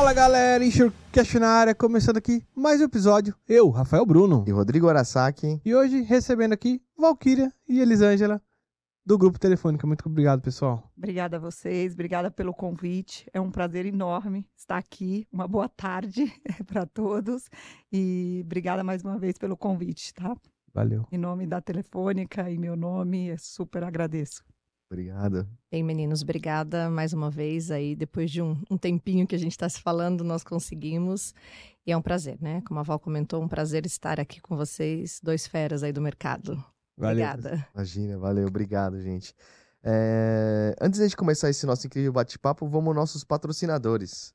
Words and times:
Fala 0.00 0.14
galera, 0.14 0.64
Enxurcast 0.64 1.38
na 1.38 1.48
área, 1.48 1.74
começando 1.74 2.16
aqui 2.16 2.42
mais 2.56 2.80
um 2.80 2.84
episódio. 2.84 3.34
Eu, 3.46 3.68
Rafael 3.68 4.06
Bruno. 4.06 4.42
E 4.48 4.50
Rodrigo 4.50 4.88
Arasaki. 4.88 5.60
E 5.62 5.74
hoje 5.74 6.00
recebendo 6.00 6.54
aqui 6.54 6.82
Valkyria 6.96 7.52
e 7.68 7.80
Elisângela 7.80 8.40
do 9.04 9.18
Grupo 9.18 9.38
Telefônica. 9.38 9.86
Muito 9.86 10.08
obrigado, 10.08 10.40
pessoal. 10.40 10.90
Obrigada 10.96 11.36
a 11.36 11.38
vocês, 11.38 11.92
obrigada 11.92 12.30
pelo 12.30 12.54
convite. 12.54 13.28
É 13.30 13.38
um 13.38 13.50
prazer 13.50 13.84
enorme 13.84 14.48
estar 14.56 14.78
aqui. 14.78 15.28
Uma 15.30 15.46
boa 15.46 15.68
tarde 15.68 16.32
para 16.66 16.86
todos 16.86 17.50
e 17.92 18.40
obrigada 18.42 18.82
mais 18.82 19.02
uma 19.02 19.18
vez 19.18 19.36
pelo 19.36 19.54
convite, 19.54 20.14
tá? 20.14 20.34
Valeu. 20.72 21.06
Em 21.12 21.18
nome 21.18 21.46
da 21.46 21.60
Telefônica 21.60 22.50
e 22.50 22.56
meu 22.56 22.74
nome, 22.74 23.36
super 23.36 23.84
agradeço. 23.84 24.42
Obrigado. 24.90 25.46
Bem, 25.70 25.84
meninos, 25.84 26.20
obrigada 26.22 26.90
mais 26.90 27.12
uma 27.12 27.30
vez 27.30 27.70
aí. 27.70 27.94
Depois 27.94 28.28
de 28.28 28.42
um, 28.42 28.60
um 28.68 28.76
tempinho 28.76 29.24
que 29.24 29.36
a 29.36 29.38
gente 29.38 29.52
está 29.52 29.68
se 29.68 29.80
falando, 29.80 30.24
nós 30.24 30.42
conseguimos. 30.42 31.32
E 31.86 31.92
é 31.92 31.96
um 31.96 32.02
prazer, 32.02 32.36
né? 32.40 32.60
Como 32.66 32.80
a 32.80 32.82
Val 32.82 32.98
comentou, 32.98 33.40
um 33.40 33.46
prazer 33.46 33.86
estar 33.86 34.18
aqui 34.18 34.40
com 34.40 34.56
vocês, 34.56 35.20
dois 35.22 35.46
feras 35.46 35.84
aí 35.84 35.92
do 35.92 36.00
mercado. 36.00 36.54
Valeu. 36.98 37.24
Obrigada. 37.24 37.66
Imagina, 37.72 38.18
valeu, 38.18 38.48
obrigado, 38.48 39.00
gente. 39.00 39.32
É, 39.82 40.74
Antes 40.80 41.08
de 41.08 41.16
começar 41.16 41.48
esse 41.48 41.64
nosso 41.64 41.86
incrível 41.86 42.12
bate-papo, 42.12 42.68
vamos 42.68 42.88
aos 42.88 42.96
nossos 42.96 43.24
patrocinadores. 43.24 44.34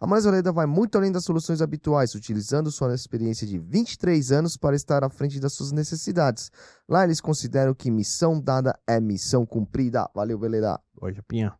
A 0.00 0.06
Moraes 0.06 0.24
Veleda 0.24 0.52
vai 0.52 0.64
muito 0.64 0.96
além 0.96 1.10
das 1.10 1.24
soluções 1.24 1.60
habituais, 1.60 2.14
utilizando 2.14 2.70
sua 2.70 2.94
experiência 2.94 3.44
de 3.44 3.58
23 3.58 4.30
anos 4.30 4.56
para 4.56 4.76
estar 4.76 5.02
à 5.02 5.10
frente 5.10 5.40
das 5.40 5.54
suas 5.54 5.72
necessidades. 5.72 6.52
Lá 6.88 7.02
eles 7.02 7.20
consideram 7.20 7.74
que 7.74 7.90
missão 7.90 8.40
dada 8.40 8.78
é 8.86 9.00
missão 9.00 9.44
cumprida. 9.44 10.08
Valeu, 10.14 10.38
Veleda! 10.38 10.80
Oi, 11.00 11.12
Japinha. 11.12 11.52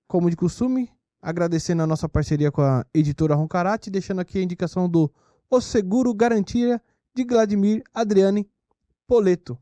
como 0.09 0.29
de 0.29 0.37
costume, 0.37 0.91
agradecendo 1.21 1.83
a 1.83 1.87
nossa 1.87 2.09
parceria 2.09 2.51
com 2.51 2.63
a 2.63 2.85
editora 2.93 3.35
Roncarate, 3.35 3.91
deixando 3.91 4.21
aqui 4.21 4.39
a 4.39 4.43
indicação 4.43 4.89
do 4.89 5.13
O 5.51 5.61
Seguro 5.61 6.13
Garantia 6.15 6.83
de 7.15 7.25
Vladimir 7.25 7.83
Adriane 7.95 8.49
Poleto. 9.07 9.59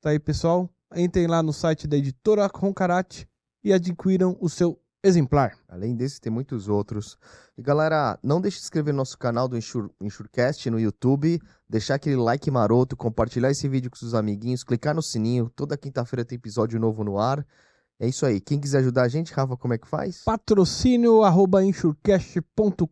Tá 0.00 0.10
aí, 0.10 0.18
pessoal? 0.18 0.68
Entrem 0.94 1.26
lá 1.26 1.42
no 1.42 1.52
site 1.52 1.86
da 1.86 1.96
editora 1.96 2.50
Roncarate 2.52 3.28
e 3.66 3.72
adquiram 3.72 4.36
o 4.40 4.48
seu 4.48 4.78
exemplar. 5.02 5.58
Além 5.68 5.96
desse, 5.96 6.20
tem 6.20 6.30
muitos 6.32 6.68
outros. 6.68 7.18
E 7.58 7.62
galera, 7.62 8.16
não 8.22 8.40
deixe 8.40 8.58
de 8.58 8.60
se 8.60 8.66
inscrever 8.66 8.94
no 8.94 8.98
nosso 8.98 9.18
canal 9.18 9.48
do 9.48 9.58
Insure, 9.58 9.90
Insurecast 10.00 10.70
no 10.70 10.78
YouTube, 10.78 11.40
deixar 11.68 11.96
aquele 11.96 12.14
like 12.14 12.48
maroto, 12.48 12.96
compartilhar 12.96 13.50
esse 13.50 13.68
vídeo 13.68 13.90
com 13.90 13.96
seus 13.96 14.14
amiguinhos, 14.14 14.62
clicar 14.62 14.94
no 14.94 15.02
sininho. 15.02 15.50
Toda 15.56 15.76
quinta-feira 15.76 16.24
tem 16.24 16.36
episódio 16.36 16.78
novo 16.78 17.02
no 17.02 17.18
ar. 17.18 17.44
É 17.98 18.06
isso 18.06 18.24
aí. 18.24 18.40
Quem 18.40 18.60
quiser 18.60 18.78
ajudar 18.78 19.02
a 19.02 19.08
gente, 19.08 19.34
Rafa, 19.34 19.56
como 19.56 19.74
é 19.74 19.78
que 19.78 19.88
faz? 19.88 20.22
Patrocínio 20.22 21.24
arroba 21.24 21.64
insurecast.com.br 21.64 22.86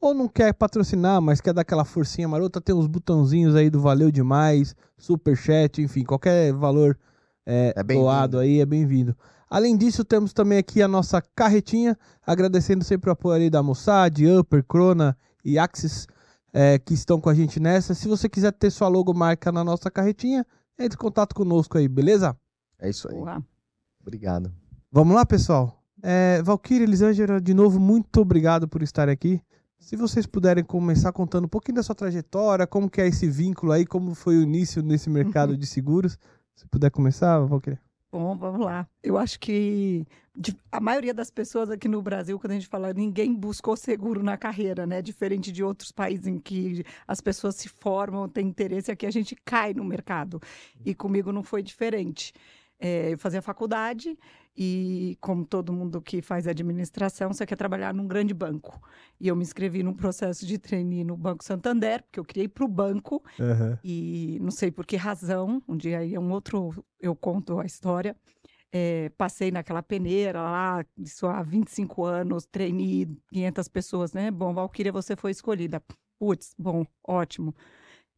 ou 0.00 0.14
não 0.14 0.26
quer 0.26 0.54
patrocinar, 0.54 1.20
mas 1.20 1.42
quer 1.42 1.52
dar 1.52 1.60
aquela 1.60 1.84
forcinha 1.84 2.26
marota, 2.26 2.62
tem 2.62 2.74
os 2.74 2.86
botãozinhos 2.86 3.54
aí 3.54 3.68
do 3.68 3.80
valeu 3.80 4.10
demais, 4.10 4.74
superchat, 4.96 5.82
enfim, 5.82 6.02
qualquer 6.02 6.50
valor 6.54 6.98
é, 7.46 7.74
É 7.76 7.82
doado 7.82 8.38
aí 8.38 8.60
é 8.60 8.66
bem-vindo. 8.66 9.14
Além 9.48 9.76
disso, 9.76 10.04
temos 10.04 10.32
também 10.32 10.58
aqui 10.58 10.82
a 10.82 10.88
nossa 10.88 11.22
carretinha, 11.34 11.96
agradecendo 12.26 12.84
sempre 12.84 13.10
o 13.10 13.12
apoio 13.12 13.36
ali 13.36 13.50
da 13.50 13.62
Mossad, 13.62 14.18
Upper, 14.26 14.64
Crona 14.64 15.16
e 15.44 15.58
Axis, 15.58 16.06
é, 16.52 16.78
que 16.78 16.94
estão 16.94 17.20
com 17.20 17.28
a 17.28 17.34
gente 17.34 17.60
nessa. 17.60 17.94
Se 17.94 18.08
você 18.08 18.28
quiser 18.28 18.52
ter 18.52 18.70
sua 18.70 18.88
logomarca 18.88 19.52
na 19.52 19.62
nossa 19.62 19.90
carretinha, 19.90 20.46
entre 20.78 20.96
em 20.96 21.00
contato 21.00 21.34
conosco 21.34 21.78
aí, 21.78 21.88
beleza? 21.88 22.36
É 22.78 22.88
isso 22.90 23.08
aí. 23.08 23.16
Boa. 23.16 23.42
Obrigado. 24.00 24.52
Vamos 24.90 25.14
lá, 25.14 25.24
pessoal? 25.24 25.82
É, 26.02 26.42
Valkyrie, 26.42 26.84
Elisângela, 26.84 27.40
de 27.40 27.54
novo, 27.54 27.80
muito 27.80 28.20
obrigado 28.20 28.68
por 28.68 28.82
estar 28.82 29.08
aqui. 29.08 29.40
Se 29.78 29.96
vocês 29.96 30.26
puderem 30.26 30.64
começar 30.64 31.12
contando 31.12 31.44
um 31.44 31.48
pouquinho 31.48 31.76
da 31.76 31.82
sua 31.82 31.94
trajetória, 31.94 32.66
como 32.66 32.88
que 32.88 33.00
é 33.00 33.06
esse 33.06 33.28
vínculo 33.28 33.72
aí, 33.72 33.84
como 33.84 34.14
foi 34.14 34.36
o 34.36 34.42
início 34.42 34.82
nesse 34.82 35.10
mercado 35.10 35.56
de 35.58 35.66
seguros. 35.66 36.18
Se 36.54 36.66
puder 36.66 36.90
começar, 36.90 37.38
Valkyrie. 37.40 37.78
Bom, 38.14 38.36
vamos 38.36 38.64
lá. 38.64 38.88
Eu 39.02 39.18
acho 39.18 39.40
que 39.40 40.06
a 40.70 40.78
maioria 40.78 41.12
das 41.12 41.32
pessoas 41.32 41.68
aqui 41.68 41.88
no 41.88 42.00
Brasil, 42.00 42.38
quando 42.38 42.52
a 42.52 42.54
gente 42.54 42.68
fala, 42.68 42.92
ninguém 42.92 43.34
buscou 43.34 43.76
seguro 43.76 44.22
na 44.22 44.36
carreira, 44.36 44.86
né? 44.86 45.02
Diferente 45.02 45.50
de 45.50 45.64
outros 45.64 45.90
países 45.90 46.28
em 46.28 46.38
que 46.38 46.84
as 47.08 47.20
pessoas 47.20 47.56
se 47.56 47.68
formam, 47.68 48.28
têm 48.28 48.46
interesse, 48.46 48.92
aqui 48.92 49.04
a 49.04 49.10
gente 49.10 49.34
cai 49.44 49.74
no 49.74 49.82
mercado. 49.82 50.40
E 50.84 50.94
comigo 50.94 51.32
não 51.32 51.42
foi 51.42 51.60
diferente. 51.60 52.32
É, 52.78 53.14
eu 53.14 53.18
fazia 53.18 53.42
faculdade 53.42 54.16
e, 54.56 55.16
como 55.20 55.44
todo 55.44 55.72
mundo 55.72 56.00
que 56.00 56.22
faz 56.22 56.46
administração, 56.46 57.32
você 57.32 57.44
quer 57.44 57.56
trabalhar 57.56 57.92
num 57.92 58.06
grande 58.06 58.32
banco. 58.32 58.80
E 59.20 59.26
eu 59.26 59.34
me 59.34 59.42
inscrevi 59.42 59.82
num 59.82 59.94
processo 59.94 60.46
de 60.46 60.58
trainee 60.58 61.02
no 61.02 61.16
Banco 61.16 61.42
Santander, 61.42 62.02
porque 62.02 62.20
eu 62.20 62.44
ir 62.44 62.48
para 62.48 62.64
o 62.64 62.68
banco 62.68 63.22
e 63.82 64.38
não 64.40 64.50
sei 64.50 64.70
por 64.70 64.86
que 64.86 64.96
razão, 64.96 65.62
um 65.66 65.76
dia 65.76 65.98
aí 65.98 66.14
é 66.14 66.20
um 66.20 66.30
outro, 66.30 66.84
eu 67.00 67.16
conto 67.16 67.58
a 67.58 67.66
história. 67.66 68.16
É, 68.76 69.08
passei 69.10 69.52
naquela 69.52 69.82
peneira 69.84 70.42
lá, 70.42 70.84
isso 70.98 71.28
há 71.28 71.42
25 71.42 72.04
anos, 72.04 72.44
treinei 72.44 73.06
500 73.28 73.68
pessoas, 73.68 74.12
né? 74.12 74.32
Bom, 74.32 74.52
Valquíria, 74.52 74.90
você 74.90 75.14
foi 75.14 75.30
escolhida. 75.30 75.80
Putz, 76.18 76.54
bom, 76.58 76.84
ótimo. 77.06 77.54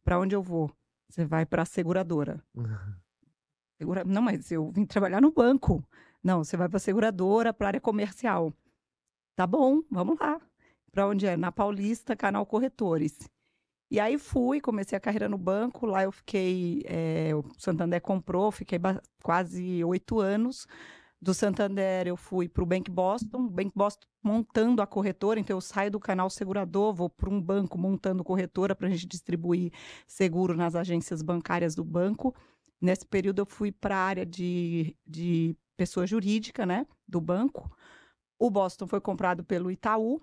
Para 0.03 0.19
onde 0.19 0.35
eu 0.35 0.41
vou? 0.41 0.71
Você 1.09 1.25
vai 1.25 1.45
para 1.45 1.61
a 1.61 1.65
seguradora. 1.65 2.43
Segura... 3.77 4.03
Não, 4.03 4.21
mas 4.21 4.51
eu 4.51 4.71
vim 4.71 4.85
trabalhar 4.85 5.21
no 5.21 5.31
banco. 5.31 5.83
Não, 6.27 6.43
você 6.43 6.57
vai 6.57 6.67
para 6.67 6.75
a 6.75 6.81
seguradora, 6.81 7.53
para 7.53 7.67
a 7.67 7.69
área 7.69 7.79
comercial. 7.79 8.53
Tá 9.33 9.47
bom, 9.47 9.81
vamos 9.89 10.19
lá. 10.19 10.41
Para 10.91 11.07
onde 11.07 11.25
é? 11.25 11.37
Na 11.37 11.53
Paulista, 11.53 12.17
Canal 12.17 12.45
Corretores. 12.45 13.17
E 13.89 13.97
aí 13.97 14.17
fui, 14.17 14.59
comecei 14.59 14.97
a 14.97 14.99
carreira 14.99 15.29
no 15.29 15.37
banco. 15.37 15.85
Lá 15.85 16.03
eu 16.03 16.11
fiquei, 16.11 16.83
é, 16.85 17.33
o 17.33 17.45
Santander 17.57 18.01
comprou, 18.01 18.51
fiquei 18.51 18.77
quase 19.23 19.81
oito 19.85 20.19
anos. 20.19 20.67
Do 21.21 21.33
Santander 21.33 22.07
eu 22.07 22.17
fui 22.17 22.49
para 22.49 22.61
o 22.61 22.65
Bank 22.65 22.91
Boston, 22.91 23.47
Bank 23.47 23.71
Boston 23.73 24.05
montando 24.21 24.81
a 24.81 24.85
corretora, 24.85 25.39
então 25.39 25.55
eu 25.55 25.61
saio 25.61 25.89
do 25.89 25.99
canal 25.99 26.29
segurador, 26.29 26.93
vou 26.93 27.09
para 27.09 27.29
um 27.29 27.41
banco 27.41 27.77
montando 27.77 28.21
corretora 28.21 28.75
para 28.75 28.87
a 28.87 28.91
gente 28.91 29.07
distribuir 29.07 29.71
seguro 30.05 30.57
nas 30.57 30.75
agências 30.75 31.21
bancárias 31.21 31.73
do 31.73 31.85
banco. 31.85 32.35
Nesse 32.81 33.05
período 33.05 33.43
eu 33.43 33.45
fui 33.45 33.71
para 33.71 33.95
a 33.95 34.05
área 34.05 34.25
de, 34.25 34.93
de 35.07 35.55
pessoa 35.77 36.07
jurídica, 36.07 36.65
né, 36.65 36.85
do 37.07 37.21
banco. 37.21 37.71
O 38.39 38.49
Boston 38.49 38.87
foi 38.87 38.99
comprado 38.99 39.43
pelo 39.43 39.71
Itaú. 39.71 40.21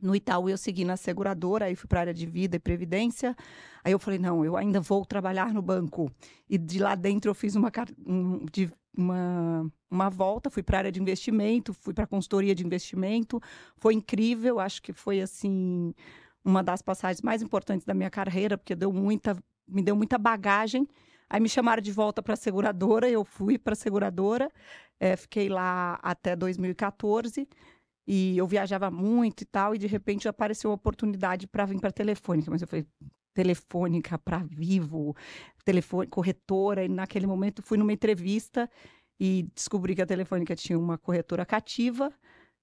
No 0.00 0.14
Itaú 0.14 0.48
eu 0.50 0.58
segui 0.58 0.84
na 0.84 0.96
seguradora, 0.96 1.66
aí 1.66 1.76
fui 1.76 1.88
para 1.88 2.00
a 2.00 2.02
área 2.02 2.14
de 2.14 2.26
vida 2.26 2.56
e 2.56 2.58
previdência. 2.58 3.34
Aí 3.82 3.92
eu 3.92 3.98
falei, 3.98 4.18
não, 4.18 4.44
eu 4.44 4.56
ainda 4.56 4.80
vou 4.80 5.04
trabalhar 5.06 5.52
no 5.54 5.62
banco. 5.62 6.10
E 6.48 6.58
de 6.58 6.78
lá 6.78 6.94
dentro 6.94 7.30
eu 7.30 7.34
fiz 7.34 7.54
uma, 7.54 7.70
um- 8.06 8.44
de- 8.52 8.70
uma, 8.96 9.70
uma 9.90 10.10
volta, 10.10 10.50
fui 10.50 10.62
para 10.62 10.78
a 10.78 10.80
área 10.80 10.92
de 10.92 11.00
investimento, 11.00 11.72
fui 11.72 11.94
para 11.94 12.04
a 12.04 12.06
consultoria 12.06 12.54
de 12.54 12.64
investimento. 12.66 13.40
Foi 13.76 13.94
incrível, 13.94 14.60
acho 14.60 14.82
que 14.82 14.92
foi 14.92 15.20
assim 15.20 15.94
uma 16.44 16.62
das 16.62 16.82
passagens 16.82 17.22
mais 17.22 17.40
importantes 17.40 17.86
da 17.86 17.94
minha 17.94 18.10
carreira, 18.10 18.58
porque 18.58 18.74
deu 18.74 18.92
muita, 18.92 19.36
me 19.66 19.82
deu 19.82 19.96
muita 19.96 20.18
bagagem. 20.18 20.86
Aí 21.28 21.40
me 21.40 21.48
chamaram 21.48 21.82
de 21.82 21.92
volta 21.92 22.22
para 22.22 22.34
a 22.34 22.36
seguradora, 22.36 23.08
eu 23.08 23.24
fui 23.24 23.58
para 23.58 23.72
a 23.72 23.76
seguradora, 23.76 24.50
eh, 25.00 25.16
fiquei 25.16 25.48
lá 25.48 25.98
até 26.02 26.36
2014. 26.36 27.48
E 28.06 28.36
eu 28.36 28.46
viajava 28.46 28.90
muito 28.90 29.42
e 29.42 29.46
tal, 29.46 29.74
e 29.74 29.78
de 29.78 29.86
repente 29.86 30.28
apareceu 30.28 30.70
uma 30.70 30.76
oportunidade 30.76 31.46
para 31.46 31.64
vir 31.64 31.80
para 31.80 31.90
Telefônica. 31.90 32.50
Mas 32.50 32.60
eu 32.62 32.68
falei, 32.68 32.86
Telefônica 33.34 34.18
para 34.18 34.38
Vivo, 34.44 35.16
telefone, 35.64 36.06
corretora. 36.08 36.84
E 36.84 36.88
naquele 36.88 37.26
momento 37.26 37.62
fui 37.62 37.78
numa 37.78 37.92
entrevista 37.92 38.70
e 39.18 39.48
descobri 39.54 39.94
que 39.94 40.02
a 40.02 40.06
Telefônica 40.06 40.54
tinha 40.54 40.78
uma 40.78 40.98
corretora 40.98 41.44
cativa, 41.46 42.12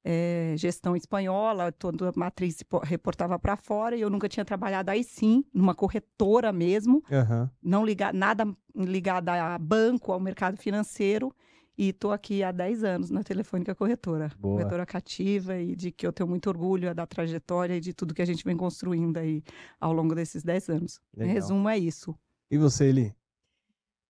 é, 0.04 0.56
gestão 0.58 0.96
espanhola, 0.96 1.72
toda 1.72 2.10
a 2.10 2.14
matriz 2.16 2.64
reportava 2.84 3.38
para 3.38 3.56
fora 3.56 3.96
e 3.96 4.02
eu 4.02 4.10
nunca 4.10 4.28
tinha 4.28 4.44
trabalhado 4.44 4.90
aí 4.92 5.04
sim, 5.04 5.44
numa 5.54 5.76
corretora 5.76 6.52
mesmo, 6.52 7.04
Aham. 7.12 7.50
não 7.62 7.86
ligar 7.86 8.14
nada 8.14 8.46
ligada 8.76 9.34
a 9.34 9.58
banco, 9.58 10.12
ao 10.12 10.20
mercado 10.20 10.58
financeiro. 10.58 11.34
E 11.78 11.90
estou 11.90 12.12
aqui 12.12 12.44
há 12.44 12.52
10 12.52 12.84
anos 12.84 13.10
na 13.10 13.24
Telefônica 13.24 13.74
Corretora. 13.74 14.32
Boa. 14.38 14.58
Corretora 14.58 14.86
cativa 14.86 15.58
e 15.58 15.76
de 15.76 15.90
que 15.90 16.06
eu 16.06 16.12
tenho 16.12 16.30
muito 16.30 16.48
orgulho 16.48 16.90
é 16.90 16.94
da 16.94 17.08
trajetória 17.08 17.76
e 17.76 17.80
de 17.80 17.94
tudo 17.94 18.14
que 18.14 18.22
a 18.22 18.26
gente 18.26 18.44
vem 18.44 18.56
construindo 18.58 19.18
aí 19.18 19.42
ao 19.80 19.92
longo 19.94 20.14
desses 20.14 20.44
10 20.44 20.70
anos. 20.70 21.02
Em 21.16 21.22
Legal. 21.22 21.34
resumo, 21.34 21.70
é 21.70 21.78
isso. 21.78 22.16
E 22.52 22.58
você, 22.58 22.86
Eli? 22.86 23.16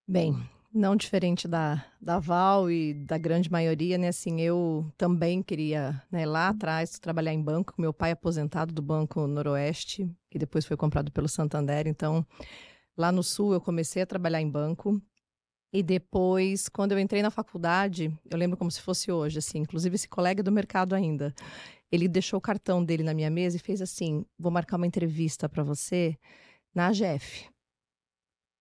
Bem, 0.08 0.36
não 0.74 0.96
diferente 0.96 1.48
da, 1.48 1.86
da 2.00 2.20
Val 2.20 2.72
e 2.72 2.94
da 2.94 3.18
grande 3.18 3.52
maioria, 3.52 3.98
né? 3.98 4.08
Assim, 4.08 4.40
eu 4.42 4.92
também 4.98 5.44
queria, 5.44 6.02
né, 6.12 6.26
lá 6.26 6.50
atrás, 6.50 6.98
trabalhar 7.00 7.34
em 7.34 7.42
banco. 7.42 7.74
Meu 7.78 7.94
pai 7.94 8.12
é 8.12 8.14
aposentado 8.14 8.74
do 8.74 8.82
Banco 8.82 9.28
Noroeste, 9.28 10.10
que 10.30 10.40
depois 10.40 10.66
foi 10.66 10.78
comprado 10.78 11.12
pelo 11.12 11.28
Santander. 11.28 11.88
Então, 11.88 12.26
lá 12.98 13.12
no 13.12 13.24
Sul, 13.24 13.54
eu 13.54 13.62
comecei 13.62 14.02
a 14.02 14.06
trabalhar 14.06 14.42
em 14.42 14.50
banco. 14.50 15.02
E 15.74 15.82
depois, 15.82 16.68
quando 16.68 16.92
eu 16.92 17.00
entrei 17.00 17.22
na 17.22 17.32
faculdade, 17.32 18.12
eu 18.30 18.38
lembro 18.38 18.58
como 18.58 18.70
se 18.70 18.82
fosse 18.82 19.12
hoje, 19.12 19.40
assim, 19.40 19.60
inclusive 19.60 19.96
esse 19.96 20.08
colega 20.08 20.44
do 20.44 20.52
mercado 20.52 20.94
ainda. 20.94 21.34
Ele 21.92 22.08
deixou 22.08 22.40
o 22.40 22.42
cartão 22.42 22.84
dele 22.84 23.04
na 23.04 23.14
minha 23.14 23.30
mesa 23.30 23.56
e 23.58 23.60
fez 23.60 23.82
assim: 23.82 24.26
vou 24.38 24.52
marcar 24.52 24.78
uma 24.78 24.88
entrevista 24.88 25.48
para 25.48 25.64
você 25.64 26.18
na 26.74 26.88
AGF. 26.88 27.50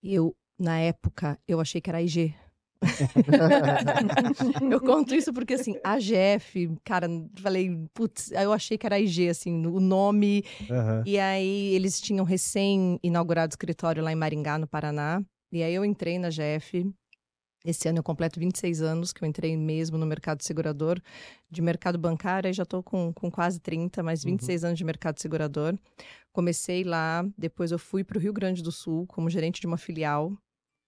Eu, 0.03 0.35
na 0.61 0.79
época, 0.79 1.39
eu 1.49 1.59
achei 1.61 1.81
que 1.81 1.89
era 1.89 2.03
IG. 2.03 2.35
eu 4.71 4.81
conto 4.81 5.15
isso 5.15 5.33
porque, 5.33 5.55
assim, 5.55 5.77
AGF, 5.85 6.71
cara, 6.85 7.09
falei, 7.37 7.87
putz, 7.93 8.31
eu 8.33 8.53
achei 8.53 8.79
que 8.79 8.87
era 8.87 8.99
IG, 8.99 9.29
assim, 9.29 9.67
o 9.67 9.81
nome. 9.81 10.45
Aham. 10.71 11.03
E 11.07 11.19
aí 11.19 11.75
eles 11.75 12.01
tinham 12.01 12.25
recém-inaugurado 12.25 13.53
escritório 13.53 14.03
lá 14.03 14.12
em 14.12 14.17
Maringá, 14.17 14.59
no 14.59 14.67
Paraná. 14.67 15.23
E 15.53 15.62
aí 15.62 15.75
eu 15.75 15.85
entrei 15.85 16.19
na 16.19 16.29
GF. 16.31 16.91
Esse 17.65 17.89
ano 17.89 17.99
eu 17.99 18.03
completo 18.03 18.41
26 18.41 18.81
anos 18.81 19.12
que 19.12 19.23
eu 19.23 19.29
entrei 19.29 19.55
mesmo 19.55 19.99
no 19.99 20.07
mercado 20.07 20.43
segurador. 20.43 21.01
De 21.51 21.61
mercado 21.61 21.99
bancário, 21.99 22.49
aí 22.49 22.55
já 22.55 22.62
estou 22.62 22.83
com, 22.83 23.12
com 23.12 23.31
quase 23.31 23.61
30, 23.61 24.03
mas 24.03 24.25
26 24.25 24.65
anos 24.65 24.79
de 24.79 24.85
mercado 24.85 25.21
segurador. 25.21 25.77
Comecei 26.33 26.85
lá, 26.85 27.27
depois 27.37 27.73
eu 27.73 27.79
fui 27.79 28.05
para 28.05 28.17
o 28.17 28.21
Rio 28.21 28.33
Grande 28.33 28.62
do 28.62 28.73
Sul 28.73 29.07
como 29.07 29.29
gerente 29.29 29.61
de 29.61 29.67
uma 29.67 29.77
filial. 29.77 30.33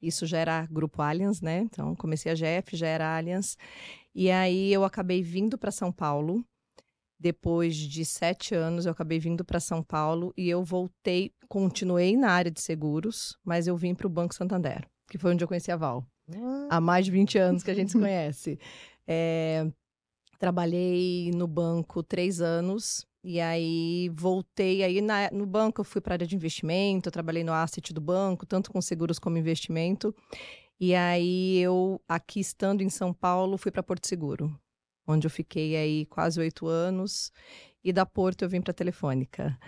Isso 0.03 0.27
já 0.27 0.39
era 0.39 0.67
Grupo 0.67 1.01
Allianz, 1.01 1.41
né? 1.41 1.61
Então 1.61 1.95
comecei 1.95 2.33
a 2.33 2.35
GF, 2.35 2.77
já 2.77 2.87
era 2.87 3.17
Allianz. 3.17 3.57
E 4.15 4.31
aí 4.31 4.73
eu 4.73 4.85
acabei 4.85 5.23
vindo 5.23 5.57
para 5.57 5.71
São 5.71 5.93
Paulo. 5.93 6.45
Depois 7.19 7.77
de 7.77 8.05
sete 8.05 8.53
anos, 8.53 8.85
eu 8.85 8.91
acabei 8.91 9.21
vindo 9.21 9.45
para 9.45 9.61
São 9.61 9.81
Paulo 9.81 10.35
e 10.37 10.51
eu 10.51 10.65
voltei, 10.65 11.33
continuei 11.49 12.17
na 12.17 12.33
área 12.33 12.51
de 12.51 12.61
seguros, 12.61 13.39
mas 13.45 13.69
eu 13.69 13.77
vim 13.77 13.95
para 13.95 14.09
o 14.09 14.11
Banco 14.11 14.35
Santander, 14.35 14.85
que 15.09 15.17
foi 15.17 15.33
onde 15.33 15.45
eu 15.45 15.49
conheci 15.49 15.71
a 15.71 15.77
Val. 15.77 16.05
Há 16.69 16.81
mais 16.81 17.05
de 17.05 17.13
20 17.13 17.39
anos 17.39 17.63
que 17.63 17.71
a 17.71 17.75
gente 17.75 17.93
se 17.93 17.99
conhece. 18.01 18.59
É, 19.07 19.71
trabalhei 20.37 21.31
no 21.33 21.47
banco 21.47 22.03
três 22.03 22.41
anos 22.41 23.07
e 23.25 23.41
aí 23.41 24.09
voltei. 24.15 24.83
Aí 24.83 25.01
na- 25.01 25.31
no 25.33 25.47
banco 25.47 25.81
eu 25.81 25.85
fui 25.85 26.01
para 26.01 26.15
a 26.15 26.17
área 26.17 26.27
de 26.27 26.37
investimento, 26.37 27.09
eu 27.09 27.13
trabalhei 27.13 27.45
no 27.45 27.53
asset 27.53 27.93
do 27.93 28.01
banco, 28.01 28.47
tanto 28.47 28.71
com 28.73 28.81
seguros 28.83 29.19
como 29.19 29.39
investimento. 29.39 30.15
E 30.81 30.95
aí 30.95 31.59
eu, 31.59 32.01
aqui 32.09 32.41
estando 32.41 32.83
em 32.83 32.91
São 32.91 33.13
Paulo, 33.15 33.59
fui 33.59 33.71
para 33.73 33.83
Porto 33.83 34.07
Seguro, 34.09 34.59
onde 35.07 35.27
eu 35.27 35.31
fiquei 35.31 35.77
aí 35.77 36.07
quase 36.07 36.41
oito 36.41 36.67
anos. 36.67 37.33
E 37.85 37.93
da 37.93 38.07
Porto 38.07 38.43
eu 38.43 38.49
vim 38.49 38.61
para 38.61 38.73
Telefônica. 38.75 39.59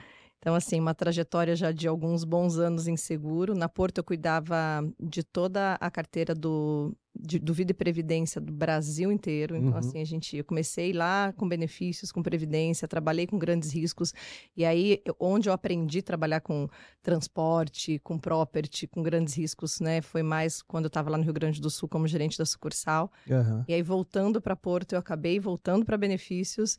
Então, 0.45 0.55
assim, 0.55 0.79
uma 0.79 0.95
trajetória 0.95 1.57
já 1.57 1.73
de 1.73 1.89
alguns 1.89 2.23
bons 2.23 2.59
anos 2.59 2.87
em 2.87 2.99
seguro. 2.99 3.55
Na 3.55 3.67
Porto 3.67 3.97
eu 3.97 4.05
cuidava 4.05 4.55
de 5.01 5.23
toda 5.23 5.77
a 5.81 5.91
carteira 5.91 6.35
do, 6.35 6.95
de- 7.19 7.39
do 7.39 7.55
Vida 7.55 7.71
e 7.71 7.75
Previdência 7.75 8.43
do 8.43 8.53
Brasil 8.53 9.11
inteiro. 9.11 9.57
Então, 9.57 9.71
Uhum. 9.73 9.79
assim, 9.79 10.03
a 10.03 10.05
gente, 10.05 10.37
eu 10.37 10.45
comecei 10.45 10.93
lá 10.93 11.33
com 11.33 11.49
benefícios, 11.49 12.13
com 12.13 12.23
previdência, 12.23 12.87
trabalhei 12.87 13.27
com 13.27 13.39
grandes 13.39 13.73
riscos. 13.73 14.13
E 14.55 14.67
aí, 14.67 15.01
eu- 15.07 15.17
onde 15.19 15.49
eu 15.49 15.53
aprendi 15.55 16.01
a 16.01 16.03
trabalhar 16.03 16.41
com 16.43 16.69
transporte, 17.03 17.99
com 18.01 18.19
property, 18.19 18.87
com 18.87 19.03
grandes 19.03 19.33
riscos, 19.35 19.81
né? 19.81 20.03
Foi 20.03 20.23
mais 20.23 20.61
quando 20.61 20.85
eu 20.85 20.89
estava 20.89 21.09
lá 21.09 21.17
no 21.17 21.25
Rio 21.25 21.33
Grande 21.33 21.59
do 21.59 21.71
Sul 21.71 21.89
como 21.89 22.07
gerente 22.07 22.37
da 22.37 22.45
sucursal. 22.45 23.11
Aham. 23.31 23.65
E 23.67 23.73
aí, 23.73 23.81
voltando 23.83 24.43
para 24.43 24.55
Porto, 24.55 24.93
eu 24.93 24.99
acabei 24.99 25.41
voltando 25.41 25.87
para 25.87 25.97
benefícios. 25.97 26.79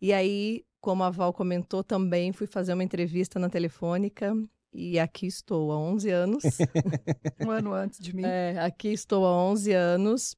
E 0.00 0.12
aí, 0.12 0.64
como 0.80 1.02
a 1.02 1.10
Val 1.10 1.32
comentou, 1.32 1.82
também 1.82 2.32
fui 2.32 2.46
fazer 2.46 2.72
uma 2.72 2.84
entrevista 2.84 3.38
na 3.38 3.48
Telefônica. 3.48 4.34
E 4.72 4.98
aqui 4.98 5.26
estou 5.26 5.72
há 5.72 5.78
11 5.78 6.10
anos. 6.10 6.42
Um 7.40 7.50
ano 7.50 7.72
antes 7.72 7.98
de 7.98 8.14
mim. 8.14 8.22
É, 8.24 8.58
aqui 8.60 8.88
estou 8.88 9.26
há 9.26 9.32
11 9.32 9.72
anos. 9.72 10.36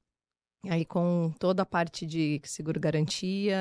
Aí 0.69 0.85
com 0.85 1.33
toda 1.39 1.63
a 1.63 1.67
parte 1.67 2.05
de 2.05 2.41
seguro 2.45 2.81
garantia, 2.81 3.57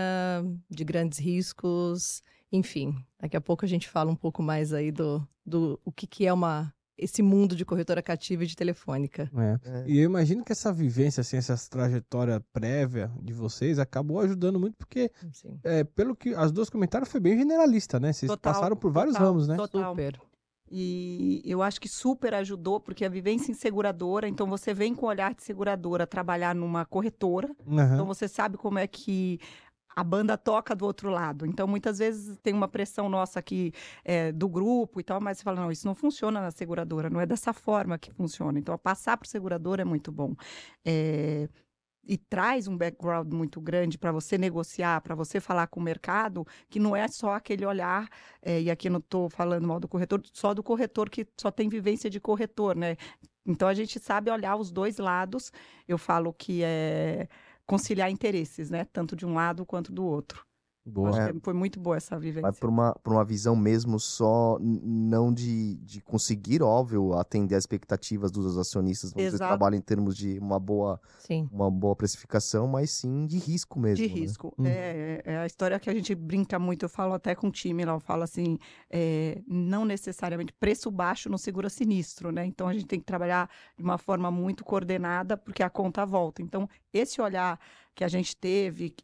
de 0.70 0.84
grandes 0.84 1.20
riscos, 1.20 2.22
enfim. 2.52 2.96
Daqui 3.20 3.38
a 3.38 3.42
pouco 3.42 3.66
a 3.66 3.68
gente 3.68 3.88
fala 3.88 4.12
um 4.12 4.16
pouco 4.16 4.42
mais 4.42 4.74
aí 4.74 4.92
do, 4.92 5.28
do 5.46 5.80
o 5.86 5.92
que, 5.92 6.08
que 6.08 6.26
é 6.26 6.34
uma, 6.34 6.74
esse 6.98 7.22
mundo 7.22 7.56
de 7.56 7.64
corretora 7.64 8.02
cativa 8.02 8.44
e 8.44 8.48
de 8.48 8.56
telefônica. 8.56 9.30
É. 9.36 9.60
É. 9.70 9.84
E 9.88 10.00
eu 10.00 10.06
imagino 10.06 10.44
que 10.44 10.52
essa 10.52 10.74
vivência, 10.74 11.22
assim, 11.22 11.38
essa 11.38 11.56
trajetória 11.70 12.44
prévia 12.52 13.12
de 13.22 13.34
vocês 13.34 13.78
acabou 13.78 14.20
ajudando 14.20 14.60
muito, 14.60 14.76
porque, 14.78 15.12
é, 15.64 15.84
pelo 15.84 16.16
que 16.16 16.34
as 16.34 16.52
duas 16.52 16.70
comentaram, 16.70 17.06
foi 17.06 17.20
bem 17.20 17.38
generalista, 17.38 18.00
né? 18.00 18.12
Vocês 18.12 18.30
Total, 18.30 18.54
passaram 18.54 18.76
por 18.76 18.92
vários 18.92 19.14
total, 19.14 19.28
ramos, 19.28 19.48
né? 19.48 19.56
total. 19.56 19.92
super. 19.92 20.20
E 20.70 21.42
eu 21.46 21.62
acho 21.62 21.80
que 21.80 21.88
super 21.88 22.34
ajudou, 22.34 22.80
porque 22.80 23.06
a 23.06 23.10
vivência 23.10 23.52
em 23.52 23.56
seguradora, 23.56 24.28
então 24.28 24.48
você 24.48 24.74
vem 24.74 24.94
com 24.94 25.06
o 25.06 25.10
olhar 25.10 25.34
de 25.34 25.42
seguradora 25.42 26.06
trabalhar 26.06 26.54
numa 26.54 26.86
corretora, 26.86 27.50
Aham. 27.66 27.94
então 27.94 28.06
você 28.06 28.28
sabe 28.28 28.58
como 28.58 28.78
é 28.78 28.86
que 28.86 29.40
a 29.98 30.04
banda 30.04 30.38
toca 30.38 30.76
do 30.76 30.86
outro 30.86 31.10
lado. 31.10 31.44
Então, 31.44 31.68
muitas 31.68 31.98
vezes 31.98 32.38
tem 32.44 32.54
uma 32.54 32.68
pressão 32.68 33.10
nossa 33.10 33.40
aqui 33.40 33.74
é, 34.06 34.32
do 34.32 34.48
grupo 34.48 35.00
e 35.00 35.04
tal, 35.04 35.20
mas 35.20 35.40
você 35.40 35.44
fala, 35.44 35.62
não, 35.62 35.72
isso 35.72 35.88
não 35.88 35.96
funciona 35.96 36.40
na 36.40 36.52
seguradora, 36.52 37.10
não 37.10 37.20
é 37.20 37.26
dessa 37.26 37.52
forma 37.52 37.98
que 37.98 38.12
funciona. 38.12 38.60
Então, 38.60 38.78
passar 38.78 39.18
para 39.18 39.26
o 39.26 39.28
segurador 39.28 39.80
é 39.80 39.84
muito 39.84 40.12
bom. 40.12 40.36
É, 40.86 41.50
e 42.04 42.16
traz 42.16 42.68
um 42.68 42.78
background 42.78 43.34
muito 43.34 43.60
grande 43.60 43.98
para 43.98 44.12
você 44.12 44.38
negociar, 44.38 45.02
para 45.02 45.16
você 45.16 45.40
falar 45.40 45.66
com 45.66 45.80
o 45.80 45.84
mercado, 45.84 46.46
que 46.70 46.80
não 46.80 46.96
é 46.96 47.08
só 47.08 47.34
aquele 47.34 47.66
olhar, 47.66 48.08
é, 48.40 48.62
e 48.62 48.70
aqui 48.70 48.92
não 48.92 49.00
estou 49.00 49.32
falando 49.32 49.68
mal 49.68 49.80
do 49.80 49.88
corretor, 49.88 50.22
só 50.32 50.54
do 50.54 50.62
corretor 50.62 51.10
que 51.10 51.28
só 51.36 51.50
tem 51.50 51.68
vivência 51.68 52.08
de 52.08 52.20
corretor, 52.20 52.76
né? 52.76 52.98
Então 53.48 53.68
a 53.68 53.74
gente 53.74 54.00
sabe 54.00 54.30
olhar 54.30 54.58
os 54.58 54.72
dois 54.72 54.98
lados. 54.98 55.52
Eu 55.88 55.98
falo 55.98 56.34
que 56.34 56.62
é 56.64 57.28
conciliar 57.68 58.10
interesses, 58.12 58.70
né? 58.72 58.86
Tanto 58.86 59.16
de 59.16 59.26
um 59.26 59.34
lado 59.36 59.66
quanto 59.66 59.92
do 59.94 60.06
outro. 60.06 60.47
Boa. 60.88 61.10
Acho 61.10 61.20
É. 61.20 61.34
que 61.34 61.40
foi 61.42 61.54
muito 61.54 61.80
boa 61.80 61.98
essa 61.98 62.18
vivência. 62.18 62.44
Vai 62.44 62.54
por 62.54 62.70
uma, 62.70 62.94
por 63.04 63.12
uma 63.14 63.26
visão 63.26 63.56
mesmo 63.56 64.00
só, 64.00 64.58
não 64.62 65.34
de, 65.34 65.76
de 65.78 66.02
conseguir, 66.02 66.64
óbvio, 66.64 67.14
atender 67.14 67.56
as 67.56 67.64
expectativas 67.64 68.32
dos 68.32 68.58
acionistas 68.58 69.14
no 69.14 69.20
Exato. 69.22 69.38
trabalho 69.40 69.76
em 69.76 69.82
termos 69.82 70.16
de 70.16 70.40
uma 70.40 70.60
boa, 70.60 71.00
Sim. 71.20 71.50
uma 71.52 71.70
boa 71.70 71.96
precificação, 71.96 72.68
mas 72.68 72.90
sim 72.92 73.26
de 73.26 73.38
risco 73.38 73.80
mesmo. 73.80 73.98
De 74.08 74.14
né? 74.14 74.20
risco. 74.20 74.54
Uhum. 74.58 74.66
É, 74.66 75.22
é- 75.26 75.38
a 75.40 75.46
história 75.46 75.78
que 75.80 75.90
a 75.90 75.94
gente 75.94 76.16
brinca 76.16 76.58
muito, 76.58 76.86
eu 76.86 76.90
falo 76.90 77.14
até 77.14 77.36
com 77.36 77.48
o 77.48 77.52
time 77.52 77.84
lá, 77.84 77.94
eu 77.94 78.00
falo 78.00 78.24
assim, 78.24 78.58
é, 78.90 79.42
não 79.48 79.84
necessariamente 79.84 80.54
preço 80.54 80.90
baixo 80.90 81.30
não 81.30 81.38
segura 81.38 81.70
sinistro, 81.70 82.32
né? 82.32 82.46
Então 82.46 82.68
a 82.68 82.74
gente 82.74 82.86
tem 82.86 83.00
que 83.00 83.06
trabalhar 83.06 83.50
de 83.78 83.84
uma 83.84 83.98
forma 83.98 84.32
muito 84.32 84.64
coordenada, 84.64 85.36
porque 85.36 85.62
a 85.62 85.70
conta 85.70 86.06
volta. 86.06 86.42
Então, 86.42 86.70
esse 86.94 87.22
olhar 87.22 87.60
que 87.94 88.04
a 88.04 88.08
gente 88.08 88.36
teve, 88.38 88.96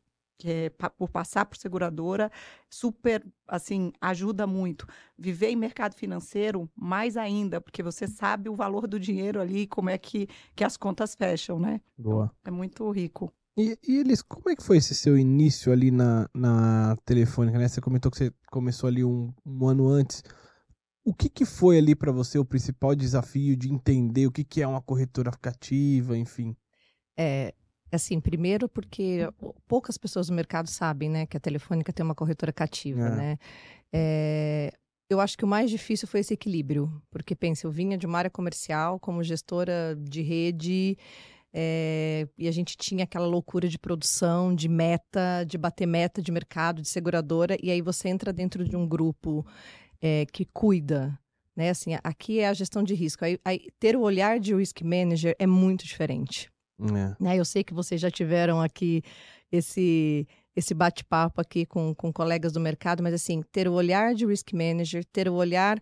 é 0.44 0.70
por 0.70 1.10
passar 1.10 1.46
por 1.46 1.58
seguradora, 1.58 2.32
super, 2.70 3.25
assim, 3.48 3.92
ajuda 4.02 4.46
muito. 4.48 4.88
Viver 5.18 5.50
em 5.50 5.56
mercado 5.56 5.96
financeiro, 5.96 6.70
mais 6.75 7.18
ainda, 7.18 7.62
porque 7.62 7.84
você 7.84 8.08
sabe 8.08 8.50
o 8.50 8.56
valor 8.56 8.88
do 8.88 9.00
dinheiro 9.00 9.40
ali, 9.40 9.68
como 9.68 9.90
é 9.90 9.98
que, 9.98 10.28
que 10.56 10.63
as 10.63 10.78
contas 10.78 11.16
fecham, 11.16 11.60
né? 11.60 11.80
Boa. 11.98 12.32
É 12.44 12.52
muito 12.52 12.90
rico. 12.92 13.34
E, 13.56 13.78
e 13.88 13.98
eles, 13.98 14.22
como 14.22 14.50
é 14.50 14.56
que 14.56 14.63
foi 14.63 14.78
esse 14.78 14.96
seu 14.96 15.18
início 15.18 15.72
ali 15.72 15.92
na, 15.92 16.28
na 16.34 16.98
telefônica, 17.06 17.58
né? 17.58 17.68
Você 17.68 17.80
comentou 17.80 18.12
que 18.12 18.18
você 18.18 18.34
começou 18.52 18.88
ali 18.88 19.04
um, 19.04 19.32
um 19.46 19.68
ano 19.68 19.88
antes. 19.88 20.24
O 21.06 21.13
que 21.13 21.30
que 21.30 21.46
foi 21.46 21.78
ali 21.78 21.96
pra 21.96 22.12
você 22.12 22.40
o 22.40 22.46
principal 22.46 22.96
desafio 22.96 23.56
de 23.56 23.72
entender 23.72 24.25
o 24.25 24.32
que 24.32 24.44
que 24.44 24.62
é 24.62 24.68
uma 24.68 24.82
corretora 24.82 25.32
cativa, 25.32 26.18
enfim? 26.18 26.56
É, 27.18 27.54
Assim, 27.93 28.19
primeiro 28.19 28.67
porque 28.67 29.19
poucas 29.67 29.97
pessoas 29.97 30.29
no 30.29 30.35
mercado 30.35 30.67
sabem, 30.67 31.09
né, 31.09 31.25
que 31.25 31.38
a 31.38 31.39
Telefônica 31.39 31.93
tem 31.93 32.03
uma 32.03 32.15
corretora 32.15 32.51
cativa, 32.51 33.07
É. 33.07 33.15
né? 33.15 33.38
É, 33.91 34.73
eu 35.09 35.19
acho 35.19 35.38
que 35.38 35.45
o 35.45 35.47
mais 35.47 35.69
difícil 35.69 36.07
foi 36.07 36.21
esse 36.21 36.33
equilíbrio, 36.33 36.91
porque 37.12 37.35
pensa, 37.35 37.67
eu 37.67 37.71
vinha 37.71 37.95
de 37.95 38.07
uma 38.07 38.17
área 38.17 38.31
comercial 38.31 39.00
como 39.00 39.21
gestora 39.23 39.95
de 40.00 40.23
rede 40.23 40.97
é, 41.53 42.27
e 42.35 42.47
a 42.47 42.51
gente 42.51 42.75
tinha 42.75 43.03
aquela 43.03 43.27
loucura 43.27 43.67
de 43.67 43.77
produção, 43.77 44.55
de 44.55 44.67
meta, 44.67 45.43
de 45.45 45.55
bater 45.55 45.85
meta 45.85 46.19
de 46.19 46.31
mercado, 46.31 46.81
de 46.81 46.89
seguradora, 46.89 47.55
e 47.62 47.69
aí 47.69 47.81
você 47.81 48.09
entra 48.09 48.33
dentro 48.33 48.67
de 48.67 48.75
um 48.75 48.88
grupo 48.88 49.45
é, 50.01 50.25
que 50.31 50.45
cuida, 50.45 51.15
né? 51.55 51.69
Assim, 51.69 51.91
aqui 52.03 52.39
é 52.39 52.47
a 52.47 52.53
gestão 52.53 52.81
de 52.81 52.95
risco. 52.95 53.23
Aí, 53.23 53.38
aí 53.45 53.67
ter 53.79 53.95
o 53.95 54.01
olhar 54.01 54.39
de 54.39 54.55
risk 54.55 54.81
manager 54.81 55.35
é 55.38 55.45
muito 55.45 55.85
diferente 55.85 56.51
É. 56.84 57.16
né? 57.24 57.38
Eu 57.38 57.46
sei 57.46 57.63
que 57.63 57.74
vocês 57.74 58.00
já 58.00 58.12
tiveram 58.12 58.62
aqui 58.62 59.02
esse 59.52 60.28
esse 60.56 60.74
bate-papo 60.75 61.42
aqui 61.42 61.66
com, 61.66 61.96
com 61.96 62.13
colegas 62.13 62.52
do 62.54 62.60
mercado, 62.60 63.02
mas 63.02 63.13
assim, 63.13 63.42
ter 63.52 63.68
o 63.68 63.74
olhar 63.74 64.13
de 64.13 64.24
risk 64.24 64.54
manager, 64.54 65.04
ter 65.04 65.28
o 65.28 65.34
olhar 65.34 65.82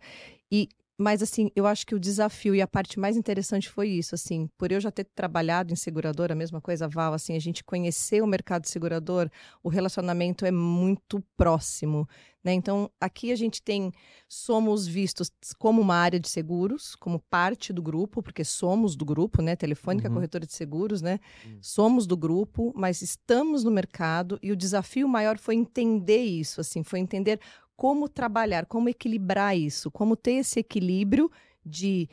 e 0.50 0.70
mas 1.02 1.22
assim, 1.24 1.50
eu 1.56 1.66
acho 1.66 1.86
que 1.86 1.96
o 1.96 2.00
desafio 2.00 2.54
e 2.54 2.62
a 2.62 2.68
parte 2.68 3.00
mais 3.00 3.18
interessante 3.18 3.68
foi 3.70 3.90
isso, 3.90 4.14
assim, 4.14 4.48
por 4.58 4.72
eu 4.72 4.80
já 4.80 4.92
ter 4.92 5.06
trabalhado 5.16 5.74
em 5.74 5.76
seguradora, 5.76 6.34
a 6.34 6.36
mesma 6.36 6.62
coisa, 6.62 6.88
Val, 6.88 7.14
assim, 7.14 7.36
a 7.36 7.40
gente 7.40 7.64
conhecer 7.64 8.22
o 8.22 8.28
mercado 8.28 8.68
segurador, 8.68 9.30
o 9.64 9.70
relacionamento 9.70 10.46
é 10.46 10.52
muito 10.52 11.24
próximo, 11.36 12.08
né? 12.44 12.54
Então, 12.54 12.90
aqui 13.00 13.32
a 13.32 13.36
gente 13.36 13.62
tem 13.62 13.92
somos 14.28 14.88
vistos 14.88 15.32
como 15.58 15.82
uma 15.82 15.96
área 15.96 16.20
de 16.20 16.30
seguros, 16.30 16.96
como 16.96 17.20
parte 17.30 17.74
do 17.74 17.82
grupo, 17.82 18.22
porque 18.24 18.44
somos 18.44 18.96
do 18.96 19.06
grupo, 19.06 19.42
né? 19.42 19.56
Telefônica 19.56 20.08
Uhum. 20.08 20.16
Corretora 20.16 20.46
de 20.46 20.54
Seguros, 20.54 21.02
né? 21.02 21.20
Somos 21.62 22.08
do 22.08 22.16
grupo, 22.18 22.72
mas 22.76 23.02
estamos 23.02 23.64
no 23.64 23.72
mercado 23.72 24.40
e 24.42 24.52
o 24.52 24.56
desafio 24.56 25.08
maior 25.08 25.38
foi 25.38 25.56
entender 25.56 26.24
isso, 26.24 26.62
assim, 26.62 26.84
foi 26.84 27.00
entender 27.00 27.40
como 27.82 28.08
trabalhar, 28.08 28.68
como 28.68 28.90
equilibrar 28.90 29.58
isso, 29.58 29.90
como 29.90 30.16
ter 30.16 30.34
esse 30.34 30.60
equilíbrio 30.60 31.32
de 31.66 32.08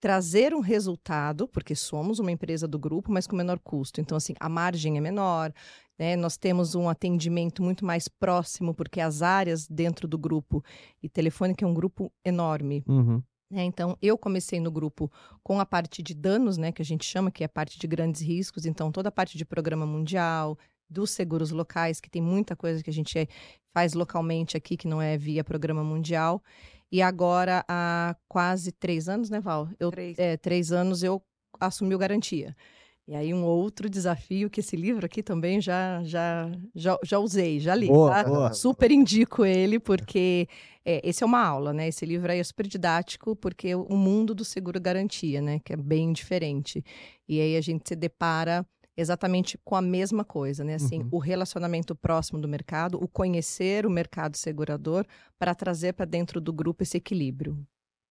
trazer 0.00 0.52
um 0.52 0.58
resultado, 0.58 1.46
porque 1.46 1.76
somos 1.76 2.18
uma 2.18 2.32
empresa 2.32 2.66
do 2.66 2.80
grupo, 2.80 3.12
mas 3.12 3.24
com 3.24 3.36
menor 3.36 3.60
custo. 3.60 4.00
Então, 4.00 4.16
assim, 4.16 4.34
a 4.40 4.48
margem 4.48 4.98
é 4.98 5.00
menor, 5.00 5.52
né? 5.96 6.16
Nós 6.16 6.36
temos 6.36 6.74
um 6.74 6.88
atendimento 6.88 7.62
muito 7.62 7.84
mais 7.86 8.08
próximo, 8.08 8.74
porque 8.74 9.00
as 9.00 9.22
áreas 9.22 9.68
dentro 9.68 10.08
do 10.08 10.18
grupo, 10.18 10.64
e 11.00 11.08
Telefônica 11.08 11.64
é 11.64 11.68
um 11.68 11.74
grupo 11.74 12.12
enorme, 12.24 12.82
Uhum. 12.88 13.22
né? 13.48 13.62
Então, 13.62 13.96
eu 14.02 14.18
comecei 14.18 14.58
no 14.58 14.72
grupo 14.72 15.08
com 15.44 15.60
a 15.60 15.64
parte 15.64 16.02
de 16.02 16.12
danos, 16.12 16.58
né, 16.58 16.72
que 16.72 16.82
a 16.82 16.84
gente 16.84 17.04
chama, 17.04 17.30
que 17.30 17.44
é 17.44 17.46
a 17.46 17.48
parte 17.48 17.78
de 17.78 17.86
grandes 17.86 18.20
riscos. 18.20 18.66
Então, 18.66 18.90
toda 18.90 19.10
a 19.10 19.12
parte 19.12 19.38
de 19.38 19.44
programa 19.44 19.86
mundial, 19.86 20.58
dos 20.88 21.10
seguros 21.10 21.50
locais, 21.50 22.00
que 22.00 22.10
tem 22.10 22.22
muita 22.22 22.54
coisa 22.54 22.82
que 22.82 22.90
a 22.90 22.92
gente 22.92 23.28
faz 23.72 23.94
localmente 23.94 24.56
aqui, 24.56 24.76
que 24.76 24.86
não 24.86 25.02
é 25.02 25.18
via 25.18 25.42
programa 25.42 25.82
mundial. 25.82 26.42
E 26.90 27.02
agora, 27.02 27.64
há 27.68 28.14
quase 28.28 28.70
três 28.70 29.08
anos, 29.08 29.28
né, 29.28 29.40
Val? 29.40 29.68
Eu, 29.80 29.90
Três. 29.90 30.18
É, 30.18 30.36
três 30.36 30.70
anos 30.70 31.02
eu 31.02 31.20
assumi 31.60 31.94
o 31.94 31.98
garantia. 31.98 32.54
E 33.06 33.14
aí, 33.14 33.34
um 33.34 33.44
outro 33.44 33.90
desafio 33.90 34.48
que 34.48 34.60
esse 34.60 34.76
livro 34.76 35.04
aqui 35.04 35.22
também 35.22 35.60
já, 35.60 36.02
já, 36.04 36.50
já, 36.74 36.98
já 37.02 37.18
usei, 37.18 37.60
já 37.60 37.74
li. 37.74 37.88
Boa, 37.88 38.10
tá? 38.10 38.24
boa. 38.24 38.52
Super 38.54 38.90
indico 38.90 39.44
ele, 39.44 39.78
porque 39.78 40.48
é, 40.84 41.06
esse 41.06 41.22
é 41.22 41.26
uma 41.26 41.44
aula, 41.44 41.74
né? 41.74 41.88
Esse 41.88 42.06
livro 42.06 42.32
aí 42.32 42.38
é 42.38 42.44
super 42.44 42.66
didático, 42.66 43.36
porque 43.36 43.74
o 43.74 43.94
mundo 43.94 44.34
do 44.34 44.42
seguro 44.44 44.80
garantia, 44.80 45.42
né? 45.42 45.60
Que 45.62 45.74
é 45.74 45.76
bem 45.76 46.14
diferente. 46.14 46.82
E 47.28 47.40
aí 47.40 47.56
a 47.56 47.60
gente 47.60 47.86
se 47.86 47.94
depara 47.94 48.64
exatamente 48.96 49.58
com 49.64 49.74
a 49.76 49.82
mesma 49.82 50.24
coisa, 50.24 50.62
né? 50.64 50.74
Assim, 50.74 51.00
Uhum. 51.00 51.08
o 51.12 51.18
relacionamento 51.18 51.94
próximo 51.94 52.40
do 52.40 52.48
mercado, 52.48 53.02
o 53.02 53.08
conhecer 53.08 53.84
o 53.86 53.90
mercado 53.90 54.36
segurador 54.36 55.04
para 55.38 55.54
trazer 55.54 55.92
para 55.94 56.04
dentro 56.04 56.40
do 56.40 56.52
grupo 56.52 56.82
esse 56.82 56.96
equilíbrio. 56.96 57.58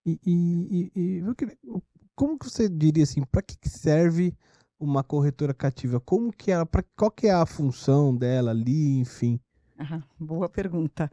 E, 0.06 0.20
e- 0.26 0.92
e- 0.96 1.20
e 1.22 1.82
como 2.16 2.38
que 2.38 2.50
você 2.50 2.68
diria 2.70 3.04
assim, 3.04 3.24
para 3.24 3.42
que 3.42 3.56
serve 3.70 4.36
uma 4.80 5.04
corretora 5.04 5.54
cativa? 5.54 6.00
Como 6.00 6.32
que 6.32 6.52
ela, 6.52 6.66
pra, 6.66 6.84
qual 6.98 7.10
que 7.10 7.28
é 7.28 7.32
a 7.34 7.46
função 7.46 8.16
dela 8.16 8.52
ali, 8.52 8.98
enfim? 9.00 9.40
Aham, 9.80 10.04
boa 10.20 10.50
pergunta. 10.50 11.10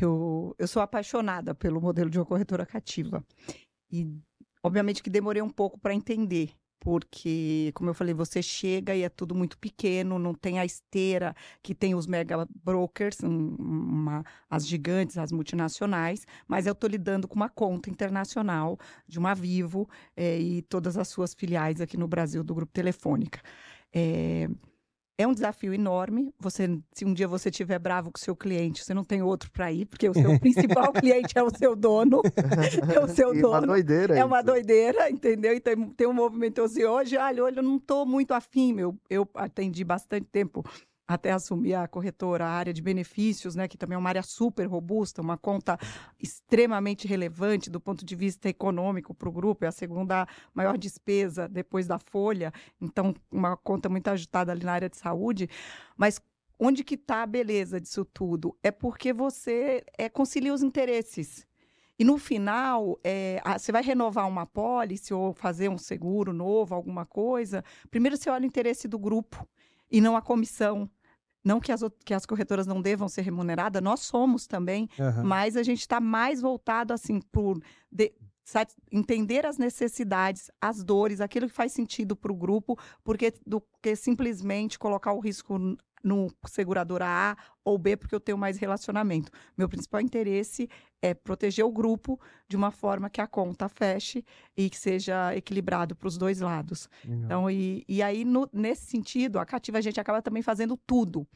Eu, 0.00 0.54
eu 0.58 0.66
sou 0.66 0.80
apaixonada 0.82 1.54
pelo 1.54 1.80
modelo 1.80 2.08
de 2.08 2.18
uma 2.18 2.24
corretora 2.24 2.64
cativa. 2.64 3.24
E, 3.92 4.08
obviamente, 4.62 5.02
que 5.02 5.10
demorei 5.10 5.42
um 5.42 5.50
pouco 5.50 5.78
para 5.78 5.94
entender. 5.94 6.50
Porque, 6.80 7.70
como 7.74 7.90
eu 7.90 7.94
falei, 7.94 8.14
você 8.14 8.42
chega 8.42 8.94
e 8.96 9.02
é 9.02 9.08
tudo 9.10 9.34
muito 9.34 9.58
pequeno, 9.58 10.18
não 10.18 10.34
tem 10.34 10.58
a 10.58 10.64
esteira 10.64 11.34
que 11.62 11.74
tem 11.74 11.94
os 11.94 12.06
mega 12.06 12.48
brokers, 12.64 13.18
um- 13.22 13.54
uma- 13.58 14.24
as 14.48 14.66
gigantes, 14.66 15.18
as 15.18 15.30
multinacionais, 15.30 16.26
mas 16.48 16.66
eu 16.66 16.72
estou 16.72 16.88
lidando 16.88 17.28
com 17.28 17.36
uma 17.36 17.50
conta 17.50 17.90
internacional 17.90 18.78
de 19.06 19.18
uma 19.18 19.34
Vivo 19.34 19.88
eh, 20.16 20.40
e 20.40 20.62
todas 20.62 20.96
as 20.96 21.08
suas 21.08 21.34
filiais 21.34 21.80
aqui 21.80 21.96
no 21.96 22.08
Brasil 22.08 22.42
do 22.42 22.54
Grupo 22.54 22.72
Telefônica. 22.72 23.40
É, 23.92 24.48
é 25.20 25.26
um 25.26 25.32
desafio 25.32 25.72
enorme. 25.74 26.32
Você, 26.40 26.66
se 26.92 27.04
um 27.04 27.12
dia 27.12 27.28
você 27.28 27.48
estiver 27.50 27.78
bravo 27.78 28.10
com 28.10 28.18
o 28.18 28.20
seu 28.20 28.34
cliente, 28.36 28.84
você 28.84 28.94
não 28.94 29.04
tem 29.04 29.22
outro 29.22 29.50
para 29.50 29.70
ir, 29.72 29.86
porque 29.86 30.08
o 30.08 30.14
seu 30.14 30.38
principal 30.40 30.92
cliente 30.92 31.36
é 31.36 31.42
o 31.42 31.50
seu 31.50 31.74
dono. 31.76 32.20
É 32.94 33.00
o 33.00 33.08
seu 33.08 33.34
E 33.34 33.42
uma 33.44 33.60
dono. 33.60 33.66
doideira 33.68 34.18
É 34.18 34.24
uma 34.24 34.38
isso. 34.38 34.46
doideira, 34.46 35.10
entendeu? 35.10 35.54
Então 35.54 35.88
tem 35.90 36.06
um 36.06 36.12
movimento 36.12 36.62
assim, 36.62 36.84
hoje, 36.84 37.16
olha, 37.16 37.44
olha, 37.44 37.58
eu 37.58 37.62
não 37.62 37.76
estou 37.76 38.04
muito 38.06 38.32
afim, 38.32 38.72
meu. 38.72 38.94
Eu 39.08 39.28
atendi 39.34 39.84
bastante 39.84 40.26
tempo 40.30 40.64
até 41.10 41.32
assumir 41.32 41.74
a 41.74 41.88
corretora, 41.88 42.46
a 42.46 42.50
área 42.50 42.72
de 42.72 42.80
benefícios, 42.80 43.56
né, 43.56 43.66
que 43.66 43.76
também 43.76 43.96
é 43.96 43.98
uma 43.98 44.08
área 44.08 44.22
super 44.22 44.64
robusta, 44.66 45.20
uma 45.20 45.36
conta 45.36 45.76
extremamente 46.20 47.08
relevante 47.08 47.68
do 47.68 47.80
ponto 47.80 48.04
de 48.04 48.14
vista 48.14 48.48
econômico 48.48 49.12
para 49.12 49.28
o 49.28 49.32
grupo, 49.32 49.64
é 49.64 49.68
a 49.68 49.72
segunda 49.72 50.26
maior 50.54 50.78
despesa 50.78 51.48
depois 51.48 51.88
da 51.88 51.98
folha, 51.98 52.52
então 52.80 53.12
uma 53.30 53.56
conta 53.56 53.88
muito 53.88 54.06
agitada 54.06 54.52
ali 54.52 54.64
na 54.64 54.72
área 54.72 54.88
de 54.88 54.96
saúde, 54.96 55.48
mas 55.96 56.20
onde 56.58 56.84
que 56.84 56.94
está 56.94 57.22
a 57.22 57.26
beleza 57.26 57.80
disso 57.80 58.04
tudo? 58.04 58.56
É 58.62 58.70
porque 58.70 59.12
você 59.12 59.82
é, 59.98 60.08
concilia 60.08 60.54
os 60.54 60.62
interesses. 60.62 61.44
E 61.98 62.04
no 62.04 62.18
final, 62.18 62.98
é, 63.02 63.42
você 63.58 63.72
vai 63.72 63.82
renovar 63.82 64.28
uma 64.28 64.46
pólice 64.46 65.12
ou 65.12 65.34
fazer 65.34 65.68
um 65.68 65.76
seguro 65.76 66.32
novo, 66.32 66.74
alguma 66.74 67.04
coisa. 67.04 67.64
Primeiro 67.90 68.16
você 68.16 68.30
olha 68.30 68.44
o 68.44 68.46
interesse 68.46 68.88
do 68.88 68.98
grupo 68.98 69.46
e 69.90 70.00
não 70.00 70.16
a 70.16 70.22
comissão. 70.22 70.88
Não 71.44 71.58
que 71.60 71.72
as, 71.72 71.82
que 72.04 72.12
as 72.14 72.26
corretoras 72.26 72.66
não 72.66 72.82
devam 72.82 73.08
ser 73.08 73.22
remuneradas, 73.22 73.82
nós 73.82 74.00
somos 74.00 74.46
também, 74.46 74.88
Aham. 74.98 75.24
mas 75.24 75.56
a 75.56 75.62
gente 75.62 75.80
está 75.80 76.00
mais 76.00 76.40
voltado 76.40 76.92
assim 76.92 77.20
por 77.32 77.58
de- 77.90 78.12
entender 78.90 79.46
as 79.46 79.56
necessidades, 79.58 80.50
as 80.60 80.82
dores, 80.82 81.20
aquilo 81.20 81.48
que 81.48 81.54
faz 81.54 81.72
sentido 81.72 82.16
para 82.16 82.32
o 82.32 82.36
grupo, 82.36 82.76
porque 83.04 83.32
do 83.46 83.62
que 83.80 83.94
simplesmente 83.94 84.78
colocar 84.78 85.12
o 85.12 85.20
risco 85.20 85.56
no 86.02 86.28
seguradora 86.46 87.06
A 87.06 87.36
ou 87.64 87.76
B, 87.78 87.96
porque 87.96 88.14
eu 88.14 88.20
tenho 88.20 88.38
mais 88.38 88.58
relacionamento. 88.58 89.30
Meu 89.56 89.68
principal 89.68 90.00
interesse 90.00 90.68
é 91.02 91.14
proteger 91.14 91.64
o 91.64 91.72
grupo 91.72 92.20
de 92.48 92.56
uma 92.56 92.70
forma 92.70 93.08
que 93.08 93.20
a 93.20 93.26
conta 93.26 93.68
feche 93.68 94.24
e 94.56 94.68
que 94.68 94.76
seja 94.78 95.34
equilibrado 95.34 95.94
para 95.96 96.08
os 96.08 96.16
dois 96.18 96.40
lados. 96.40 96.88
Legal. 97.04 97.24
Então, 97.24 97.50
e, 97.50 97.84
e 97.88 98.02
aí, 98.02 98.24
no- 98.24 98.48
nesse 98.52 98.86
sentido, 98.86 99.38
a 99.38 99.46
Cativa 99.46 99.78
a 99.78 99.80
gente 99.80 100.00
acaba 100.00 100.20
também 100.22 100.42
fazendo 100.42 100.76
tudo. 100.86 101.26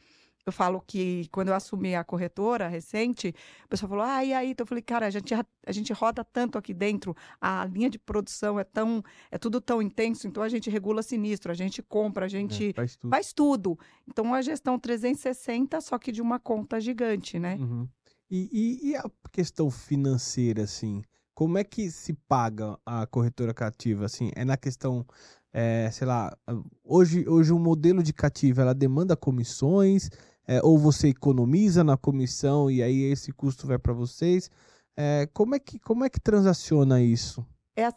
Eu 0.45 0.51
falo 0.53 0.79
que 0.85 1.27
quando 1.31 1.47
eu 1.47 1.55
assumi 1.55 1.95
a 1.95 2.03
corretora 2.03 2.67
recente, 2.67 3.33
o 3.65 3.67
pessoal 3.67 3.89
falou, 3.89 4.05
ah, 4.05 4.23
e 4.23 4.31
aí? 4.31 4.51
Então 4.51 4.63
eu 4.63 4.67
falei, 4.67 4.83
cara, 4.83 5.07
a 5.07 5.09
gente, 5.09 5.33
a 5.33 5.71
gente 5.71 5.91
roda 5.91 6.23
tanto 6.23 6.55
aqui 6.55 6.71
dentro, 6.71 7.15
a 7.41 7.65
linha 7.65 7.89
de 7.89 7.97
produção 7.97 8.59
é 8.59 8.63
tão, 8.63 9.01
é 9.31 9.39
tudo 9.39 9.59
tão 9.59 9.81
intenso, 9.81 10.27
então 10.27 10.43
a 10.43 10.49
gente 10.49 10.69
regula 10.69 11.01
sinistro, 11.01 11.51
a 11.51 11.55
gente 11.55 11.81
compra, 11.81 12.25
a 12.25 12.29
gente 12.29 12.69
É, 12.69 12.73
faz 12.73 12.95
tudo. 12.95 13.09
faz 13.09 13.33
tudo. 13.33 13.79
Então, 14.07 14.23
uma 14.25 14.41
gestão 14.43 14.77
360, 14.77 15.81
só 15.81 15.97
que 15.97 16.11
de 16.11 16.21
uma 16.21 16.37
conta 16.39 16.79
gigante, 16.79 17.39
né? 17.39 17.55
Uhum. 17.59 17.87
E, 18.29 18.49
e- 18.51 18.89
e 18.91 18.95
a 18.95 19.03
questão 19.31 19.71
financeira, 19.71 20.61
assim? 20.63 21.01
Como 21.33 21.57
é 21.57 21.63
que 21.63 21.89
se 21.89 22.13
paga 22.27 22.77
a 22.85 23.07
corretora 23.07 23.51
cativa, 23.53 24.05
assim? 24.05 24.29
É 24.35 24.45
na 24.45 24.55
questão, 24.57 25.03
é, 25.51 25.89
sei 25.91 26.05
lá, 26.05 26.37
hoje, 26.83 27.27
hoje 27.27 27.51
o 27.51 27.57
modelo 27.59 28.03
de 28.03 28.13
cativa, 28.13 28.61
ela 28.61 28.73
demanda 28.75 29.17
comissões, 29.17 30.09
é, 30.47 30.61
ou 30.63 30.77
você 30.77 31.09
economiza 31.09 31.83
na 31.83 31.97
comissão 31.97 32.69
e 32.69 32.81
aí 32.81 33.03
esse 33.03 33.31
custo 33.31 33.67
vai 33.67 33.77
para 33.77 33.93
vocês? 33.93 34.49
É, 34.97 35.27
como, 35.33 35.55
é 35.55 35.59
que, 35.59 35.79
como 35.79 36.03
é 36.05 36.09
que 36.09 36.19
transaciona 36.19 37.01
isso? 37.01 37.45
É, 37.77 37.89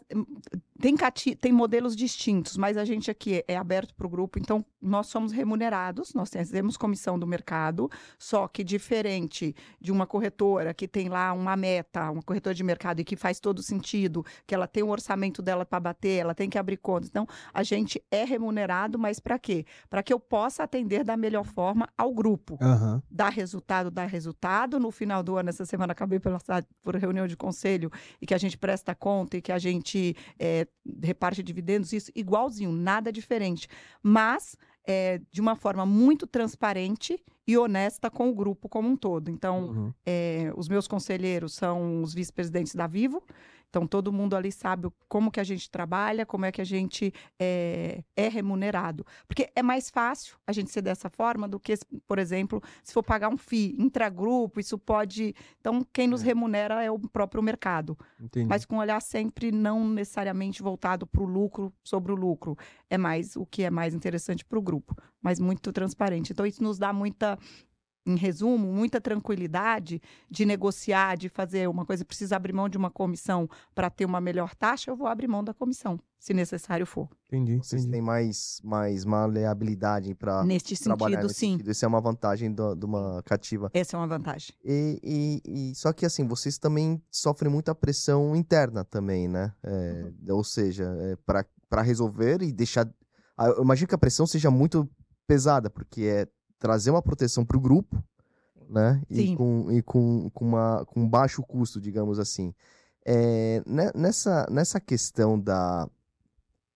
tem, 0.79 0.95
cati 0.97 1.35
tem 1.35 1.53
modelos 1.53 1.95
distintos, 1.95 2.57
mas 2.57 2.75
a 2.75 2.83
gente 2.83 3.09
aqui 3.09 3.43
é 3.47 3.55
aberto 3.55 3.95
para 3.95 4.05
o 4.05 4.09
grupo, 4.09 4.37
então 4.37 4.65
nós 4.81 5.07
somos 5.07 5.31
remunerados, 5.31 6.13
nós 6.13 6.29
temos 6.29 6.75
comissão 6.75 7.17
do 7.17 7.25
mercado, 7.25 7.89
só 8.17 8.47
que 8.47 8.61
diferente 8.61 9.55
de 9.79 9.91
uma 9.91 10.05
corretora 10.05 10.73
que 10.73 10.85
tem 10.85 11.07
lá 11.07 11.31
uma 11.31 11.55
meta, 11.55 12.11
uma 12.11 12.21
corretora 12.21 12.53
de 12.53 12.63
mercado 12.63 12.99
e 12.99 13.05
que 13.05 13.15
faz 13.15 13.39
todo 13.39 13.63
sentido, 13.63 14.25
que 14.45 14.53
ela 14.53 14.67
tem 14.67 14.83
o 14.83 14.87
um 14.87 14.89
orçamento 14.89 15.41
dela 15.41 15.65
para 15.65 15.79
bater, 15.79 16.19
ela 16.19 16.35
tem 16.35 16.49
que 16.49 16.57
abrir 16.57 16.77
contas. 16.77 17.09
Então, 17.09 17.25
a 17.53 17.63
gente 17.63 18.03
é 18.11 18.25
remunerado, 18.25 18.99
mas 18.99 19.19
para 19.19 19.39
quê? 19.39 19.65
Para 19.89 20.03
que 20.03 20.11
eu 20.11 20.19
possa 20.19 20.63
atender 20.63 21.05
da 21.05 21.15
melhor 21.15 21.45
forma 21.45 21.87
ao 21.97 22.13
grupo. 22.13 22.57
Uhum. 22.61 23.01
Dar 23.09 23.29
resultado, 23.29 23.89
dar 23.89 24.07
resultado. 24.07 24.79
No 24.79 24.91
final 24.91 25.23
do 25.23 25.37
ano, 25.37 25.49
essa 25.49 25.65
semana, 25.65 25.93
acabei 25.93 26.19
por, 26.19 26.37
por 26.83 26.95
reunião 26.95 27.27
de 27.27 27.37
conselho 27.37 27.91
e 28.21 28.25
que 28.25 28.33
a 28.33 28.37
gente 28.37 28.57
presta 28.57 28.93
conta 28.93 29.37
e 29.37 29.41
que 29.41 29.51
a 29.51 29.57
gente 29.57 29.68
é, 30.39 30.67
reparte 31.03 31.43
dividendos, 31.43 31.93
isso 31.93 32.11
igualzinho, 32.15 32.71
nada 32.71 33.11
diferente. 33.11 33.67
Mas 34.01 34.57
é, 34.85 35.21
de 35.31 35.39
uma 35.39 35.55
forma 35.55 35.85
muito 35.85 36.25
transparente 36.25 37.23
e 37.45 37.57
honesta 37.57 38.09
com 38.09 38.29
o 38.29 38.33
grupo 38.33 38.67
como 38.67 38.89
um 38.89 38.95
todo. 38.95 39.29
Então, 39.29 39.67
uhum. 39.67 39.93
é, 40.05 40.51
os 40.55 40.67
meus 40.67 40.87
conselheiros 40.87 41.53
são 41.53 42.01
os 42.01 42.13
vice-presidentes 42.13 42.73
da 42.73 42.87
Vivo, 42.87 43.23
então, 43.69 43.85
todo 43.85 44.11
mundo 44.11 44.35
ali 44.35 44.51
sabe 44.51 44.89
como 45.07 45.29
que 45.29 45.39
a 45.39 45.43
gente 45.43 45.69
trabalha, 45.69 46.25
como 46.25 46.45
é 46.45 46.51
que 46.51 46.59
a 46.59 46.65
gente 46.65 47.13
é, 47.39 48.03
é, 48.15 48.27
remunerado. 48.27 49.05
Porque 49.27 49.51
é 49.55 49.61
mais 49.61 49.91
fácil 49.91 50.37
a 50.45 50.51
gente 50.51 50.71
ser 50.71 50.81
dessa 50.81 51.07
forma 51.07 51.47
do 51.47 51.59
que, 51.59 51.75
por 52.07 52.17
exemplo, 52.17 52.61
se 52.83 52.91
for 52.91 53.03
pagar 53.03 53.29
um 53.29 53.37
FII 53.37 53.75
intragrupo, 53.77 54.59
isso 54.59 54.77
pode... 54.77 55.35
Então, 55.59 55.85
quem 55.93 56.07
nos 56.07 56.23
é. 56.23 56.25
remunera 56.25 56.83
é 56.83 56.89
o 56.89 56.97
próprio 56.97 57.43
mercado. 57.43 57.95
Entendi. 58.19 58.47
Mas 58.47 58.65
com 58.65 58.75
um 58.75 58.79
olhar 58.79 59.01
sempre 59.01 59.51
não 59.51 59.87
necessariamente 59.87 60.63
voltado 60.63 61.05
para 61.05 61.21
o 61.21 61.25
lucro 61.25 61.71
sobre 61.83 62.11
o 62.11 62.15
lucro. 62.15 62.57
É 62.89 62.97
mais 62.97 63.35
o 63.35 63.45
que 63.45 63.63
é 63.63 63.69
mais 63.69 63.93
interessante 63.93 64.43
para 64.43 64.57
o 64.57 64.61
grupo, 64.61 64.95
mas 65.21 65.39
muito 65.39 65.71
transparente. 65.71 66.31
Então, 66.31 66.45
isso 66.45 66.63
nos 66.63 66.79
dá 66.79 66.91
muita 66.91 67.37
em 68.05 68.15
resumo, 68.15 68.71
muita 68.71 68.99
tranquilidade 68.99 70.01
de 70.29 70.45
negociar, 70.45 71.15
de 71.15 71.29
fazer 71.29 71.67
uma 71.67 71.85
coisa, 71.85 72.03
precisa 72.05 72.35
abrir 72.35 72.53
mão 72.53 72.69
de 72.69 72.77
uma 72.77 72.89
comissão 72.89 73.49
para 73.75 73.89
ter 73.89 74.05
uma 74.05 74.19
melhor 74.21 74.55
taxa, 74.55 74.89
eu 74.89 74.95
vou 74.95 75.07
abrir 75.07 75.27
mão 75.27 75.43
da 75.43 75.53
comissão, 75.53 75.99
se 76.17 76.33
necessário 76.33 76.85
for. 76.85 77.07
Entendi. 77.27 77.57
Vocês 77.57 77.83
entendi. 77.83 77.93
têm 77.93 78.01
mais, 78.01 78.59
mais 78.63 79.05
maleabilidade 79.05 80.15
para 80.15 80.43
Neste 80.43 80.75
sentido, 80.75 81.07
nesse 81.07 81.35
sim. 81.35 81.51
Sentido. 81.51 81.71
Isso 81.71 81.85
é 81.85 81.87
uma 81.87 82.01
vantagem 82.01 82.51
do, 82.51 82.75
de 82.75 82.85
uma 82.85 83.21
cativa. 83.23 83.69
Essa 83.73 83.95
é 83.95 83.99
uma 83.99 84.07
vantagem. 84.07 84.53
E, 84.63 84.99
e, 85.03 85.71
e, 85.71 85.75
só 85.75 85.93
que 85.93 86.05
assim, 86.05 86.25
vocês 86.25 86.57
também 86.57 87.01
sofrem 87.11 87.51
muita 87.51 87.75
pressão 87.75 88.35
interna 88.35 88.83
também, 88.83 89.27
né? 89.27 89.53
É, 89.63 90.11
uhum. 90.27 90.35
Ou 90.35 90.43
seja, 90.43 90.85
é, 91.01 91.15
para 91.25 91.81
resolver 91.81 92.41
e 92.41 92.51
deixar. 92.51 92.89
Ah, 93.37 93.47
eu 93.47 93.63
imagino 93.63 93.87
que 93.87 93.95
a 93.95 93.99
pressão 93.99 94.25
seja 94.25 94.49
muito 94.49 94.89
pesada, 95.27 95.69
porque 95.69 96.01
é 96.01 96.27
trazer 96.59 96.91
uma 96.91 97.01
proteção 97.01 97.45
para 97.45 97.57
o 97.57 97.61
grupo, 97.61 98.03
né? 98.69 99.01
E, 99.09 99.35
com, 99.35 99.71
e 99.71 99.81
com, 99.81 100.29
com, 100.29 100.45
uma, 100.45 100.85
com 100.85 101.07
baixo 101.07 101.41
custo, 101.41 101.81
digamos 101.81 102.19
assim. 102.19 102.53
É, 103.05 103.63
nessa, 103.95 104.45
nessa 104.51 104.79
questão 104.79 105.39
da, 105.39 105.89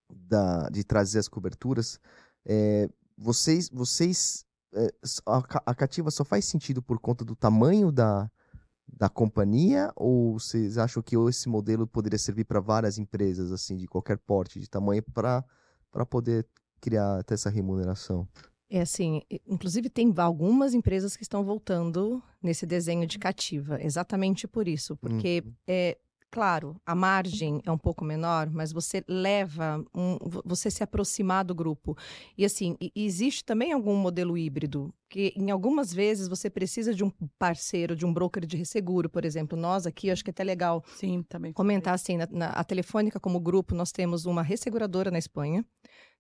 da, 0.10 0.70
de 0.70 0.84
trazer 0.84 1.20
as 1.20 1.28
coberturas, 1.28 2.00
é, 2.46 2.90
vocês, 3.18 3.70
vocês 3.70 4.46
é, 4.74 4.92
a, 5.26 5.44
a 5.68 5.76
cativa 5.76 6.10
só 6.10 6.26
faz 6.26 6.46
sentido 6.46 6.82
por 6.82 7.00
conta 7.00 7.24
do 7.24 7.36
tamanho 7.36 7.92
da, 7.92 8.32
da 8.88 9.10
companhia 9.10 9.92
ou 9.96 10.40
vocês 10.40 10.78
acham 10.78 11.04
que 11.04 11.16
esse 11.16 11.48
modelo 11.48 11.86
poderia 11.86 12.18
servir 12.18 12.46
para 12.46 12.60
várias 12.60 12.98
empresas 12.98 13.52
assim 13.52 13.78
de 13.78 13.88
qualquer 13.88 14.18
porte 14.18 14.60
de 14.60 14.70
tamanho 14.70 15.04
para 15.04 15.44
para 15.92 16.08
poder 16.08 16.48
criar 16.82 17.20
até 17.20 17.36
essa 17.36 17.52
remuneração? 17.52 18.28
É 18.76 18.82
assim, 18.82 19.22
inclusive 19.48 19.88
tem 19.88 20.12
algumas 20.18 20.74
empresas 20.74 21.16
que 21.16 21.22
estão 21.22 21.44
voltando 21.44 22.24
nesse 22.42 22.66
desenho 22.66 23.06
de 23.06 23.20
cativa, 23.20 23.80
exatamente 23.80 24.48
por 24.48 24.68
isso, 24.68 24.98
porque 24.98 25.44
uhum. 25.46 25.54
é 25.68 25.98
claro, 26.32 26.76
a 26.84 26.96
margem 26.96 27.62
é 27.64 27.72
um 27.72 27.78
pouco 27.78 28.04
menor, 28.04 28.50
mas 28.50 28.72
você 28.72 29.04
leva, 29.08 29.86
um, 29.94 30.18
você 30.44 30.72
se 30.72 30.84
aproximar 30.84 31.46
do 31.46 31.54
grupo. 31.54 31.96
E 32.36 32.44
assim, 32.44 32.76
existe 32.96 33.46
também 33.46 33.72
algum 33.72 33.96
modelo 33.96 34.36
híbrido, 34.36 34.92
que 35.08 35.32
em 35.38 35.52
algumas 35.52 35.94
vezes 35.94 36.28
você 36.28 36.50
precisa 36.50 36.92
de 36.92 37.04
um 37.04 37.12
parceiro, 37.38 37.96
de 37.96 38.04
um 38.04 38.12
broker 38.12 38.48
de 38.48 38.58
resseguro, 38.58 39.08
por 39.08 39.24
exemplo. 39.24 39.56
Nós 39.56 39.86
aqui, 39.86 40.10
acho 40.10 40.24
que 40.24 40.32
é 40.32 40.34
até 40.34 40.44
legal 40.44 40.84
Sim, 40.96 41.24
também 41.30 41.54
comentar 41.54 41.94
assim, 41.94 42.18
na, 42.18 42.28
na, 42.32 42.48
a 42.48 42.64
Telefônica 42.64 43.20
como 43.20 43.40
grupo, 43.40 43.76
nós 43.76 43.92
temos 43.92 44.26
uma 44.26 44.42
resseguradora 44.42 45.12
na 45.12 45.20
Espanha, 45.20 45.64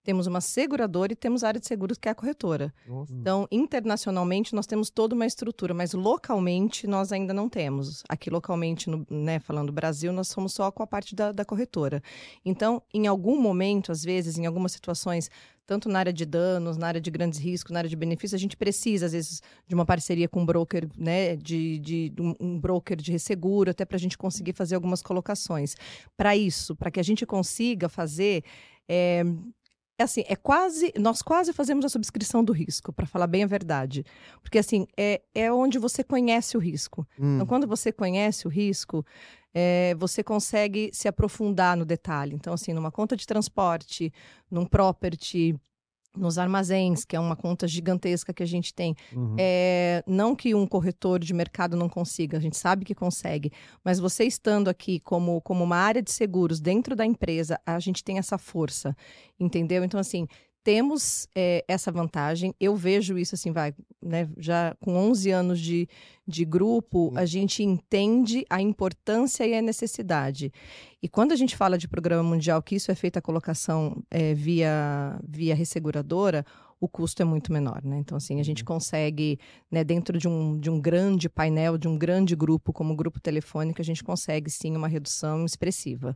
temos 0.04 0.28
uma 0.28 0.42
seguradora 0.42 1.14
e 1.14 1.16
temos 1.16 1.44
área 1.44 1.60
de 1.60 1.66
seguros 1.66 1.98
que 1.98 2.10
é 2.10 2.12
a 2.12 2.16
corretora. 2.16 2.74
Nossa. 2.86 3.14
Então, 3.14 3.48
internacionalmente, 3.50 4.54
nós 4.54 4.68
temos 4.68 4.90
toda 4.90 5.16
uma 5.16 5.26
estrutura, 5.26 5.74
mas 5.74 5.94
localmente 5.94 6.86
nós 6.86 7.12
ainda 7.14 7.34
não 7.34 7.48
temos. 7.48 8.04
Aqui, 8.10 8.30
localmente, 8.30 8.90
no, 8.90 9.08
né, 9.10 9.40
falando 9.40 9.72
Brasil, 9.72 10.12
nós 10.12 10.28
somos 10.28 10.54
só 10.54 10.70
com 10.72 10.84
a 10.84 10.88
parte 10.88 11.16
da, 11.16 11.32
da 11.32 11.46
corretora. 11.46 12.04
Então, 12.44 12.84
em 12.94 13.08
algum 13.08 13.40
momento, 13.42 13.92
às 13.92 14.04
vezes, 14.04 14.38
em 14.38 14.46
algumas 14.46 14.74
situações, 14.74 15.32
tanto 15.66 15.88
na 15.88 16.00
área 16.00 16.12
de 16.12 16.26
danos, 16.26 16.76
na 16.76 16.88
área 16.88 17.00
de 17.00 17.10
grandes 17.10 17.40
riscos, 17.40 17.72
na 17.72 17.80
área 17.80 17.90
de 17.90 17.96
benefícios, 17.96 18.34
a 18.34 18.42
gente 18.42 18.58
precisa, 18.58 19.06
às 19.06 19.14
vezes, 19.14 19.42
de 19.66 19.74
uma 19.74 19.86
parceria 19.86 20.28
com 20.28 20.42
um 20.42 20.46
broker, 20.46 20.90
né, 20.98 21.38
de, 21.38 21.80
de, 21.80 22.14
um 22.42 22.60
broker 22.60 22.98
de 22.98 23.10
resseguro, 23.10 23.72
até 23.72 23.86
para 23.86 23.96
a 23.96 24.00
gente 24.00 24.18
conseguir 24.18 24.52
fazer 24.52 24.76
algumas 24.76 25.02
colocações. 25.02 25.78
Para 26.18 26.36
isso, 26.36 26.76
para 26.76 26.92
que 26.92 27.00
a 27.00 27.04
gente 27.04 27.26
consiga 27.26 27.88
fazer. 27.88 28.44
É 28.86 29.24
assim, 30.04 30.24
é 30.28 30.36
quase, 30.36 30.94
nós 31.00 31.22
quase 31.22 31.54
fazemos 31.54 31.86
a 31.86 31.90
subscrição 31.90 32.44
do 32.44 32.54
risco, 32.54 32.92
para 32.94 33.06
falar 33.06 33.28
bem 33.28 33.44
a 33.44 33.48
verdade. 33.48 34.06
Porque 34.42 34.58
assim, 34.58 34.88
é, 34.98 35.22
é 35.34 35.52
onde 35.52 35.80
você 35.80 36.04
conhece 36.04 36.56
o 36.58 36.60
risco. 36.60 37.08
Hum. 37.20 37.36
Então, 37.36 37.48
quando 37.48 37.68
você 37.68 37.92
conhece 37.92 38.48
o 38.48 38.50
risco, 38.50 39.06
é, 39.54 39.96
você 39.96 40.24
consegue 40.24 40.90
se 40.94 41.08
aprofundar 41.08 41.78
no 41.78 41.86
detalhe. 41.86 42.36
Então, 42.36 42.54
assim, 42.54 42.74
numa 42.74 42.92
conta 42.92 43.16
de 43.16 43.26
transporte, 43.26 44.12
num 44.50 44.66
property, 44.66 45.56
nos 46.16 46.38
armazéns, 46.38 47.06
que 47.06 47.16
é 47.16 47.20
uma 47.20 47.36
conta 47.36 47.68
gigantesca 47.68 48.34
que 48.34 48.44
a 48.44 48.46
gente 48.46 48.74
tem. 48.74 48.96
Uhum. 49.12 49.36
É, 49.38 50.04
não 50.06 50.36
que 50.36 50.54
um 50.54 50.68
corretor 50.68 51.20
de 51.20 51.34
mercado 51.34 51.76
não 51.76 51.90
consiga, 51.90 52.38
a 52.38 52.42
gente 52.42 52.58
sabe 52.58 52.86
que 52.86 52.94
consegue, 52.94 53.52
mas 53.84 54.00
você 54.00 54.24
estando 54.24 54.70
aqui 54.70 55.00
como, 55.00 55.42
como 55.42 55.64
uma 55.64 55.78
área 55.78 56.02
de 56.02 56.12
seguros 56.12 56.60
dentro 56.60 56.96
da 56.96 57.06
empresa, 57.06 57.60
a 57.66 57.80
gente 57.80 58.04
tem 58.04 58.18
essa 58.18 58.38
força, 58.38 58.96
entendeu? 59.40 59.84
Então, 59.84 60.00
assim, 60.00 60.28
temos 60.64 61.28
é, 61.36 61.64
essa 61.68 61.92
vantagem. 61.92 62.56
Eu 62.60 62.76
vejo 62.76 63.18
isso 63.18 63.36
assim, 63.36 63.52
vai, 63.52 63.74
né? 64.02 64.30
Já 64.38 64.76
com 64.80 64.96
11 64.96 65.32
anos 65.32 65.60
de, 65.60 65.88
de 66.26 66.46
grupo, 66.46 67.12
a 67.16 67.26
gente 67.26 67.64
entende 67.64 68.46
a 68.50 68.62
importância 68.62 69.46
e 69.46 69.54
a 69.54 69.62
necessidade. 69.62 70.52
E 71.02 71.10
quando 71.10 71.34
a 71.34 71.36
gente 71.36 71.58
fala 71.58 71.78
de 71.78 71.88
programa 71.88 72.24
mundial, 72.24 72.62
que 72.62 72.76
isso 72.76 72.92
é 72.92 72.96
feita 72.96 73.20
a 73.20 73.22
colocação 73.22 74.02
é, 74.10 74.34
via, 74.34 75.20
via 75.28 75.54
resseguradora, 75.54 76.46
o 76.80 76.88
custo 76.88 77.22
é 77.22 77.26
muito 77.26 77.52
menor, 77.52 77.82
né? 77.84 77.98
Então, 77.98 78.18
assim, 78.18 78.40
a 78.40 78.44
gente 78.44 78.62
uhum. 78.62 78.68
consegue, 78.68 79.40
né, 79.72 79.84
dentro 79.84 80.18
de 80.18 80.28
um, 80.28 80.60
de 80.60 80.70
um 80.70 80.82
grande 80.82 81.30
painel, 81.30 81.78
de 81.78 81.88
um 81.88 81.98
grande 81.98 82.36
grupo, 82.36 82.74
como 82.74 82.94
o 82.94 82.96
grupo 82.96 83.22
telefônico, 83.22 83.82
a 83.82 83.86
gente 83.86 84.04
consegue, 84.04 84.50
sim, 84.50 84.76
uma 84.76 84.88
redução 84.88 85.46
expressiva. 85.46 86.16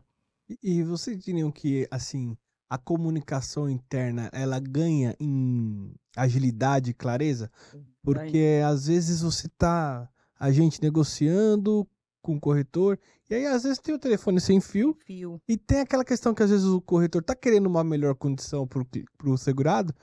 E, 0.50 0.80
e 0.80 0.84
vocês 0.84 1.24
diriam 1.24 1.52
que, 1.52 1.88
assim, 1.90 2.36
a 2.70 2.78
comunicação 2.78 3.70
interna 3.70 4.30
ela 4.34 4.60
ganha 4.60 5.16
em 5.20 5.94
agilidade 6.16 6.92
e 6.92 6.94
clareza, 6.94 7.52
porque 8.04 8.62
às 8.66 8.88
vezes 8.88 9.22
você 9.22 9.48
tá 9.58 10.10
a 10.40 10.52
gente 10.52 10.82
negociando 10.82 11.88
com 12.22 12.36
o 12.36 12.40
corretor 12.40 13.00
e 13.30 13.36
aí 13.36 13.46
às 13.46 13.64
vezes 13.64 13.80
tem 13.80 13.96
o 13.96 14.00
telefone 14.00 14.42
sem 14.42 14.60
fio, 14.60 14.98
fio. 15.06 15.42
e 15.48 15.58
tem 15.58 15.80
aquela 15.80 16.04
questão 16.04 16.34
que 16.34 16.44
às 16.44 16.50
vezes 16.50 16.66
o 16.66 16.82
corretor 16.82 17.24
tá 17.24 17.36
querendo 17.36 17.68
uma 17.68 17.84
melhor 17.84 18.16
condição 18.16 18.68
pro, 18.68 18.86
pro 19.18 19.38
segurado 19.38 19.94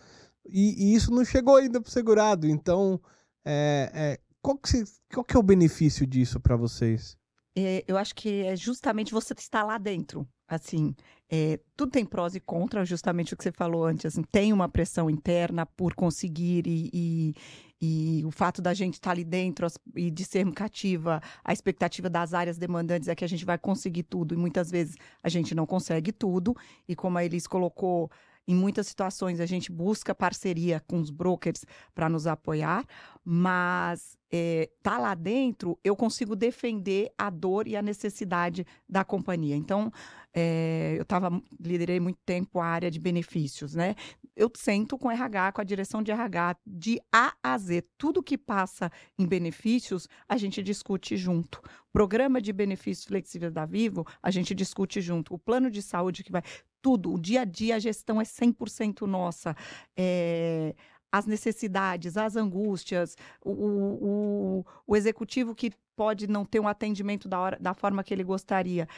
e, 0.46 0.90
e 0.90 0.94
isso 0.94 1.10
não 1.10 1.24
chegou 1.24 1.56
ainda 1.56 1.80
pro 1.80 1.90
segurado, 1.90 2.46
então 2.46 3.00
é, 3.44 3.90
é, 3.94 4.20
qual, 4.40 4.56
que, 4.56 4.84
qual 5.12 5.24
que 5.24 5.36
é 5.36 5.38
o 5.38 5.42
benefício 5.42 6.06
disso 6.06 6.40
para 6.40 6.56
vocês? 6.56 7.16
É, 7.56 7.84
eu 7.86 7.96
acho 7.96 8.14
que 8.14 8.42
é 8.42 8.56
justamente 8.56 9.12
você 9.12 9.34
estar 9.34 9.62
lá 9.62 9.78
dentro 9.78 10.26
assim, 10.48 10.94
é, 11.30 11.58
tudo 11.76 11.90
tem 11.90 12.04
prós 12.04 12.34
e 12.34 12.40
contras, 12.40 12.88
justamente 12.88 13.34
o 13.34 13.36
que 13.36 13.42
você 13.42 13.52
falou 13.52 13.84
antes. 13.84 14.06
Assim, 14.06 14.22
tem 14.22 14.52
uma 14.52 14.68
pressão 14.68 15.08
interna 15.08 15.66
por 15.66 15.94
conseguir 15.94 16.66
e, 16.66 16.90
e, 16.92 17.34
e 17.80 18.24
o 18.24 18.30
fato 18.30 18.62
da 18.62 18.72
gente 18.72 18.94
estar 18.94 19.10
ali 19.10 19.24
dentro 19.24 19.66
e 19.96 20.10
de 20.10 20.24
ser 20.24 20.50
cativa, 20.52 21.20
a 21.42 21.52
expectativa 21.52 22.08
das 22.08 22.34
áreas 22.34 22.58
demandantes 22.58 23.08
é 23.08 23.14
que 23.14 23.24
a 23.24 23.28
gente 23.28 23.44
vai 23.44 23.58
conseguir 23.58 24.04
tudo 24.04 24.34
e 24.34 24.38
muitas 24.38 24.70
vezes 24.70 24.96
a 25.22 25.28
gente 25.28 25.54
não 25.54 25.66
consegue 25.66 26.12
tudo. 26.12 26.54
E 26.86 26.94
como 26.94 27.18
a 27.18 27.24
Elis 27.24 27.46
colocou, 27.46 28.10
em 28.46 28.54
muitas 28.54 28.86
situações 28.86 29.40
a 29.40 29.46
gente 29.46 29.72
busca 29.72 30.14
parceria 30.14 30.80
com 30.86 31.00
os 31.00 31.10
brokers 31.10 31.64
para 31.94 32.08
nos 32.08 32.26
apoiar, 32.26 32.84
mas 33.24 34.18
é, 34.30 34.68
tá 34.82 34.98
lá 34.98 35.14
dentro 35.14 35.78
eu 35.82 35.96
consigo 35.96 36.36
defender 36.36 37.10
a 37.16 37.30
dor 37.30 37.66
e 37.66 37.76
a 37.76 37.82
necessidade 37.82 38.66
da 38.88 39.02
companhia. 39.02 39.56
Então 39.56 39.90
é, 40.34 40.96
eu 40.98 41.04
tava, 41.04 41.30
liderei 41.60 42.00
muito 42.00 42.18
tempo 42.26 42.58
a 42.58 42.66
área 42.66 42.90
de 42.90 42.98
benefícios, 42.98 43.74
né? 43.74 43.94
Eu 44.34 44.50
sento 44.56 44.98
com 44.98 45.08
RH, 45.08 45.52
com 45.52 45.60
a 45.60 45.64
direção 45.64 46.02
de 46.02 46.10
RH, 46.10 46.56
de 46.66 47.00
A 47.12 47.34
a 47.40 47.56
Z. 47.56 47.84
Tudo 47.96 48.22
que 48.22 48.36
passa 48.36 48.90
em 49.16 49.24
benefícios, 49.24 50.08
a 50.28 50.36
gente 50.36 50.60
discute 50.60 51.16
junto. 51.16 51.62
Programa 51.92 52.40
de 52.40 52.52
benefícios 52.52 53.06
flexíveis 53.06 53.52
da 53.52 53.64
Vivo, 53.64 54.04
a 54.20 54.30
gente 54.32 54.52
discute 54.54 55.00
junto. 55.00 55.32
O 55.32 55.38
plano 55.38 55.70
de 55.70 55.80
saúde 55.80 56.24
que 56.24 56.32
vai. 56.32 56.42
Tudo, 56.82 57.14
o 57.14 57.18
dia 57.18 57.42
a 57.42 57.44
dia, 57.44 57.76
a 57.76 57.78
gestão 57.78 58.20
é 58.20 58.24
100% 58.24 59.02
nossa. 59.06 59.56
É, 59.96 60.74
as 61.14 61.26
necessidades, 61.26 62.16
as 62.16 62.34
angústias, 62.34 63.16
o, 63.40 63.52
o, 63.52 64.66
o, 64.84 64.96
executivo 64.96 65.54
que 65.54 65.72
pode 65.94 66.26
não 66.26 66.44
ter 66.44 66.58
um 66.58 66.66
atendimento 66.66 67.28
da, 67.28 67.38
hora, 67.38 67.58
da 67.60 67.72
forma 67.72 68.02
que 68.02 68.12
ele 68.12 68.24
gostaria. 68.24 68.88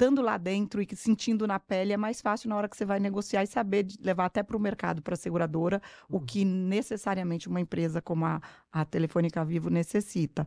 Estando 0.00 0.22
lá 0.22 0.38
dentro 0.38 0.80
e 0.80 0.86
sentindo 0.94 1.44
na 1.44 1.58
pele, 1.58 1.92
é 1.92 1.96
mais 1.96 2.20
fácil 2.20 2.48
na 2.48 2.56
hora 2.56 2.68
que 2.68 2.76
você 2.76 2.84
vai 2.84 3.00
negociar 3.00 3.42
e 3.42 3.48
saber 3.48 3.84
levar 4.00 4.26
até 4.26 4.44
para 4.44 4.56
o 4.56 4.60
mercado, 4.60 5.02
para 5.02 5.14
a 5.14 5.16
seguradora, 5.16 5.82
uhum. 6.08 6.18
o 6.18 6.20
que 6.20 6.44
necessariamente 6.44 7.48
uma 7.48 7.60
empresa 7.60 8.00
como 8.00 8.24
a, 8.24 8.40
a 8.70 8.84
Telefônica 8.84 9.44
Vivo 9.44 9.68
necessita. 9.68 10.46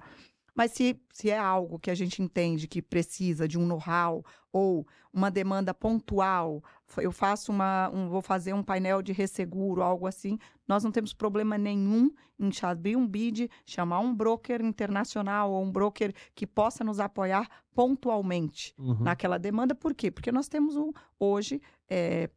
Mas 0.54 0.72
se, 0.72 1.00
se 1.12 1.30
é 1.30 1.38
algo 1.38 1.80
que 1.80 1.90
a 1.90 1.96
gente 1.96 2.22
entende 2.22 2.68
que 2.68 2.82
precisa 2.82 3.48
de 3.48 3.58
um 3.58 3.66
know-how 3.66 4.24
ou 4.52 4.86
uma 5.14 5.32
demanda 5.32 5.74
pontual, 5.74 6.64
eu 6.98 7.12
faço 7.12 7.52
uma, 7.52 7.90
um, 7.90 8.10
vou 8.10 8.22
fazer 8.22 8.54
um 8.54 8.64
painel 8.64 9.02
de 9.02 9.14
resseguro, 9.14 9.82
algo 9.82 10.08
assim, 10.08 10.38
nós 10.68 10.84
não 10.84 10.92
temos 10.92 11.14
problema 11.14 11.58
nenhum 11.58 12.12
em 12.40 12.50
abrir 12.64 12.96
um 12.96 13.08
bid, 13.08 13.50
chamar 13.66 14.00
um 14.00 14.14
broker 14.14 14.62
internacional 14.62 15.52
ou 15.52 15.64
um 15.64 15.72
broker 15.72 16.14
que 16.34 16.48
possa 16.48 16.84
nos 16.84 17.00
apoiar 17.00 17.48
pontualmente 17.74 18.74
uhum. 18.78 19.00
naquela 19.00 19.38
demanda. 19.38 19.76
Por 19.76 19.94
quê? 19.94 20.10
Porque 20.12 20.32
nós 20.32 20.48
temos 20.48 20.76
um, 20.76 20.92
hoje, 21.20 21.62
é, 21.90 22.30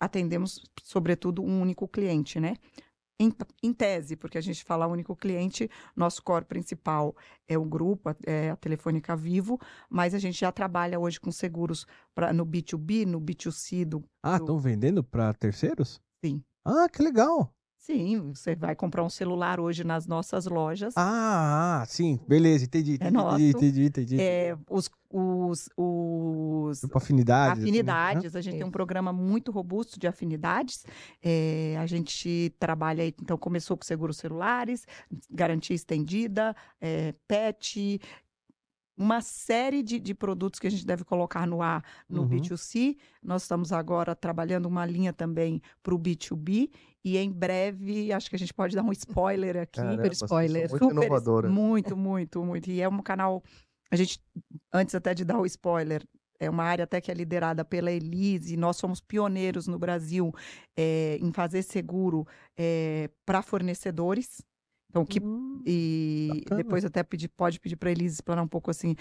atendemos, 0.00 0.64
sobretudo, 0.82 1.42
um 1.42 1.60
único 1.60 1.86
cliente, 1.86 2.40
né? 2.40 2.56
Em, 3.22 3.32
em, 3.62 3.72
tese, 3.72 4.16
porque 4.16 4.38
a 4.38 4.40
gente 4.40 4.64
fala 4.64 4.86
único 4.86 5.14
cliente, 5.14 5.70
nosso 5.94 6.22
core 6.22 6.44
principal 6.44 7.14
é 7.48 7.56
o 7.56 7.64
grupo, 7.64 8.14
é 8.26 8.50
a 8.50 8.56
Telefônica 8.56 9.14
Vivo, 9.16 9.60
mas 9.88 10.14
a 10.14 10.18
gente 10.18 10.40
já 10.40 10.50
trabalha 10.50 10.98
hoje 10.98 11.20
com 11.20 11.30
seguros 11.30 11.86
pra, 12.14 12.32
no 12.32 12.44
B2B, 12.44 13.06
no 13.06 13.20
B2C. 13.20 13.84
Do, 13.84 14.04
ah, 14.22 14.36
estão 14.36 14.56
do... 14.56 14.58
vendendo 14.58 15.04
para 15.04 15.32
terceiros? 15.34 16.00
Sim. 16.24 16.42
Ah, 16.64 16.88
que 16.88 17.02
legal! 17.02 17.54
Sim, 17.82 18.30
você 18.32 18.54
vai 18.54 18.76
comprar 18.76 19.02
um 19.02 19.10
celular 19.10 19.58
hoje 19.58 19.82
nas 19.82 20.06
nossas 20.06 20.46
lojas. 20.46 20.94
Ah, 20.96 21.82
sim, 21.88 22.16
beleza, 22.28 22.64
entendi, 22.64 22.92
entendi, 22.92 23.08
é 23.08 23.10
nosso. 23.10 23.42
entendi, 23.42 23.86
entendi, 23.86 24.20
É, 24.20 24.56
os, 24.70 24.88
os, 25.10 25.68
os 25.76 26.80
tipo 26.80 26.96
afinidades. 26.96 27.60
Afinidades, 27.60 28.26
assim, 28.26 28.34
né? 28.34 28.38
a 28.38 28.40
gente 28.40 28.56
tem 28.58 28.64
um 28.64 28.70
programa 28.70 29.12
muito 29.12 29.50
robusto 29.50 29.98
de 29.98 30.06
afinidades. 30.06 30.86
É, 31.20 31.76
a 31.76 31.84
gente 31.86 32.54
trabalha, 32.56 33.04
então, 33.04 33.36
começou 33.36 33.76
com 33.76 33.84
seguros 33.84 34.16
celulares, 34.16 34.86
garantia 35.28 35.74
estendida, 35.74 36.54
é, 36.80 37.16
PET, 37.26 38.00
uma 38.96 39.20
série 39.20 39.82
de, 39.82 39.98
de, 39.98 40.14
produtos 40.14 40.60
que 40.60 40.66
a 40.66 40.70
gente 40.70 40.86
deve 40.86 41.02
colocar 41.02 41.46
no 41.46 41.62
ar 41.62 41.82
no 42.08 42.22
uhum. 42.22 42.28
B2C. 42.28 42.96
Nós 43.22 43.42
estamos 43.42 43.72
agora 43.72 44.14
trabalhando 44.14 44.66
uma 44.66 44.86
linha 44.86 45.12
também 45.12 45.60
para 45.82 45.94
o 45.94 45.98
B2B. 45.98 46.70
E 47.04 47.18
em 47.18 47.30
breve, 47.30 48.12
acho 48.12 48.30
que 48.30 48.36
a 48.36 48.38
gente 48.38 48.54
pode 48.54 48.76
dar 48.76 48.82
um 48.82 48.92
spoiler 48.92 49.56
aqui. 49.56 49.80
Caramba, 49.80 49.96
super 49.96 50.12
spoiler. 50.12 50.70
Muito 50.70 50.84
super, 50.84 50.92
inovadora. 50.92 51.50
Muito, 51.50 51.96
muito, 51.96 52.44
muito. 52.44 52.70
E 52.70 52.80
é 52.80 52.88
um 52.88 53.02
canal. 53.02 53.42
A 53.90 53.96
gente, 53.96 54.20
antes 54.72 54.94
até 54.94 55.12
de 55.12 55.24
dar 55.24 55.38
o 55.38 55.46
spoiler, 55.46 56.06
é 56.38 56.48
uma 56.48 56.64
área 56.64 56.84
até 56.84 57.00
que 57.00 57.10
é 57.10 57.14
liderada 57.14 57.64
pela 57.64 57.90
Elise. 57.90 58.56
Nós 58.56 58.76
somos 58.76 59.00
pioneiros 59.00 59.66
no 59.66 59.78
Brasil 59.78 60.32
é, 60.76 61.18
em 61.20 61.32
fazer 61.32 61.62
seguro 61.62 62.26
é, 62.56 63.10
para 63.26 63.42
fornecedores. 63.42 64.40
Então, 64.88 65.04
que, 65.04 65.20
hum, 65.20 65.62
e 65.66 66.28
bacana. 66.34 66.62
depois 66.62 66.84
até 66.84 67.02
pedir, 67.02 67.28
pode 67.28 67.58
pedir 67.58 67.76
para 67.76 67.90
eles 67.90 68.12
explanar 68.12 68.44
um 68.44 68.48
pouco 68.48 68.70
assim. 68.70 68.94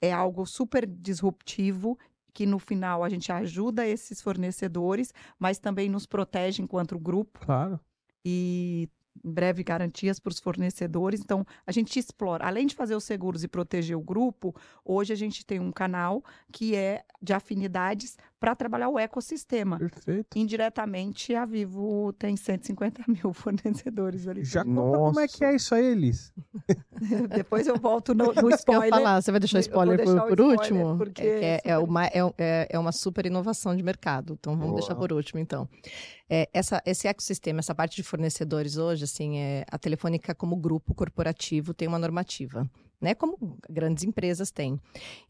É 0.00 0.12
algo 0.12 0.46
super 0.46 0.86
disruptivo 0.86 1.98
que 2.32 2.46
no 2.46 2.58
final 2.58 3.04
a 3.04 3.08
gente 3.08 3.30
ajuda 3.30 3.86
esses 3.86 4.20
fornecedores, 4.20 5.12
mas 5.38 5.58
também 5.58 5.88
nos 5.88 6.06
protege 6.06 6.62
enquanto 6.62 6.98
grupo. 6.98 7.40
Claro. 7.40 7.78
E 8.24 8.88
em 9.24 9.32
breve 9.32 9.62
garantias 9.62 10.18
para 10.18 10.30
os 10.30 10.40
fornecedores. 10.40 11.20
Então, 11.20 11.46
a 11.66 11.72
gente 11.72 11.98
explora. 11.98 12.46
Além 12.46 12.66
de 12.66 12.74
fazer 12.74 12.94
os 12.94 13.04
seguros 13.04 13.44
e 13.44 13.48
proteger 13.48 13.96
o 13.96 14.00
grupo, 14.00 14.54
hoje 14.84 15.12
a 15.12 15.16
gente 15.16 15.44
tem 15.44 15.60
um 15.60 15.72
canal 15.72 16.24
que 16.50 16.74
é 16.74 17.04
de 17.20 17.32
afinidades 17.32 18.16
para 18.42 18.56
trabalhar 18.56 18.88
o 18.88 18.98
ecossistema. 18.98 19.78
Perfeito. 19.78 20.36
Indiretamente, 20.36 21.32
a 21.32 21.44
Vivo 21.44 22.12
tem 22.14 22.36
150 22.36 23.04
mil 23.06 23.30
fornecedores 23.32 24.26
ali. 24.26 24.44
Já 24.44 24.64
conta 24.64 24.98
como 24.98 25.20
é 25.20 25.28
que 25.28 25.44
é 25.44 25.54
isso 25.54 25.72
aí, 25.74 25.86
Elis. 25.86 26.32
Depois 27.32 27.68
eu 27.68 27.78
volto 27.78 28.12
no, 28.14 28.32
no 28.32 28.50
spoiler. 28.56 28.90
falar, 28.90 29.22
você 29.22 29.30
vai 29.30 29.38
deixar 29.38 29.58
o 29.58 29.60
spoiler 29.60 30.02
por, 30.02 30.06
por 30.06 30.40
spoiler, 30.40 30.58
último? 30.58 30.98
Porque 30.98 31.22
é, 31.22 31.60
é, 31.64 31.70
é, 31.70 31.78
uma, 31.78 32.06
é, 32.06 32.18
é, 32.36 32.68
é 32.70 32.78
uma 32.78 32.90
super 32.90 33.26
inovação 33.26 33.76
de 33.76 33.82
mercado. 33.82 34.36
Então, 34.40 34.54
vamos 34.54 34.70
Boa. 34.70 34.80
deixar 34.80 34.96
por 34.96 35.12
último, 35.12 35.38
então. 35.38 35.68
É, 36.34 36.48
essa, 36.54 36.82
esse 36.86 37.06
ecossistema, 37.06 37.58
essa 37.58 37.74
parte 37.74 37.96
de 37.96 38.02
fornecedores 38.02 38.78
hoje, 38.78 39.04
assim, 39.04 39.38
é, 39.38 39.66
a 39.70 39.76
Telefônica 39.76 40.34
como 40.34 40.56
grupo 40.56 40.94
corporativo 40.94 41.74
tem 41.74 41.86
uma 41.86 41.98
normativa 41.98 42.66
né? 43.02 43.14
Como 43.14 43.58
grandes 43.68 44.04
empresas 44.04 44.50
têm. 44.52 44.80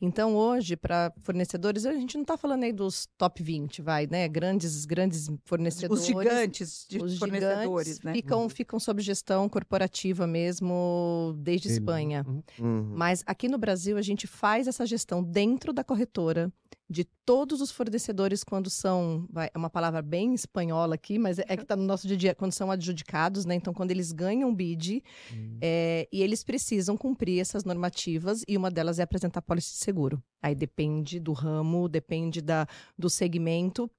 Então, 0.00 0.36
hoje, 0.36 0.76
para 0.76 1.10
fornecedores, 1.22 1.86
a 1.86 1.92
gente 1.94 2.14
não 2.16 2.22
está 2.22 2.36
falando 2.36 2.64
aí 2.64 2.72
dos 2.72 3.08
top 3.16 3.42
20, 3.42 3.80
vai, 3.80 4.06
né? 4.06 4.28
Grandes, 4.28 4.84
grandes 4.84 5.30
fornecedores. 5.46 6.02
Os 6.02 6.06
gigantes 6.06 6.86
de 6.88 6.98
os 6.98 7.18
fornecedores, 7.18 7.96
gigantes 7.96 8.02
né? 8.02 8.12
Ficam, 8.12 8.42
uhum. 8.42 8.48
ficam 8.50 8.78
sob 8.78 9.00
gestão 9.00 9.48
corporativa 9.48 10.26
mesmo 10.26 11.34
desde 11.38 11.68
Ele. 11.68 11.74
Espanha. 11.78 12.24
Uhum. 12.28 12.42
uhum. 12.60 12.92
Mas 12.94 13.24
aqui 13.26 13.48
no 13.48 13.56
Brasil, 13.56 13.96
a 13.96 14.02
gente 14.02 14.26
faz 14.26 14.68
essa 14.68 14.84
gestão 14.84 15.22
dentro 15.22 15.72
da 15.72 15.82
corretora 15.82 16.52
de 16.92 17.04
todos 17.24 17.60
os 17.60 17.70
fornecedores 17.70 18.44
quando 18.44 18.68
são, 18.68 19.26
vai, 19.30 19.50
é 19.52 19.58
uma 19.58 19.70
palavra 19.70 20.02
bem 20.02 20.34
espanhola 20.34 20.94
aqui, 20.94 21.18
mas 21.18 21.38
é, 21.38 21.44
é 21.48 21.56
que 21.56 21.62
está 21.62 21.74
no 21.74 21.84
nosso 21.84 22.06
dia 22.06 22.16
a 22.16 22.18
dia, 22.18 22.34
quando 22.34 22.52
são 22.52 22.70
adjudicados, 22.70 23.44
né? 23.44 23.54
Então, 23.54 23.72
quando 23.72 23.90
eles 23.90 24.12
ganham 24.12 24.50
um 24.50 24.54
bid 24.54 25.02
hum. 25.32 25.58
é, 25.60 26.06
e 26.12 26.22
eles 26.22 26.44
precisam 26.44 26.96
cumprir 26.96 27.40
essas 27.40 27.64
normativas 27.64 28.44
e 28.46 28.56
uma 28.56 28.70
delas 28.70 28.98
é 28.98 29.02
apresentar 29.02 29.42
pólice 29.42 29.72
de 29.72 29.78
seguro. 29.78 30.22
Aí 30.40 30.54
depende 30.54 31.18
do 31.18 31.32
ramo, 31.32 31.88
depende 31.88 32.42
da, 32.42 32.66
do 32.96 33.08
segmento, 33.08 33.90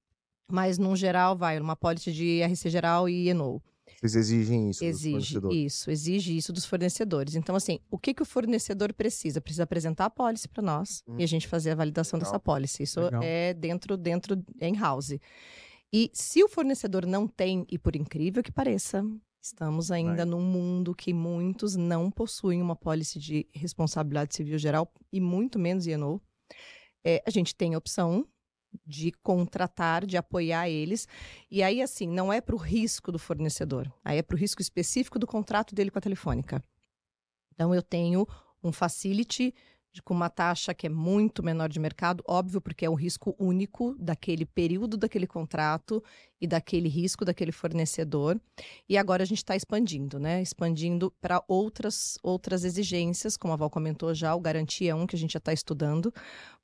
mas, 0.50 0.78
num 0.78 0.96
geral, 0.96 1.36
vai 1.36 1.60
uma 1.60 1.76
pólice 1.76 2.12
de 2.12 2.44
RC 2.44 2.70
geral 2.70 3.10
e 3.10 3.28
Enou. 3.28 3.62
Vocês 4.04 4.16
exigem 4.16 4.70
isso 4.70 4.84
exige 4.84 5.40
isso, 5.52 5.90
exige 5.90 6.36
isso 6.36 6.52
dos 6.52 6.66
fornecedores. 6.66 7.36
Então, 7.36 7.56
assim, 7.56 7.80
o 7.90 7.98
que, 7.98 8.14
que 8.14 8.22
o 8.22 8.26
fornecedor 8.26 8.94
precisa? 8.94 9.40
Precisa 9.40 9.64
apresentar 9.64 10.06
a 10.06 10.10
pólice 10.10 10.48
para 10.48 10.62
nós 10.62 11.02
hum. 11.08 11.16
e 11.18 11.24
a 11.24 11.28
gente 11.28 11.48
fazer 11.48 11.72
a 11.72 11.76
validação 11.76 12.18
Legal. 12.18 12.32
dessa 12.32 12.40
pólice. 12.40 12.84
Isso 12.84 13.00
Legal. 13.00 13.22
é 13.24 13.54
dentro, 13.54 13.96
dentro, 13.96 14.44
em 14.60 14.76
house. 14.76 15.18
E 15.92 16.12
se 16.14 16.44
o 16.44 16.50
fornecedor 16.50 17.06
não 17.06 17.28
tem, 17.28 17.66
e 17.72 17.78
por 17.78 17.96
incrível 17.96 18.44
que 18.44 18.52
pareça, 18.52 19.06
estamos 19.42 19.90
ainda 19.90 20.18
Vai. 20.18 20.26
num 20.26 20.42
mundo 20.42 20.94
que 20.94 21.14
muitos 21.14 21.76
não 21.76 22.12
possuem 22.12 22.62
uma 22.62 22.76
pólice 22.76 23.18
de 23.18 23.48
responsabilidade 23.54 24.36
civil 24.36 24.58
geral 24.58 24.92
e 25.12 25.22
muito 25.22 25.58
menos 25.58 25.88
INO. 25.88 26.22
É, 27.06 27.24
a 27.26 27.30
gente 27.30 27.56
tem 27.56 27.74
a 27.74 27.78
opção 27.78 28.28
de 28.86 29.12
contratar, 29.24 30.06
de 30.06 30.18
apoiar 30.18 30.70
eles. 30.70 31.08
E 31.50 31.62
aí, 31.62 31.82
assim, 31.82 32.08
não 32.08 32.32
é 32.32 32.42
para 32.42 32.56
o 32.56 32.58
risco 32.58 33.12
do 33.12 33.20
fornecedor, 33.20 33.92
aí 34.04 34.18
é 34.18 34.24
para 34.24 34.36
o 34.36 34.40
risco 34.40 34.62
específico 34.62 35.20
do 35.20 35.28
contrato 35.28 35.74
dele 35.76 35.92
com 35.92 36.00
a 36.00 36.02
telefônica. 36.02 36.64
Então, 37.54 37.74
eu 37.74 37.82
tenho 37.82 38.28
um 38.64 38.72
facility 38.72 39.54
com 40.02 40.14
uma 40.14 40.30
taxa 40.30 40.74
que 40.74 40.88
é 40.88 40.90
muito 40.90 41.44
menor 41.44 41.70
de 41.70 41.80
mercado, 41.80 42.24
óbvio, 42.28 42.60
porque 42.60 42.86
é 42.86 42.90
um 42.90 42.96
risco 42.96 43.36
único 43.38 43.96
daquele 44.00 44.46
período 44.46 44.98
daquele 44.98 45.28
contrato 45.28 46.04
e 46.42 46.48
daquele 46.48 46.90
risco 46.90 47.24
daquele 47.24 47.52
fornecedor. 47.52 48.40
E 48.90 48.98
agora 48.98 49.24
a 49.24 49.26
gente 49.26 49.38
está 49.38 49.56
expandindo, 49.56 50.20
né? 50.20 50.42
Expandindo 50.42 51.12
para 51.22 51.44
outras, 51.48 52.18
outras 52.24 52.64
exigências, 52.64 53.38
como 53.38 53.54
a 53.54 53.58
Val 53.58 53.70
comentou 53.70 54.14
já, 54.14 54.34
o 54.34 54.40
Garantia 54.40 54.92
é 54.92 54.96
um 54.96 55.06
que 55.06 55.16
a 55.16 55.20
gente 55.20 55.34
já 55.34 55.40
está 55.40 55.54
estudando, 55.54 56.12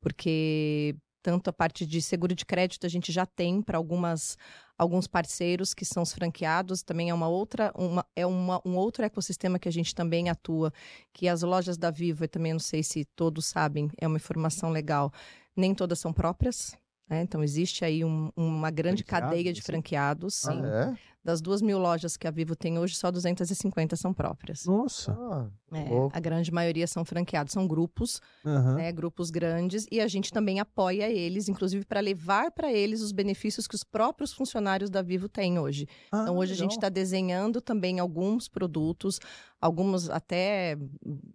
porque 0.02 0.96
tanto 1.22 1.50
a 1.50 1.54
parte 1.54 1.86
de 1.86 2.02
seguro 2.02 2.34
de 2.34 2.46
crédito 2.46 2.86
a 2.86 2.90
gente 2.90 3.12
já 3.12 3.26
tem 3.26 3.62
para 3.62 3.78
algumas 3.78 4.38
alguns 4.78 5.08
parceiros 5.08 5.74
que 5.74 5.84
são 5.84 6.04
os 6.04 6.14
franqueados, 6.14 6.82
também 6.82 7.10
é 7.10 7.14
uma 7.14 7.28
outra 7.28 7.72
uma, 7.76 8.06
é 8.16 8.26
uma, 8.26 8.62
um 8.66 8.76
outro 8.78 9.04
ecossistema 9.04 9.60
que 9.60 9.68
a 9.68 9.72
gente 9.72 9.94
também 9.94 10.30
atua, 10.30 10.72
que 11.14 11.28
as 11.28 11.42
lojas 11.42 11.78
da 11.78 11.92
Vivo, 11.92 12.24
eu 12.24 12.30
também 12.30 12.54
não 12.54 12.60
sei 12.60 12.82
se 12.82 13.04
todos 13.16 13.46
sabem, 13.46 13.90
é 13.98 14.08
uma 14.08 14.18
informação 14.18 14.70
legal, 14.70 15.12
nem 15.56 15.76
todas 15.76 16.00
são 16.00 16.14
próprias, 16.14 16.78
né? 17.10 17.24
Então 17.24 17.44
existe 17.44 17.84
aí 17.84 18.06
um, 18.06 18.32
uma 18.38 18.72
grande 18.72 19.04
cadeia 19.04 19.52
de 19.52 19.62
franqueados, 19.62 20.36
sim. 20.36 20.62
Ah, 20.64 20.96
é? 20.96 20.98
Das 21.24 21.42
duas 21.42 21.62
mil 21.62 21.78
lojas 21.78 22.16
que 22.16 22.28
a 22.28 22.32
Vivo 22.32 22.56
tem 22.56 22.80
hoje, 22.80 22.96
só 22.96 23.12
250 23.12 23.96
são 23.98 24.14
próprias. 24.14 24.66
Nossa. 24.66 25.12
Ah, 25.12 25.50
É, 25.72 25.90
a 26.14 26.20
grande 26.20 26.52
maioria 26.52 26.88
são 26.88 27.04
franqueados, 27.06 27.54
são 27.54 27.68
grupos, 27.68 28.20
Aham. 28.46 28.76
né, 28.76 28.92
grupos 28.92 29.30
grandes, 29.30 29.86
e 29.92 30.00
a 30.00 30.08
gente 30.08 30.32
também 30.32 30.60
apoia 30.60 31.10
eles, 31.10 31.48
inclusive 31.50 31.86
para 31.86 32.00
levar 32.00 32.52
para 32.52 32.72
eles 32.74 33.02
os 33.02 33.12
benefícios 33.12 33.68
que 33.68 33.76
os 33.76 33.84
próprios 33.84 34.34
funcionários 34.34 34.90
da 34.90 35.02
Vivo 35.02 35.28
têm 35.30 35.60
hoje. 35.60 35.86
Ah, 36.12 36.22
Então, 36.24 36.38
hoje 36.38 36.54
a 36.54 36.56
gente 36.56 36.72
legal. 36.72 36.78
está 36.80 36.90
desenhando 36.90 37.62
também 37.62 38.00
alguns 38.00 38.48
produtos, 38.48 39.20
alguns 39.62 40.10
até 40.10 40.78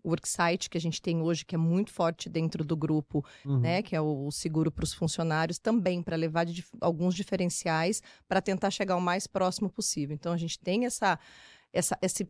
worksite 0.04 0.68
que 0.70 0.78
a 0.78 0.80
gente 0.80 1.00
tem 1.00 1.20
hoje, 1.20 1.44
que 1.44 1.54
é 1.54 1.58
muito 1.58 1.92
forte 1.92 2.28
dentro 2.28 2.64
do 2.64 2.76
grupo, 2.76 3.24
Uhum. 3.44 3.60
né? 3.60 3.82
Que 3.82 3.94
é 3.94 4.00
o 4.00 4.30
seguro 4.30 4.70
para 4.70 4.84
os 4.84 4.94
funcionários, 4.94 5.58
também 5.58 6.02
para 6.02 6.16
levar 6.16 6.44
de 6.44 6.64
alguns 6.80 7.14
diferenciais 7.14 8.02
para 8.28 8.40
tentar 8.40 8.70
chegar 8.70 8.96
o 8.96 9.00
mais 9.00 9.26
próximo 9.26 9.68
possível. 9.70 10.14
Então, 10.14 10.32
a 10.32 10.36
gente 10.36 10.58
tem 10.58 10.86
essa, 10.86 11.18
essa, 11.72 11.98
esse 12.00 12.26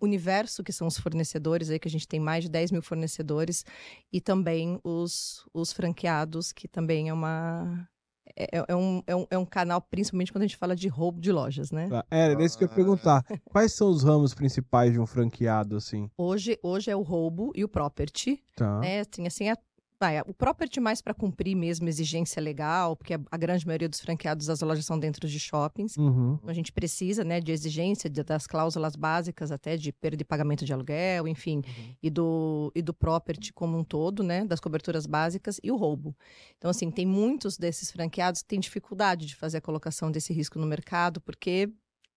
universo 0.00 0.62
que 0.62 0.72
são 0.72 0.86
os 0.86 0.96
fornecedores 0.96 1.68
aí, 1.68 1.78
que 1.78 1.88
a 1.88 1.90
gente 1.90 2.06
tem 2.06 2.20
mais 2.20 2.44
de 2.44 2.50
10 2.50 2.70
mil 2.70 2.82
fornecedores, 2.82 3.64
e 4.12 4.20
também 4.20 4.78
os, 4.84 5.44
os 5.52 5.72
franqueados, 5.72 6.52
que 6.52 6.68
também 6.68 7.08
é 7.08 7.12
uma. 7.12 7.88
É, 8.36 8.58
é- 8.58 8.64
é 8.68 8.76
um, 8.76 9.02
é, 9.06 9.16
um, 9.16 9.26
é 9.30 9.38
um 9.38 9.44
canal, 9.44 9.80
principalmente 9.80 10.32
quando 10.32 10.42
a 10.44 10.46
gente 10.46 10.56
fala 10.56 10.74
de 10.76 10.88
roubo 10.88 11.20
de 11.20 11.30
lojas, 11.32 11.70
né? 11.70 11.88
Tá, 11.88 12.04
Era 12.10 12.32
era 12.34 12.44
isso 12.44 12.56
que 12.56 12.64
eu 12.64 12.68
ia 12.68 12.74
perguntar. 12.74 13.24
Quais 13.44 13.72
são 13.74 13.88
os 13.90 14.02
ramos 14.02 14.32
principais 14.34 14.92
de 14.92 15.00
um 15.00 15.06
franqueado, 15.06 15.76
assim? 15.76 16.08
Hoje, 16.16 16.58
hoje 16.62 16.90
é 16.90 16.96
o 16.96 17.02
roubo 17.02 17.52
e 17.54 17.64
o 17.64 17.68
property, 17.68 18.42
Tá. 18.56 18.78
né? 18.80 19.00
Assim, 19.00 19.26
assim, 19.26 19.48
a- 19.50 19.58
vai, 20.02 20.20
o 20.22 20.34
property 20.34 20.80
mais 20.80 21.00
para 21.00 21.14
cumprir 21.14 21.54
mesmo 21.54 21.88
exigência 21.88 22.42
legal, 22.42 22.96
porque 22.96 23.14
a, 23.14 23.36
grande 23.36 23.64
maioria 23.64 23.88
dos 23.88 24.00
franqueados 24.00 24.46
das 24.46 24.60
lojas 24.60 24.84
são 24.84 24.98
dentro 24.98 25.28
de 25.28 25.38
shoppings. 25.38 25.96
Uhum. 25.96 26.34
Então, 26.34 26.50
a 26.50 26.52
gente 26.52 26.72
precisa, 26.72 27.22
né, 27.22 27.40
de 27.40 27.52
exigência 27.52 28.10
de- 28.10 28.24
das 28.24 28.46
cláusulas 28.46 28.96
básicas 28.96 29.52
até 29.52 29.76
de 29.76 29.92
perda 29.92 30.16
de 30.16 30.24
pagamento 30.24 30.64
de 30.64 30.72
aluguel, 30.72 31.28
enfim, 31.28 31.62
e 32.02 32.10
do 32.10 32.72
e 32.74 32.82
do 32.82 32.92
property 32.92 33.52
como 33.52 33.78
um 33.78 33.84
todo, 33.84 34.22
né, 34.24 34.44
das 34.44 34.58
coberturas 34.58 35.06
básicas 35.06 35.60
e 35.62 35.70
o 35.70 35.76
roubo. 35.76 36.16
Então, 36.58 36.70
assim, 36.70 36.90
tem 36.90 37.06
muitos 37.06 37.56
desses 37.56 37.90
franqueados 37.92 38.42
que 38.42 38.48
têm 38.48 38.58
dificuldade 38.58 39.26
de 39.26 39.36
fazer 39.36 39.58
a 39.58 39.60
colocação 39.60 40.10
desse 40.10 40.32
risco 40.32 40.58
no 40.58 40.66
mercado, 40.66 41.20
porque 41.20 41.70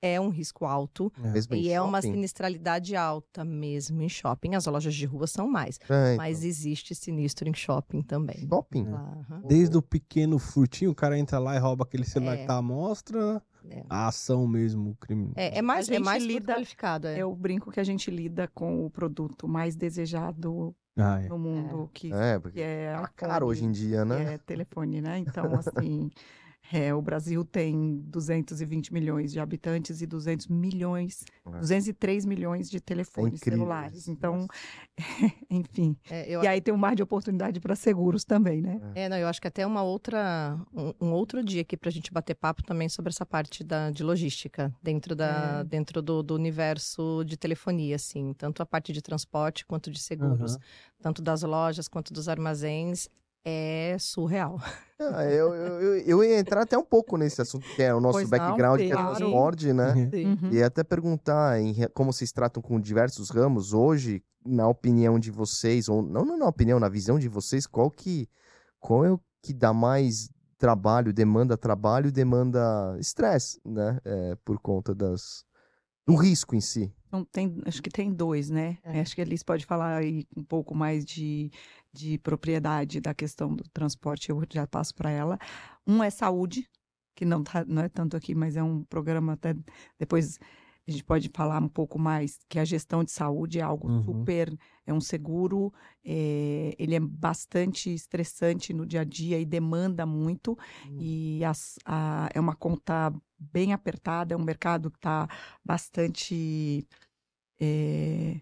é 0.05 0.19
um 0.21 0.29
risco 0.29 0.65
alto 0.65 1.11
em 1.51 1.57
e 1.57 1.69
é 1.69 1.81
uma 1.81 2.01
sinistralidade 2.01 2.95
alta 2.95 3.43
mesmo 3.43 4.01
em 4.01 4.09
shopping. 4.09 4.55
As 4.55 4.65
lojas 4.65 4.93
de 4.93 5.05
rua 5.05 5.27
são 5.27 5.47
mais, 5.47 5.79
É, 5.89 6.15
mas 6.15 6.37
então. 6.39 6.49
existe 6.49 6.93
sinistro 6.95 7.47
em 7.49 7.53
shopping 7.53 8.01
também. 8.01 8.47
Shopping? 8.47 8.87
Aham. 8.87 9.41
Desde 9.47 9.77
o 9.77 9.81
pequeno 9.81 10.37
furtinho, 10.39 10.91
o 10.91 10.95
cara 10.95 11.17
entra 11.17 11.39
lá 11.39 11.55
e 11.55 11.59
rouba 11.59 11.83
aquele 11.83 12.05
celular 12.05 12.35
É. 12.35 12.37
que 12.41 12.47
tá 12.47 12.57
à 12.57 12.61
mostra, 12.61 13.41
É. 13.69 13.83
a 13.89 14.07
ação 14.07 14.47
mesmo, 14.47 14.91
o 14.91 14.95
crime. 14.95 15.31
É, 15.35 15.57
é 15.57 15.61
mais, 15.61 15.89
A 15.89 15.95
é 15.95 15.99
mais 15.99 16.23
lida- 16.23 16.53
qualificado. 16.53 17.07
É. 17.07 17.17
Eu 17.17 17.35
brinco 17.35 17.71
que 17.71 17.79
a 17.79 17.83
gente 17.83 18.11
lida 18.11 18.47
com 18.53 18.85
o 18.85 18.89
produto 18.89 19.47
mais 19.47 19.75
desejado 19.75 20.75
Ah, 20.97 21.19
é. 21.21 21.27
no 21.27 21.37
mundo, 21.39 21.89
que, 21.93 22.13
É, 22.13 22.35
que 22.35 22.39
porque 22.41 22.61
é 22.61 22.91
tá 22.93 22.97
iPhone, 23.01 23.13
caro 23.15 23.47
hoje 23.47 23.65
em 23.65 23.71
dia, 23.71 23.99
que 24.03 24.05
né? 24.05 24.33
é 24.35 24.37
telefone, 24.37 25.01
né? 25.01 25.17
Então, 25.19 25.45
assim, 25.83 26.09
é, 26.71 26.93
o 26.93 27.01
Brasil 27.01 27.43
tem 27.45 28.01
220 28.07 28.93
milhões 28.93 29.31
de 29.31 29.39
habitantes 29.39 30.01
e 30.01 30.05
200 30.07 30.47
milhões, 30.47 31.23
É. 31.45 31.59
203 31.59 32.25
milhões 32.25 32.69
de 32.69 32.79
telefones 32.79 33.41
incrível 33.41 33.59
celulares. 33.59 34.07
Então, 34.07 34.47
enfim. 35.49 35.95
É, 36.09 36.29
eu 36.29 36.43
E 36.43 36.47
aí 36.47 36.61
tem 36.61 36.73
um 36.73 36.77
mar 36.77 36.95
de 36.95 37.03
oportunidade 37.03 37.59
para 37.59 37.75
seguros 37.75 38.23
também, 38.23 38.61
né? 38.61 38.79
É, 38.95 39.09
não, 39.09 39.17
eu 39.17 39.27
acho 39.27 39.41
que 39.41 39.47
até 39.47 39.65
uma 39.65 39.83
outra, 39.83 40.59
um, 40.73 40.93
um 41.07 41.11
outro 41.11 41.43
dia 41.43 41.61
aqui 41.61 41.75
para 41.77 41.89
a 41.89 41.91
gente 41.91 42.11
bater 42.11 42.35
papo 42.35 42.63
também 42.63 42.89
sobre 42.89 43.09
essa 43.11 43.25
parte 43.25 43.63
da, 43.63 43.91
de 43.91 44.03
logística 44.03 44.73
dentro, 44.81 45.15
da, 45.15 45.59
É. 45.59 45.63
dentro 45.63 46.01
do, 46.01 46.21
do 46.23 46.35
universo 46.35 47.23
de 47.25 47.37
telefonia, 47.37 47.95
assim, 47.95 48.33
tanto 48.33 48.61
a 48.61 48.65
parte 48.65 48.91
de 48.93 49.01
transporte 49.01 49.65
quanto 49.65 49.91
de 49.91 49.99
seguros, 49.99 50.53
Aham. 50.53 50.61
tanto 51.01 51.21
das 51.21 51.43
lojas 51.43 51.87
quanto 51.87 52.13
dos 52.13 52.27
armazéns, 52.27 53.09
é 53.45 53.95
surreal. 53.99 54.59
Ah, 54.97 55.25
eu, 55.25 55.53
eu, 55.53 55.97
eu- 55.97 56.23
ia 56.23 56.39
entrar 56.39 56.61
até 56.61 56.77
um 56.77 56.83
pouco 56.83 57.17
nesse 57.17 57.41
assunto, 57.41 57.67
que 57.75 57.83
é 57.83 57.93
o 57.93 57.99
nosso 57.99 58.13
Pois 58.19 58.29
não, 58.29 58.37
background, 58.37 58.79
que 58.79 58.85
é 58.87 58.91
claro. 58.91 59.15
transporte, 59.15 59.73
né? 59.73 59.93
Uhum. 59.93 60.51
E 60.51 60.63
até 60.63 60.83
perguntar 60.83 61.59
em 61.61 61.75
como 61.93 62.11
vocês 62.11 62.31
tratam 62.31 62.63
com 62.63 62.79
diversos 62.79 63.29
ramos 63.29 63.73
hoje, 63.73 64.23
na 64.45 64.67
opinião 64.67 65.19
de 65.19 65.31
vocês, 65.31 65.89
ou 65.89 66.01
não, 66.01 66.23
não 66.23 66.37
na 66.37 66.47
opinião, 66.47 66.79
na 66.79 66.87
visão 66.89 67.19
de 67.19 67.27
vocês, 67.27 67.67
qual 67.67 67.91
que, 67.91 68.27
qual 68.79 69.03
é 69.05 69.11
o 69.11 69.19
que 69.43 69.53
dá 69.53 69.73
mais 69.73 70.29
trabalho, 70.57 71.11
demanda 71.11 71.57
trabalho, 71.57 72.11
demanda 72.11 72.95
estresse, 72.97 73.59
né? 73.65 73.99
É, 74.05 74.37
por 74.45 74.59
conta 74.59 74.95
das 74.95 75.43
do 76.07 76.15
risco 76.15 76.55
em 76.55 76.61
si. 76.61 76.93
Então, 77.07 77.25
tem, 77.25 77.61
acho 77.65 77.81
que 77.81 77.89
tem 77.89 78.13
dois, 78.13 78.49
né? 78.49 78.77
É. 78.83 79.01
Acho 79.01 79.15
que 79.15 79.21
a 79.21 79.23
Elis 79.23 79.41
pode 79.41 79.65
falar 79.65 79.97
aí 79.97 80.27
um 80.37 80.43
pouco 80.43 80.75
mais 80.75 81.03
de, 81.03 81.51
de 81.95 82.17
propriedade 82.19 82.99
da 82.99 83.13
questão 83.13 83.55
do 83.55 83.63
transporte, 83.69 84.29
eu 84.29 84.41
já 84.51 84.67
passo 84.67 84.93
para 84.93 85.09
ela. 85.09 85.37
Um 85.87 86.03
é 86.03 86.09
saúde, 86.09 86.69
que 87.15 87.23
não, 87.25 87.43
tá, 87.43 87.63
não 87.65 87.81
é 87.83 87.89
tanto 87.89 88.17
aqui, 88.17 88.35
mas 88.35 88.55
é 88.57 88.63
um 88.63 88.83
programa 88.83 89.33
até 89.33 89.55
depois 89.97 90.37
a 90.87 90.91
gente 90.91 91.03
pode 91.03 91.31
falar 91.33 91.59
um 91.63 91.67
pouco 91.67 91.97
mais, 91.97 92.37
que 92.47 92.59
a 92.59 92.65
gestão 92.65 93.03
de 93.03 93.11
saúde 93.11 93.57
é 93.59 93.63
algo 93.63 93.87
Uhum. 93.89 94.03
super, 94.03 94.55
é 94.85 94.93
um 94.93 95.01
seguro, 95.01 95.73
é, 96.05 96.75
ele 96.77 96.93
é 96.93 96.99
bastante 96.99 97.91
estressante 97.91 98.71
no 98.71 98.85
dia 98.85 99.01
a 99.01 99.03
dia 99.03 99.39
e 99.39 99.45
demanda 99.45 100.05
muito, 100.05 100.55
e 100.99 101.43
as- 101.43 101.79
a- 101.85 102.29
é 102.35 102.39
uma 102.39 102.55
conta 102.55 103.11
bem 103.39 103.73
apertada, 103.73 104.35
é 104.35 104.37
um 104.37 104.43
mercado 104.43 104.91
que 104.91 104.97
está 104.99 105.27
bastante 105.63 106.85
é, 107.59 108.39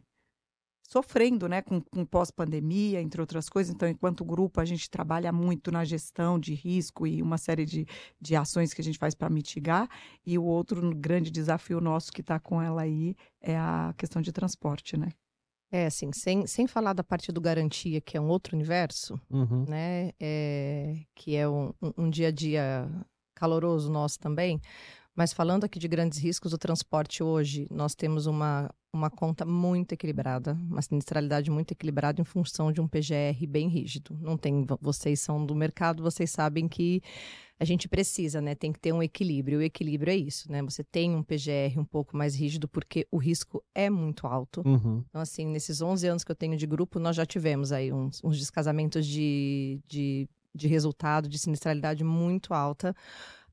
sofrendo 0.94 1.48
né, 1.50 1.62
com, 1.62 1.82
com 1.82 2.06
pós-pandemia, 2.06 3.02
entre 3.02 3.20
outras 3.20 3.50
coisas. 3.50 3.74
Então, 3.74 3.90
enquanto 3.90 4.24
grupo, 4.24 4.62
a 4.62 4.66
gente 4.66 4.90
trabalha 4.90 5.32
muito 5.32 5.72
na 5.72 5.84
gestão 5.84 6.40
de 6.40 6.54
risco 6.54 7.08
e 7.08 7.22
uma 7.22 7.38
série 7.38 7.66
de, 7.66 7.86
de 8.22 8.36
ações 8.36 8.74
que 8.74 8.82
a 8.82 8.84
gente 8.84 9.00
faz 9.00 9.16
para 9.16 9.30
mitigar. 9.30 9.90
E 10.26 10.38
o 10.38 10.44
outro 10.44 10.96
grande 10.96 11.32
desafio 11.32 11.82
nosso 11.82 12.12
que 12.12 12.22
está 12.22 12.40
com 12.40 12.62
ela 12.62 12.84
aí 12.84 13.16
é 13.42 13.58
a 13.58 13.94
questão 13.98 14.22
de 14.22 14.32
transporte, 14.32 14.96
né? 14.96 15.10
É, 15.72 15.88
assim, 15.88 16.12
sem, 16.14 16.46
sem 16.46 16.68
falar 16.68 16.94
da 16.94 17.04
parte 17.04 17.32
do 17.32 17.42
garantia, 17.42 18.00
que 18.00 18.16
é 18.16 18.22
um 18.22 18.28
outro 18.28 18.56
universo, 18.56 19.20
Uhum. 19.32 19.66
né? 19.68 20.12
É, 20.20 21.00
que 21.16 21.36
é 21.36 21.50
um, 21.50 21.74
um- 21.82 21.94
um 22.06 22.10
dia 22.12 22.28
a 22.28 22.32
dia 22.32 22.88
caloroso 23.34 23.92
nosso 23.92 24.20
também. 24.20 24.62
Mas 25.16 25.34
falando 25.34 25.64
aqui 25.64 25.80
de 25.80 25.88
grandes 25.88 26.20
riscos, 26.20 26.54
o 26.54 26.58
transporte 26.60 27.24
hoje, 27.24 27.68
nós 27.72 27.96
temos 27.96 28.28
uma, 28.28 28.70
uma 28.94 29.10
conta 29.10 29.44
muito 29.44 29.94
equilibrada, 29.94 30.54
uma 30.70 30.82
sinistralidade 30.82 31.50
muito 31.50 31.72
equilibrada 31.72 32.22
em 32.22 32.24
função 32.24 32.72
de 32.72 32.80
um 32.80 32.88
PGR 32.88 33.48
bem 33.48 33.68
rígido. 33.68 34.16
Não 34.22 34.38
tem, 34.38 34.66
vocês 34.80 35.20
são 35.20 35.44
do 35.44 35.56
mercado, 35.56 36.04
vocês 36.04 36.30
sabem 36.30 36.68
que 36.68 37.02
a 37.60 37.66
gente 37.66 37.88
precisa, 37.88 38.40
né? 38.40 38.54
Tem 38.54 38.72
que 38.72 38.80
ter 38.80 38.94
um 38.94 39.02
equilíbrio. 39.02 39.60
O 39.60 39.62
equilíbrio 39.62 40.12
é 40.12 40.16
isso, 40.16 40.52
né? 40.52 40.62
Você 40.62 40.84
tem 40.84 41.16
um 41.16 41.24
PGR 41.24 41.80
um 41.80 41.86
pouco 41.86 42.16
mais 42.16 42.36
rígido 42.36 42.68
porque 42.68 43.08
o 43.10 43.18
risco 43.18 43.64
é 43.74 43.90
muito 43.90 44.28
alto. 44.28 44.62
Uhum. 44.66 45.04
Então, 45.10 45.22
assim, 45.22 45.48
nesses 45.48 45.82
11 45.82 46.08
anos 46.08 46.24
que 46.24 46.32
eu 46.32 46.36
tenho 46.36 46.56
de 46.56 46.68
grupo, 46.68 47.00
nós 47.00 47.16
já 47.16 47.26
tivemos 47.26 47.72
aí 47.72 47.92
uns, 47.92 48.22
uns 48.24 48.38
descasamentos 48.38 49.08
de, 49.08 49.82
de, 49.88 50.30
de 50.54 50.68
resultado, 50.68 51.28
de 51.28 51.40
sinistralidade 51.40 52.04
muito 52.04 52.54
alta. 52.54 52.96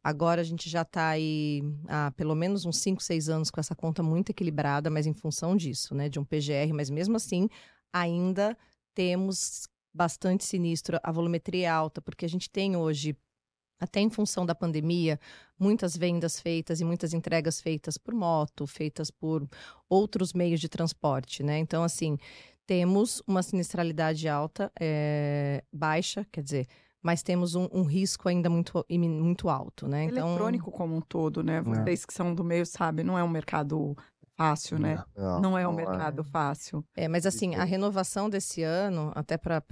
Agora 0.03 0.41
a 0.41 0.45
gente 0.45 0.69
já 0.71 0.83
está 0.83 1.09
aí 1.09 1.63
há 1.89 2.11
pelo 2.13 2.35
menos 2.35 2.65
uns 2.65 2.79
5, 2.79 3.03
6 3.03 3.29
anos 3.29 3.51
com 3.51 3.61
essa 3.61 3.75
conta 3.75 4.03
muito 4.03 4.31
equilibrada, 4.31 4.89
mas 4.91 5.07
em 5.07 5.13
função 5.13 5.57
disso, 5.57 5.95
né? 5.95 6.09
De 6.09 6.19
um 6.19 6.25
PGR, 6.25 6.73
mas 6.75 6.89
mesmo 6.89 7.17
assim, 7.17 7.49
ainda 7.93 8.57
temos 8.95 9.69
bastante 9.93 10.45
sinistro, 10.45 10.99
a 11.03 11.13
volumetria 11.13 11.67
é 11.67 11.71
alta, 11.71 12.01
porque 12.01 12.25
a 12.25 12.29
gente 12.29 12.49
tem 12.49 12.77
hoje 12.77 13.17
até 13.81 14.01
em 14.01 14.11
função 14.11 14.45
da 14.45 14.55
pandemia, 14.55 15.19
muitas 15.59 15.97
vendas 15.97 16.39
feitas 16.39 16.81
e 16.81 16.85
muitas 16.85 17.15
entregas 17.15 17.61
feitas 17.61 17.97
por 17.97 18.15
moto, 18.15 18.67
feitas 18.67 19.11
por 19.11 19.49
outros 19.89 20.35
meios 20.35 20.61
de 20.61 20.69
transporte, 20.69 21.43
né? 21.43 21.59
Então, 21.59 21.83
assim, 21.83 22.19
temos 22.67 23.23
uma 23.27 23.43
sinistralidade 23.43 24.29
alta, 24.29 24.71
é, 24.79 25.65
baixa, 25.73 26.27
quer 26.31 26.43
dizer, 26.43 26.69
mas 27.03 27.23
temos 27.23 27.55
um, 27.55 27.69
um 27.73 27.83
risco 27.83 28.29
ainda 28.29 28.51
muito, 28.51 28.85
muito 28.89 29.49
alto, 29.49 29.89
né? 29.89 30.05
Então, 30.05 30.29
Eletrônico 30.29 30.71
como 30.71 30.97
um 30.97 31.01
todo, 31.01 31.43
né? 31.43 31.61
Vocês 31.63 32.05
que 32.05 32.13
são 32.13 32.35
do 32.35 32.45
meio 32.45 32.67
sabem, 32.67 33.05
não 33.05 33.19
é 33.19 33.25
um 33.25 33.29
mercado 33.29 33.97
fácil, 34.37 34.79
né? 34.79 35.03
Não 35.41 35.57
é 35.57 35.67
um 35.67 35.73
mercado 35.73 36.25
fácil. 36.25 36.85
É, 36.97 37.09
mas 37.09 37.27
assim, 37.27 37.55
a 37.55 37.65
renovação 37.65 38.29
desse 38.29 38.63
ano, 38.63 39.13
até 39.15 39.37
para 39.37 39.63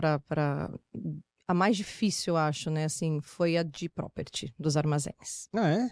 a 1.46 1.54
mais 1.54 1.76
difícil, 1.76 2.34
eu 2.34 2.36
acho, 2.36 2.70
né? 2.70 2.84
Assim, 2.84 3.20
foi 3.22 3.56
a 3.56 3.62
de 3.62 3.88
property 3.88 4.54
dos 4.58 4.76
armazéns. 4.76 5.48
Ah, 5.54 5.70
é? 5.70 5.90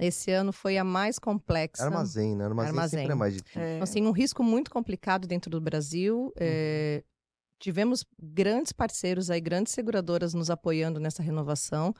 Esse 0.00 0.30
ano 0.30 0.52
foi 0.52 0.78
a 0.78 0.84
mais 0.84 1.18
complexa. 1.18 1.84
Armazém, 1.84 2.34
né? 2.34 2.44
Armazém, 2.44 2.70
Armazém. 2.70 3.00
sempre 3.00 3.12
é 3.12 3.16
mais 3.16 3.34
difícil. 3.34 3.60
É, 3.60 3.74
Então, 3.74 3.84
assim, 3.84 4.06
um 4.06 4.10
risco 4.10 4.42
muito 4.42 4.70
complicado 4.70 5.28
dentro 5.28 5.50
do 5.50 5.60
Brasil. 5.60 6.32
é, 6.36 7.04
tivemos 7.62 8.04
grandes 8.20 8.72
parceiros 8.72 9.30
aí, 9.30 9.40
grandes 9.40 9.72
seguradoras 9.72 10.34
nos 10.34 10.50
apoiando 10.50 10.98
nessa 10.98 11.22
renovação, 11.22 11.94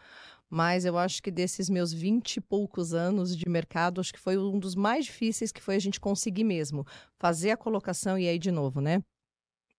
mas 0.51 0.85
eu 0.85 0.99
acho 0.99 1.23
que 1.23 1.31
desses 1.31 1.71
meus 1.71 1.93
20 1.93 2.39
e 2.39 2.41
poucos 2.41 2.93
anos 2.93 3.37
de 3.37 3.49
mercado, 3.49 4.01
acho 4.01 4.13
que 4.13 4.19
foi 4.19 4.37
um 4.37 4.59
dos 4.59 4.75
mais 4.75 5.05
difíceis 5.05 5.53
que 5.53 5.63
foi 5.63 5.77
a 5.77 5.79
gente 5.79 6.01
conseguir 6.01 6.43
mesmo 6.43 6.85
fazer 7.17 7.53
a 7.53 7.57
colocação 7.57 8.19
e 8.19 8.29
aí 8.29 8.41
de 8.41 8.51
novo, 8.51 8.81
né? 8.81 9.05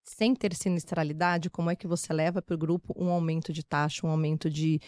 Sem 0.04 0.36
ter 0.36 0.54
sinistralidade, 0.54 1.50
como 1.50 1.70
é 1.70 1.76
que 1.76 1.88
você 1.88 2.12
leva 2.12 2.42
para 2.42 2.54
o 2.54 2.58
grupo 2.58 2.94
um 2.98 3.10
aumento 3.10 3.54
de 3.54 3.64
taxa, 3.64 4.06
um 4.06 4.10
aumento 4.10 4.50
de, 4.50 4.80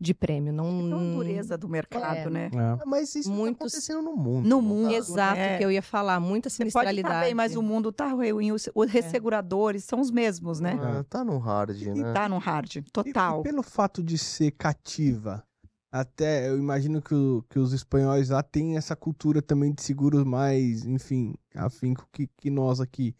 de 0.00 0.14
prêmio? 0.14 0.52
Não, 0.52 0.66
É 0.66 0.94
uma 0.96 1.14
dureza 1.16 1.58
do 1.58 1.68
mercado, 1.68 2.28
É. 2.28 2.30
né? 2.30 2.50
É. 2.52 2.84
Mas 2.86 3.14
isso 3.14 3.30
Muitos- 3.30 3.58
tá 3.58 3.64
acontecendo 3.66 4.02
no 4.02 4.16
mundo. 4.16 4.48
No 4.48 4.62
mundo, 4.62 4.88
tá? 4.90 4.96
Exato, 4.96 5.36
né? 5.36 5.58
que 5.58 5.64
eu 5.64 5.70
ia 5.70 5.82
falar, 5.82 6.18
muita 6.18 6.48
Você 6.48 6.58
pode 6.64 6.70
sinistralidade. 6.72 7.14
estar 7.14 7.24
bem, 7.26 7.34
mas 7.34 7.54
o 7.56 7.62
mundo 7.62 7.92
tá 7.92 8.08
ruim. 8.08 8.52
Os, 8.52 8.68
os 8.74 8.90
resseguradores 8.90 9.84
são 9.84 10.00
os 10.00 10.10
mesmos, 10.10 10.60
né? 10.60 10.78
Ah, 10.80 11.04
tá 11.04 11.22
no 11.22 11.38
hard, 11.38 11.80
E 11.82 11.90
né? 11.90 12.12
Tá 12.14 12.28
no 12.28 12.38
hard, 12.38 12.76
E- 12.76 12.82
total. 12.90 13.40
E, 13.40 13.42
pelo 13.44 13.62
fato 13.62 14.02
de 14.02 14.16
ser 14.16 14.50
cativa, 14.52 15.44
até 15.92 16.48
eu 16.48 16.58
imagino 16.58 17.02
que, 17.02 17.14
o- 17.14 17.44
que 17.50 17.58
os 17.58 17.72
espanhóis 17.74 18.30
lá 18.30 18.42
têm 18.42 18.76
essa 18.78 18.96
cultura 18.96 19.42
também 19.42 19.72
de 19.72 19.82
seguros 19.82 20.24
mais, 20.24 20.84
enfim, 20.86 21.34
afinco 21.54 22.08
que, 22.10 22.28
que 22.36 22.48
nós 22.50 22.80
aqui. 22.80 23.14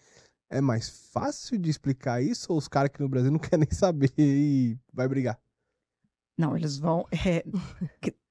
É 0.51 0.61
mais 0.61 0.89
fácil 1.13 1.59
de 1.59 1.71
explicar 1.71 2.23
isso 2.23 2.53
ou 2.53 2.59
os 2.59 2.69
caras 2.69 2.87
aqui 2.87 3.01
no 3.01 3.09
Brasil 3.09 3.31
não 3.31 3.39
querem 3.41 3.67
nem 3.69 3.71
saber 3.79 4.13
e 4.19 4.79
vai 4.93 5.09
brigar? 5.09 5.39
Não, 6.37 6.57
eles 6.57 6.79
vão. 6.79 7.05
é, 7.13 7.45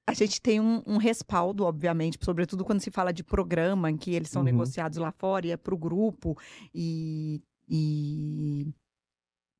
a 0.06 0.12
gente 0.12 0.40
tem 0.40 0.60
um, 0.60 0.82
um 0.86 0.96
respaldo, 0.98 1.64
obviamente, 1.64 2.18
sobretudo 2.22 2.64
quando 2.64 2.80
se 2.80 2.90
fala 2.90 3.12
de 3.12 3.24
programa, 3.24 3.90
em 3.90 3.96
que 3.96 4.12
eles 4.14 4.28
são 4.28 4.40
Uhum. 4.40 4.46
negociados 4.46 4.98
lá 4.98 5.10
fora 5.10 5.46
e 5.46 5.50
é 5.50 5.56
para 5.56 5.74
o 5.74 5.78
grupo, 5.78 6.36
e, 6.74 7.42
e 7.68 8.66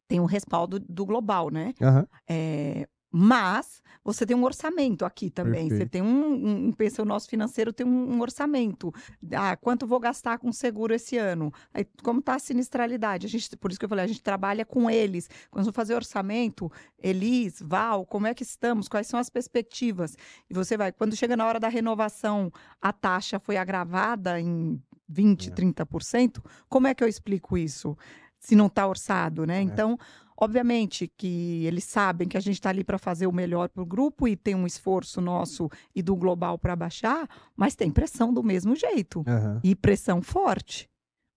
tem 0.08 0.20
um 0.20 0.26
respaldo 0.26 0.78
do 0.78 1.06
global, 1.06 1.50
né? 1.50 1.72
Aham. 1.80 2.06
É, 2.28 2.86
mas 3.16 3.80
você 4.02 4.26
tem 4.26 4.36
um 4.36 4.42
orçamento 4.42 5.04
aqui 5.04 5.30
também. 5.30 5.68
Você 5.68 5.86
Perfeito. 5.86 5.90
tem 5.92 6.02
um, 6.02 6.66
um, 6.66 6.72
pensa, 6.72 7.00
o 7.00 7.04
nosso 7.04 7.28
financeiro 7.28 7.72
tem 7.72 7.86
um, 7.86 8.16
um 8.16 8.20
orçamento. 8.20 8.92
Ah, 9.32 9.56
quanto 9.56 9.86
vou 9.86 10.00
gastar 10.00 10.36
com 10.38 10.50
seguro 10.50 10.92
esse 10.92 11.16
ano? 11.16 11.52
Aí, 11.72 11.86
como 12.02 12.18
está 12.18 12.34
a 12.34 12.38
sinistralidade? 12.40 13.24
A 13.26 13.30
gente, 13.30 13.56
por 13.56 13.70
isso 13.70 13.78
que 13.78 13.84
eu 13.84 13.88
falei, 13.88 14.04
a 14.04 14.08
gente 14.08 14.20
trabalha 14.20 14.64
com 14.64 14.90
eles. 14.90 15.30
Quando 15.48 15.68
eu 15.68 15.72
fazer 15.72 15.94
orçamento, 15.94 16.70
Elis, 17.00 17.62
Val, 17.64 18.04
como 18.04 18.26
é 18.26 18.34
que 18.34 18.42
estamos? 18.42 18.88
Quais 18.88 19.06
são 19.06 19.20
as 19.20 19.30
perspectivas? 19.30 20.16
E 20.50 20.52
você 20.54 20.76
vai, 20.76 20.90
quando 20.90 21.14
chega 21.14 21.36
na 21.36 21.46
hora 21.46 21.60
da 21.60 21.68
renovação, 21.68 22.52
a 22.82 22.92
taxa 22.92 23.38
foi 23.38 23.56
agravada 23.56 24.40
em 24.40 24.82
20, 25.08 25.50
É. 25.50 25.52
30%, 25.52 26.42
como 26.68 26.88
é 26.88 26.94
que 26.94 27.04
eu 27.04 27.08
explico 27.08 27.56
isso? 27.56 27.96
Se 28.40 28.56
não 28.56 28.66
está 28.66 28.86
orçado, 28.86 29.46
né? 29.46 29.62
Então, 29.62 29.96
Obviamente 30.36 31.06
que 31.16 31.64
eles 31.64 31.84
sabem 31.84 32.26
que 32.28 32.36
a 32.36 32.40
gente 32.40 32.54
está 32.54 32.70
ali 32.70 32.82
para 32.82 32.98
fazer 32.98 33.26
o 33.26 33.32
melhor 33.32 33.68
para 33.68 33.82
o 33.82 33.86
grupo 33.86 34.26
e 34.26 34.36
tem 34.36 34.54
um 34.54 34.66
esforço 34.66 35.20
nosso 35.20 35.68
e 35.94 36.02
do 36.02 36.16
global 36.16 36.58
para 36.58 36.74
baixar, 36.74 37.28
mas 37.56 37.76
tem 37.76 37.90
pressão 37.90 38.32
do 38.34 38.42
mesmo 38.42 38.74
jeito. 38.74 39.22
Aham. 39.26 39.60
E 39.62 39.74
pressão 39.76 40.20
forte, 40.20 40.88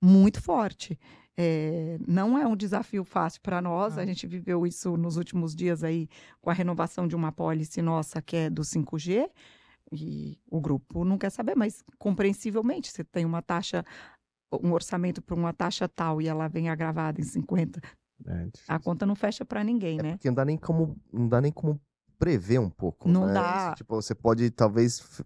muito 0.03 0.41
forte. 0.41 0.97
É, 1.39 1.99
não 2.07 2.36
é 2.36 2.47
um 2.47 2.55
desafio 2.55 3.03
fácil 3.03 3.39
para 3.41 3.62
nós, 3.62 3.95
Ah. 3.97 4.01
a 4.01 4.05
gente 4.07 4.25
viveu 4.25 4.65
isso 4.65 4.97
nos 4.97 5.17
últimos 5.17 5.55
dias 5.55 5.83
aí 5.83 6.07
com 6.41 6.49
a 6.49 6.53
renovação 6.53 7.07
de 7.07 7.15
uma 7.15 7.31
pólice 7.31 7.79
nossa 7.79 8.19
que 8.21 8.36
é 8.36 8.49
do 8.49 8.63
5G. 8.63 9.29
E 9.91 10.38
o 10.49 10.60
grupo 10.60 11.05
não 11.05 11.17
quer 11.17 11.29
saber, 11.29 11.55
mas 11.55 11.83
compreensivelmente, 11.99 12.91
você 12.91 13.03
tem 13.03 13.23
uma 13.23 13.41
taxa, 13.41 13.86
um 14.51 14.73
orçamento 14.73 15.21
para 15.21 15.36
uma 15.36 15.53
taxa 15.53 15.88
tal 15.88 16.21
e 16.21 16.27
ela 16.27 16.47
vem 16.49 16.67
agravada 16.69 17.21
em 17.21 17.23
50, 17.23 17.79
É 18.25 18.47
a 18.67 18.80
conta 18.80 19.06
não 19.06 19.15
fecha 19.15 19.45
para 19.45 19.63
ninguém, 19.63 19.99
É 19.99 20.03
né? 20.03 20.12
porque 20.13 20.27
não 20.30 20.36
dá 20.36 20.43
nem 20.45 20.58
como, 20.58 20.97
não 21.13 21.27
dá 21.27 21.39
nem 21.41 21.51
como 21.51 21.80
prever 22.17 22.60
um 22.60 22.69
pouco. 22.69 23.08
Não 23.08 23.27
né? 23.27 23.34
dá. 23.34 23.73
Tipo, 23.75 23.95
você 23.95 24.15
pode 24.15 24.49
talvez 24.49 25.21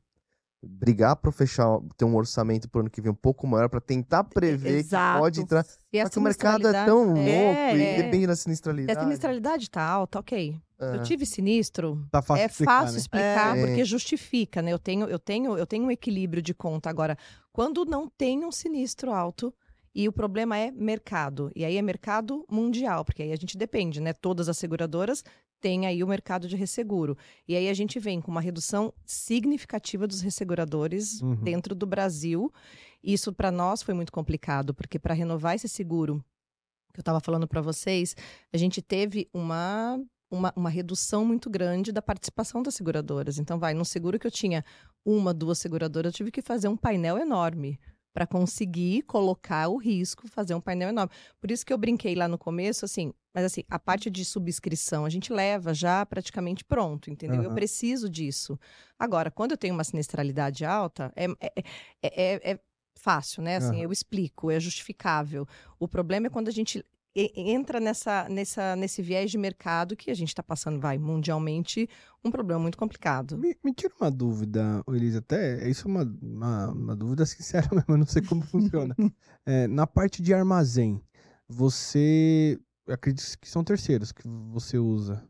brigar 0.63 1.15
para 1.15 1.31
fechar, 1.31 1.65
ter 1.97 2.05
um 2.05 2.15
orçamento 2.15 2.69
pro 2.69 2.81
ano 2.81 2.89
que 2.89 3.01
vem 3.01 3.11
um 3.11 3.15
pouco 3.15 3.47
maior 3.47 3.67
para 3.67 3.81
tentar 3.81 4.23
prever 4.25 4.77
Exato. 4.77 5.15
que 5.15 5.19
pode 5.21 5.41
entrar. 5.41 5.65
E 5.91 5.99
a 5.99 6.03
Só 6.05 6.09
que 6.11 6.19
o 6.19 6.21
mercado 6.21 6.67
é 6.67 6.85
tão 6.85 7.05
louco 7.05 7.19
É, 7.19 7.75
e 7.75 7.81
é. 7.81 8.03
depende 8.03 8.27
da 8.27 8.35
Se 8.35 8.43
sinistralidade. 8.43 8.99
a 8.99 9.01
sinistralidade 9.03 9.69
tá 9.71 9.81
alta, 9.81 10.19
ok. 10.19 10.55
É. 10.79 10.95
Eu 10.97 11.03
tive 11.03 11.25
sinistro, 11.25 12.05
Tá 12.11 12.21
fácil 12.21 12.43
é 12.43 12.45
explicar, 12.45 12.79
fácil 12.81 12.93
né? 12.93 12.99
explicar 12.99 13.57
É. 13.57 13.65
porque 13.65 13.85
justifica, 13.85 14.61
né? 14.61 14.71
Eu 14.71 14.79
tenho, 14.79 15.07
eu 15.07 15.17
tenho, 15.19 15.57
eu 15.57 15.65
tenho 15.65 15.85
um 15.85 15.91
equilíbrio 15.91 16.41
de 16.43 16.53
conta 16.53 16.89
agora. 16.91 17.17
Quando 17.51 17.83
não 17.85 18.07
tem 18.07 18.45
um 18.45 18.51
sinistro 18.51 19.11
alto 19.11 19.51
e 19.93 20.07
o 20.07 20.11
problema 20.11 20.57
é 20.57 20.71
mercado, 20.71 21.51
e 21.55 21.65
aí 21.65 21.77
é 21.77 21.81
mercado 21.81 22.45
mundial, 22.49 23.03
porque 23.03 23.23
aí 23.23 23.31
a 23.31 23.35
gente 23.35 23.57
depende, 23.57 23.99
né? 23.99 24.13
Todas 24.13 24.47
as 24.47 24.57
seguradoras 24.57 25.23
têm 25.59 25.85
aí 25.85 26.03
o 26.03 26.07
mercado 26.07 26.47
de 26.47 26.55
resseguro. 26.55 27.15
E 27.47 27.55
aí 27.55 27.69
a 27.69 27.73
gente 27.73 27.99
vem 27.99 28.19
com 28.21 28.31
uma 28.31 28.41
redução 28.41 28.93
significativa 29.05 30.07
dos 30.07 30.21
resseguradores 30.21 31.21
Uhum. 31.21 31.35
dentro 31.35 31.75
do 31.75 31.85
Brasil. 31.85 32.51
Isso 33.03 33.31
para 33.33 33.51
nós 33.51 33.81
foi 33.83 33.93
muito 33.93 34.11
complicado, 34.11 34.73
porque 34.73 34.97
para 34.97 35.13
renovar 35.13 35.55
esse 35.55 35.67
seguro 35.67 36.23
que 36.93 36.99
eu 36.99 37.01
estava 37.01 37.19
falando 37.19 37.47
para 37.47 37.61
vocês, 37.61 38.15
a 38.51 38.57
gente 38.57 38.81
teve 38.81 39.29
uma 39.33 39.99
uma, 40.33 40.53
uma 40.55 40.69
redução 40.69 41.25
muito 41.25 41.49
grande 41.49 41.91
da 41.91 42.01
participação 42.01 42.63
das 42.63 42.73
seguradoras. 42.75 43.37
Então, 43.37 43.59
vai, 43.59 43.73
num 43.73 43.83
seguro 43.83 44.17
que 44.17 44.25
eu 44.25 44.31
tinha 44.31 44.63
uma, 45.05 45.33
duas 45.33 45.59
seguradoras, 45.59 46.13
eu 46.13 46.15
tive 46.15 46.31
que 46.31 46.41
fazer 46.41 46.69
um 46.69 46.77
painel 46.77 47.17
enorme 47.17 47.77
para 48.13 48.27
conseguir 48.27 49.03
colocar 49.03 49.67
o 49.69 49.77
risco, 49.77 50.27
fazer 50.27 50.53
um 50.53 50.61
painel 50.61 50.89
enorme. 50.89 51.11
Por 51.39 51.49
isso 51.51 51.65
que 51.65 51.71
eu 51.71 51.77
brinquei 51.77 52.13
lá 52.15 52.27
no 52.27 52.37
começo, 52.37 52.83
assim, 52.85 53.13
mas 53.33 53.45
assim, 53.45 53.63
a 53.69 53.79
parte 53.79 54.09
de 54.09 54.25
subscrição 54.25 55.05
a 55.05 55.09
gente 55.09 55.31
leva 55.31 55.73
já 55.73 56.05
praticamente 56.05 56.63
pronto, 56.65 57.09
entendeu? 57.09 57.41
Eu 57.41 57.49
Aham. 57.49 57.55
preciso 57.55 58.09
disso. 58.09 58.59
Agora, 58.99 59.31
quando 59.31 59.51
eu 59.51 59.57
tenho 59.57 59.73
uma 59.73 59.83
sinistralidade 59.83 60.65
alta, 60.65 61.11
é, 61.15 61.25
é, 61.39 61.53
é, 62.03 62.33
é- 62.33 62.51
é 62.53 62.59
fácil, 62.99 63.41
né? 63.41 63.55
Assim, 63.55 63.75
Aham. 63.77 63.83
eu 63.83 63.91
explico, 63.91 64.51
é 64.51 64.59
justificável. 64.59 65.47
O 65.79 65.87
problema 65.87 66.27
é 66.27 66.29
quando 66.29 66.49
a 66.49 66.51
gente 66.51 66.79
e- 66.79 66.85
entra 67.15 67.79
nessa, 67.79 68.27
nessa, 68.29 68.75
nesse 68.75 69.01
viés 69.01 69.29
de 69.31 69.37
mercado 69.37 69.95
que 69.97 70.09
a 70.09 70.13
gente 70.13 70.29
está 70.29 70.41
passando, 70.41 70.79
vai, 70.79 70.97
mundialmente, 70.97 71.89
um 72.23 72.31
problema 72.31 72.61
muito 72.61 72.77
complicado. 72.77 73.37
Me, 73.37 73.55
me 73.63 73.73
tira 73.73 73.93
uma 73.99 74.09
dúvida, 74.09 74.81
Elisa, 74.87 75.19
até 75.19 75.67
isso 75.69 75.87
é 75.87 75.91
uma, 75.91 76.03
uma, 76.21 76.67
uma 76.71 76.95
dúvida 76.95 77.25
sincera 77.27 77.67
mesmo, 77.71 77.85
eu 77.89 77.97
não 77.97 78.05
sei 78.05 78.21
como 78.21 78.41
funciona. 78.43 78.95
É, 79.43 79.65
na 79.67 79.87
parte 79.87 80.21
de 80.21 80.35
armazém, 80.35 81.01
você, 81.49 82.59
acredito 82.87 83.37
que 83.39 83.49
são 83.49 83.63
terceiros 83.63 84.11
que 84.11 84.21
você 84.51 84.77
usa, 84.77 85.27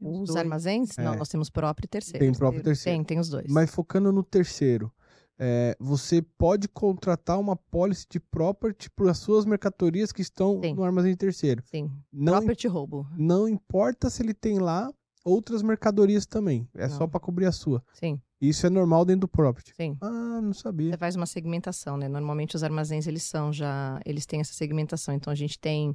Os 0.00 0.28
dois. 0.28 0.36
armazéns? 0.36 0.96
Não, 0.96 1.14
É. 1.14 1.16
nós 1.16 1.28
temos 1.28 1.50
próprio 1.50 1.84
e 1.86 1.88
terceiro. 1.88 2.24
tem 2.24 2.32
próprio 2.32 2.62
terceiro. 2.62 2.96
Tem, 2.98 3.04
tem 3.04 3.18
os 3.18 3.28
dois. 3.28 3.46
Mas 3.50 3.70
focando 3.70 4.12
no 4.12 4.22
terceiro, 4.22 4.92
é, 5.38 5.76
você 5.80 6.22
pode 6.22 6.68
contratar 6.68 7.38
uma 7.38 7.56
policy 7.56 8.06
de 8.10 8.20
property 8.20 8.88
para 8.90 9.10
as 9.10 9.18
suas 9.18 9.44
mercadorias 9.44 10.12
que 10.12 10.22
estão 10.22 10.60
Sim. 10.62 10.74
no 10.74 10.84
armazém 10.84 11.16
terceiro. 11.16 11.62
Sim, 11.66 11.90
Não, 12.12 12.34
property 12.34 12.68
roubo. 12.68 13.06
não 13.16 13.48
importa 13.48 14.08
se 14.10 14.22
ele 14.22 14.34
tem 14.34 14.58
lá 14.58 14.92
outras 15.24 15.62
mercadorias 15.62 16.26
também, 16.26 16.68
é 16.74 16.88
só 16.88 17.00
Não. 17.00 17.08
para 17.08 17.18
cobrir 17.20 17.46
a 17.46 17.52
sua. 17.52 17.82
Sim, 17.94 18.20
Isso 18.40 18.66
é 18.66 18.70
normal 18.70 19.04
dentro 19.06 19.22
do 19.22 19.28
property. 19.28 19.72
sim. 19.74 19.96
Ah, 20.02 20.40
não 20.42 20.52
sabia. 20.52 20.90
Você 20.92 20.98
faz 20.98 21.16
uma 21.16 21.24
segmentação, 21.24 21.96
né? 21.96 22.08
Normalmente 22.08 22.54
os 22.56 22.62
armazéns 22.62 23.06
eles 23.06 23.22
são 23.22 23.50
já, 23.52 23.98
eles 24.04 24.26
têm 24.26 24.40
essa 24.40 24.52
segmentação. 24.52 25.14
Então 25.14 25.32
a 25.32 25.34
gente 25.34 25.58
tem 25.58 25.94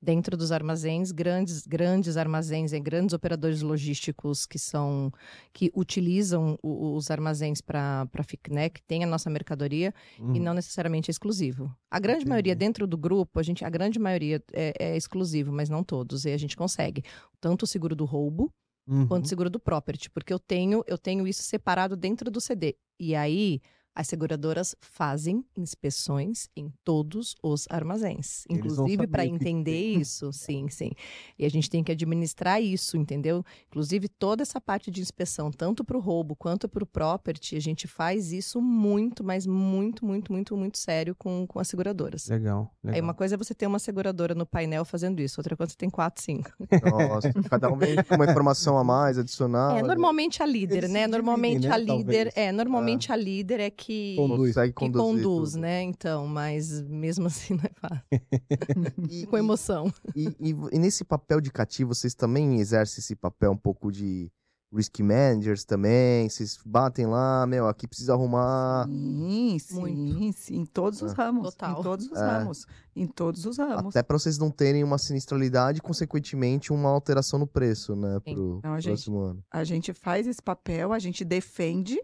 dentro 0.00 0.36
dos 0.36 0.52
armazéns 0.52 1.10
grandes, 1.10 1.66
grandes 1.66 2.16
armazéns, 2.16 2.72
e 2.72 2.78
grandes 2.80 3.12
operadores 3.12 3.62
logísticos 3.62 4.46
que 4.46 4.58
são 4.58 5.12
que 5.52 5.70
utilizam 5.74 6.56
os 6.62 7.10
armazéns 7.10 7.60
para 7.60 8.06
né, 8.50 8.68
que 8.68 8.80
tem 8.82 9.02
a 9.02 9.06
nossa 9.06 9.28
mercadoria 9.28 9.92
e 10.18 10.22
Uhum. 10.22 10.38
não 10.38 10.54
necessariamente 10.54 11.10
é 11.10 11.12
exclusivo. 11.12 11.74
A 11.90 11.98
grande 11.98 12.18
Entendi. 12.18 12.28
maioria 12.30 12.54
dentro 12.54 12.86
do 12.86 12.96
grupo, 12.96 13.40
a 13.40 13.42
gente, 13.42 13.64
a 13.64 13.70
grande 13.70 13.98
maioria 13.98 14.42
é, 14.52 14.72
é 14.78 14.96
exclusivo, 14.96 15.52
mas 15.52 15.68
não 15.68 15.82
todos. 15.82 16.24
E 16.24 16.30
a 16.30 16.36
gente 16.38 16.56
consegue 16.56 17.02
tanto 17.40 17.64
o 17.64 17.66
seguro 17.66 17.96
do 17.96 18.04
roubo 18.04 18.52
Uhum. 18.86 19.06
quanto 19.06 19.26
o 19.26 19.28
seguro 19.28 19.50
do 19.50 19.60
property, 19.60 20.08
porque 20.08 20.32
eu 20.32 20.38
tenho, 20.38 20.82
eu 20.86 20.96
tenho 20.96 21.26
isso 21.26 21.42
separado 21.42 21.94
dentro 21.94 22.30
do 22.30 22.40
CD. 22.40 22.74
E 22.98 23.14
aí 23.14 23.60
as 23.98 24.06
seguradoras 24.06 24.76
fazem 24.80 25.44
inspeções 25.56 26.48
em 26.56 26.72
todos 26.84 27.34
os 27.42 27.66
armazéns, 27.68 28.44
inclusive 28.48 29.08
para 29.08 29.24
que 29.24 29.28
que 29.30 29.34
entender 29.34 29.72
tem. 29.72 29.98
isso, 30.00 30.32
sim, 30.32 30.68
sim. 30.68 30.92
E 31.36 31.44
a 31.44 31.48
gente 31.50 31.68
tem 31.68 31.82
que 31.82 31.90
administrar 31.90 32.62
isso, 32.62 32.96
entendeu? 32.96 33.44
Inclusive 33.66 34.08
toda 34.08 34.40
essa 34.42 34.60
parte 34.60 34.88
de 34.88 35.00
inspeção, 35.00 35.50
tanto 35.50 35.82
para 35.84 35.96
o 35.96 36.00
roubo 36.00 36.36
quanto 36.36 36.68
para 36.68 36.84
o 36.84 36.86
property, 36.86 37.56
a 37.56 37.60
gente 37.60 37.88
faz 37.88 38.32
isso 38.32 38.62
muito, 38.62 39.24
mas 39.24 39.48
muito, 39.48 40.06
muito, 40.06 40.32
muito, 40.32 40.56
muito 40.56 40.78
sério 40.78 41.12
com, 41.16 41.44
com 41.48 41.58
as 41.58 41.66
seguradoras. 41.66 42.28
Legal, 42.28 42.72
legal. 42.84 42.94
Aí 42.94 43.00
uma 43.00 43.14
coisa 43.14 43.34
é 43.34 43.36
você 43.36 43.52
ter 43.52 43.66
uma 43.66 43.80
seguradora 43.80 44.32
no 44.32 44.46
painel 44.46 44.84
fazendo 44.84 45.20
isso, 45.20 45.40
outra 45.40 45.56
coisa 45.56 45.70
é 45.70 45.72
você 45.72 45.76
tem 45.76 45.90
quatro, 45.90 46.22
cinco. 46.22 46.52
Nossa, 46.88 47.32
cada 47.50 47.68
um 47.68 47.76
vem 47.76 47.96
com 48.04 48.14
uma 48.14 48.26
informação 48.26 48.78
a 48.78 48.84
mais, 48.84 49.18
adicional. 49.18 49.76
É, 49.78 49.82
normalmente 49.82 50.40
a 50.40 50.46
líder, 50.46 50.78
Eles 50.78 50.90
né? 50.90 51.06
Normalmente 51.08 51.62
dividem, 51.62 51.72
a 51.72 51.78
né, 51.78 51.84
líder, 51.84 52.24
talvez. 52.32 52.36
é, 52.36 52.52
normalmente 52.52 53.12
a 53.12 53.16
líder 53.16 53.60
é 53.60 53.70
que 53.70 53.87
que 53.88 54.16
Conduz. 54.16 54.54
Que 54.54 54.72
conduzir 54.72 55.22
conduz, 55.24 55.50
tudo. 55.52 55.60
né? 55.62 55.82
Então, 55.82 56.26
mas 56.26 56.82
mesmo 56.82 57.26
assim 57.28 57.54
não 57.54 57.64
é 57.64 57.70
fácil. 57.80 58.04
Com 59.30 59.38
emoção. 59.38 59.90
e, 60.14 60.28
e, 60.38 60.50
e 60.72 60.78
nesse 60.78 61.04
papel 61.04 61.40
de 61.40 61.50
cativo, 61.50 61.94
vocês 61.94 62.14
também 62.14 62.60
exercem 62.60 63.00
esse 63.00 63.16
papel 63.16 63.52
um 63.52 63.56
pouco 63.56 63.90
de 63.90 64.30
risk 64.70 65.00
managers 65.00 65.64
também? 65.64 66.28
Vocês 66.28 66.58
batem 66.66 67.06
lá, 67.06 67.46
meu, 67.46 67.66
aqui 67.66 67.88
precisa 67.88 68.12
arrumar. 68.12 68.86
Sim, 68.86 69.56
sim, 69.58 69.74
Muito. 69.80 70.36
sim, 70.38 70.56
em 70.56 70.66
todos 70.66 71.00
os 71.00 71.12
Ah. 71.12 71.14
ramos. 71.24 71.54
Total. 71.54 71.80
Em 71.80 71.82
todos 71.82 72.06
os 72.06 72.18
É. 72.18 72.20
ramos. 72.26 72.66
Em 72.94 73.06
todos 73.06 73.46
os 73.46 73.56
ramos. 73.56 73.96
Até 73.96 74.02
para 74.02 74.18
vocês 74.18 74.36
não 74.36 74.50
terem 74.50 74.84
uma 74.84 74.98
sinistralidade 74.98 75.78
e, 75.78 75.80
consequentemente, 75.80 76.72
uma 76.74 76.90
alteração 76.90 77.38
no 77.38 77.46
preço, 77.46 77.96
né? 77.96 78.18
Sim. 78.26 78.34
Pro 78.34 78.56
Então, 78.58 78.74
a 78.74 78.80
gente- 78.80 78.92
próximo 78.92 79.18
ano. 79.20 79.42
A 79.50 79.64
gente 79.64 79.94
faz 79.94 80.26
esse 80.26 80.42
papel, 80.42 80.92
a 80.92 80.98
gente 80.98 81.24
defende 81.24 81.98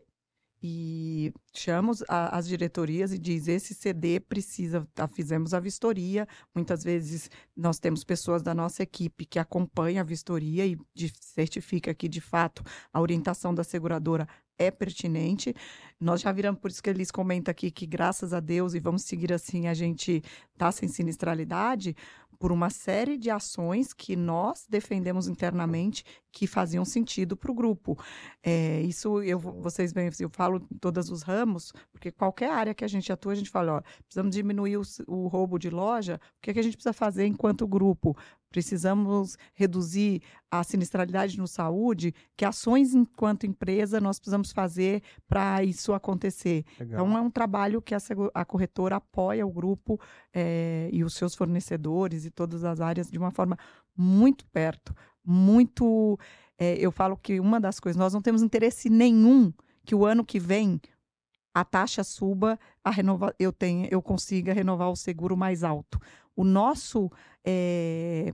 e 0.67 1.31
chama 1.55 1.91
os- 1.93 2.03
a- 2.09 2.39
as 2.39 2.49
diretorias 2.49 3.13
e 3.13 3.19
diz 3.19 3.49
esse 3.49 3.75
CD 3.75 4.19
precisa, 4.19 4.89
tá, 4.95 5.07
fizemos 5.07 5.53
a 5.53 5.61
vistoria. 5.61 6.27
Muitas 6.55 6.83
vezes 6.83 7.31
nós 7.55 7.79
temos 7.79 8.03
pessoas 8.03 8.43
da 8.43 8.55
nossa 8.55 8.83
equipe 8.83 9.27
que 9.27 9.39
acompanham 9.39 10.01
a 10.01 10.05
vistoria 10.05 10.65
e 10.67 10.79
de- 10.95 11.13
certifica 11.21 11.93
que 11.93 12.09
de 12.09 12.21
fato 12.23 12.63
a 12.91 12.99
orientação 12.99 13.55
da 13.55 13.63
seguradora 13.63 14.27
é 14.57 14.71
pertinente. 14.71 15.55
Nós 16.01 16.21
já 16.23 16.33
viramos, 16.33 16.61
por 16.61 16.71
isso 16.71 16.83
que 16.83 16.89
eles 16.89 17.11
comentam 17.11 17.51
aqui 17.51 17.71
que 17.71 17.85
graças 17.87 18.33
a 18.33 18.41
Deus 18.41 18.73
e 18.73 18.79
vamos 18.79 19.03
seguir 19.03 19.33
assim, 19.35 19.67
a 19.67 19.75
gente 19.75 20.23
tá 20.57 20.71
sem 20.73 20.89
sinistralidade 20.89 21.95
por 22.39 22.53
uma 22.53 22.71
série 22.71 23.17
de 23.17 23.31
ações 23.31 23.93
que 23.93 24.17
nós 24.17 24.67
defendemos 24.69 25.29
internamente 25.29 26.05
que 26.33 26.47
faziam 26.47 26.85
sentido 26.85 27.37
para 27.37 27.51
o 27.51 27.55
grupo. 27.55 27.97
É, 28.43 28.81
isso 28.83 29.23
eu, 29.23 29.39
vocês 29.39 29.93
veem, 29.93 30.11
eu 30.19 30.31
falo 30.31 30.61
todos 30.81 31.11
os 31.11 31.23
ramos, 31.23 31.73
porque 31.93 32.11
qualquer 32.11 32.51
área 32.51 32.75
que 32.75 32.85
a 32.85 32.89
gente 32.89 33.13
atua, 33.13 33.33
a 33.33 33.37
gente 33.37 33.51
fala, 33.51 33.77
ó, 33.77 33.83
precisamos 34.03 34.35
diminuir 34.35 34.77
o, 34.77 34.83
o 35.07 35.29
roubo 35.29 35.59
de 35.59 35.71
loja, 35.71 36.21
o 36.39 36.43
que, 36.43 36.51
é 36.51 36.55
que 36.55 36.61
a 36.61 36.63
gente 36.63 36.77
precisa 36.77 36.93
fazer 36.93 37.27
enquanto 37.27 37.67
grupo? 37.67 38.17
Precisamos 38.55 39.37
reduzir 39.53 40.23
a 40.49 40.63
sinistralidade 40.63 41.37
no 41.37 41.49
saúde, 41.49 42.15
que 42.37 42.45
ações 42.45 42.95
enquanto 42.95 43.47
empresa 43.47 44.01
nós 44.01 44.21
precisamos 44.21 44.53
fazer 44.53 45.03
para 45.27 45.65
isso 45.65 45.93
acontecer. 45.93 46.65
Legal. 46.79 47.05
Então, 47.05 47.19
é 47.19 47.21
um 47.21 47.31
trabalho 47.31 47.83
que 47.83 47.97
a, 47.97 47.99
a 48.33 48.45
corretora 48.45 48.95
apoia 48.95 49.45
o 49.45 49.51
grupo 49.51 50.01
eh, 50.33 50.89
e 50.93 51.03
os 51.03 51.15
seus 51.15 51.35
fornecedores 51.35 52.25
e 52.25 52.31
todas 52.31 52.63
as 52.63 52.81
áreas 52.81 53.11
de 53.11 53.19
uma 53.19 53.33
forma 53.33 53.59
muito 53.97 54.47
perto, 54.47 54.95
muito. 55.25 56.17
eh, 56.57 56.77
eu 56.79 56.93
falo 56.93 57.17
que 57.17 57.41
uma 57.41 57.59
das 57.59 57.81
coisas, 57.81 57.99
nós 57.99 58.15
não 58.15 58.23
temos 58.23 58.41
interesse 58.41 58.89
nenhum 58.89 59.53
que 59.85 59.97
o 59.97 60.07
ano 60.07 60.25
que 60.25 60.39
vem 60.39 60.81
a 61.53 61.65
taxa 61.65 62.05
suba, 62.05 62.57
a 62.85 62.91
renova, 62.91 63.35
eu, 63.37 63.53
tenho, 63.53 63.89
eu 63.91 64.01
consiga 64.01 64.53
renovar 64.53 64.91
o 64.91 64.97
seguro 64.97 65.37
mais 65.37 65.65
alto. 65.65 65.99
O 66.37 66.45
nosso 66.45 67.11
eh, 67.45 68.33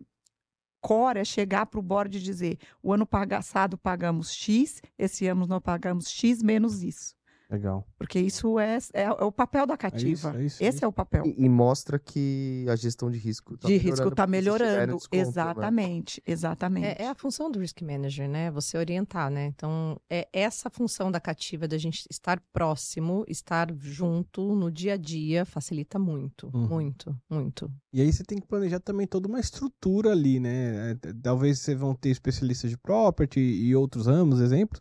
core 0.80 1.20
é 1.20 1.24
chegar 1.24 1.66
para 1.66 1.80
o 1.80 1.82
board 1.82 2.16
e 2.16 2.20
dizer: 2.20 2.58
o 2.82 2.92
ano 2.92 3.06
passado 3.06 3.76
pagamos 3.76 4.32
X, 4.32 4.82
esse 4.98 5.26
ano 5.26 5.46
nós 5.46 5.62
pagamos 5.62 6.08
X 6.08 6.42
menos 6.42 6.82
isso. 6.82 7.19
Legal. 7.50 7.84
Porque 7.98 8.20
isso 8.20 8.58
é, 8.60 8.78
é, 8.94 9.02
é 9.02 9.24
o 9.24 9.32
papel 9.32 9.66
da 9.66 9.74
É 9.74 9.76
isso, 9.76 9.80
cativa. 9.80 10.34
é 10.38 10.44
isso, 10.44 10.62
é 10.62 10.66
Esse 10.66 10.76
isso. 10.76 10.84
é 10.84 10.88
o 10.88 10.92
papel. 10.92 11.24
E, 11.26 11.44
e 11.44 11.48
mostra 11.48 11.98
que 11.98 12.64
a 12.68 12.76
gestão 12.76 13.10
de 13.10 13.18
risco 13.18 13.58
tá 13.58 13.66
de 13.66 13.76
risco 13.76 14.06
está 14.08 14.26
melhorando. 14.26 14.94
desconto, 14.94 15.16
né? 15.16 15.20
exatamente, 15.22 16.22
exatamente. 16.26 16.86
É, 16.86 17.02
é 17.04 17.08
a 17.08 17.14
função 17.14 17.50
do 17.50 17.58
risk 17.58 17.82
manager, 17.82 18.28
né? 18.28 18.50
Você 18.52 18.78
orientar, 18.78 19.30
né? 19.30 19.46
Então, 19.46 20.00
é 20.08 20.28
essa 20.32 20.70
função 20.70 21.10
da 21.10 21.18
cativa 21.20 21.66
da 21.66 21.76
gente 21.76 22.06
estar 22.08 22.40
próximo, 22.52 23.24
estar 23.26 23.66
junto 23.78 24.54
no 24.54 24.70
dia 24.70 24.94
a 24.94 24.96
dia, 24.96 25.44
facilita 25.44 25.98
muito, 25.98 26.50
Uhum. 26.54 26.68
muito, 26.68 27.16
muito. 27.28 27.70
E 27.92 28.00
aí 28.00 28.12
você 28.12 28.22
tem 28.22 28.38
que 28.38 28.46
planejar 28.46 28.78
também 28.78 29.06
toda 29.06 29.26
uma 29.26 29.40
estrutura 29.40 30.12
ali, 30.12 30.38
né? 30.38 30.94
Talvez 31.22 31.58
vocês 31.58 31.76
vão 31.78 31.94
ter 31.94 32.10
especialistas 32.10 32.70
de 32.70 32.78
property 32.78 33.40
e 33.40 33.74
outros 33.74 34.06
ramos, 34.06 34.40
exemplos. 34.40 34.80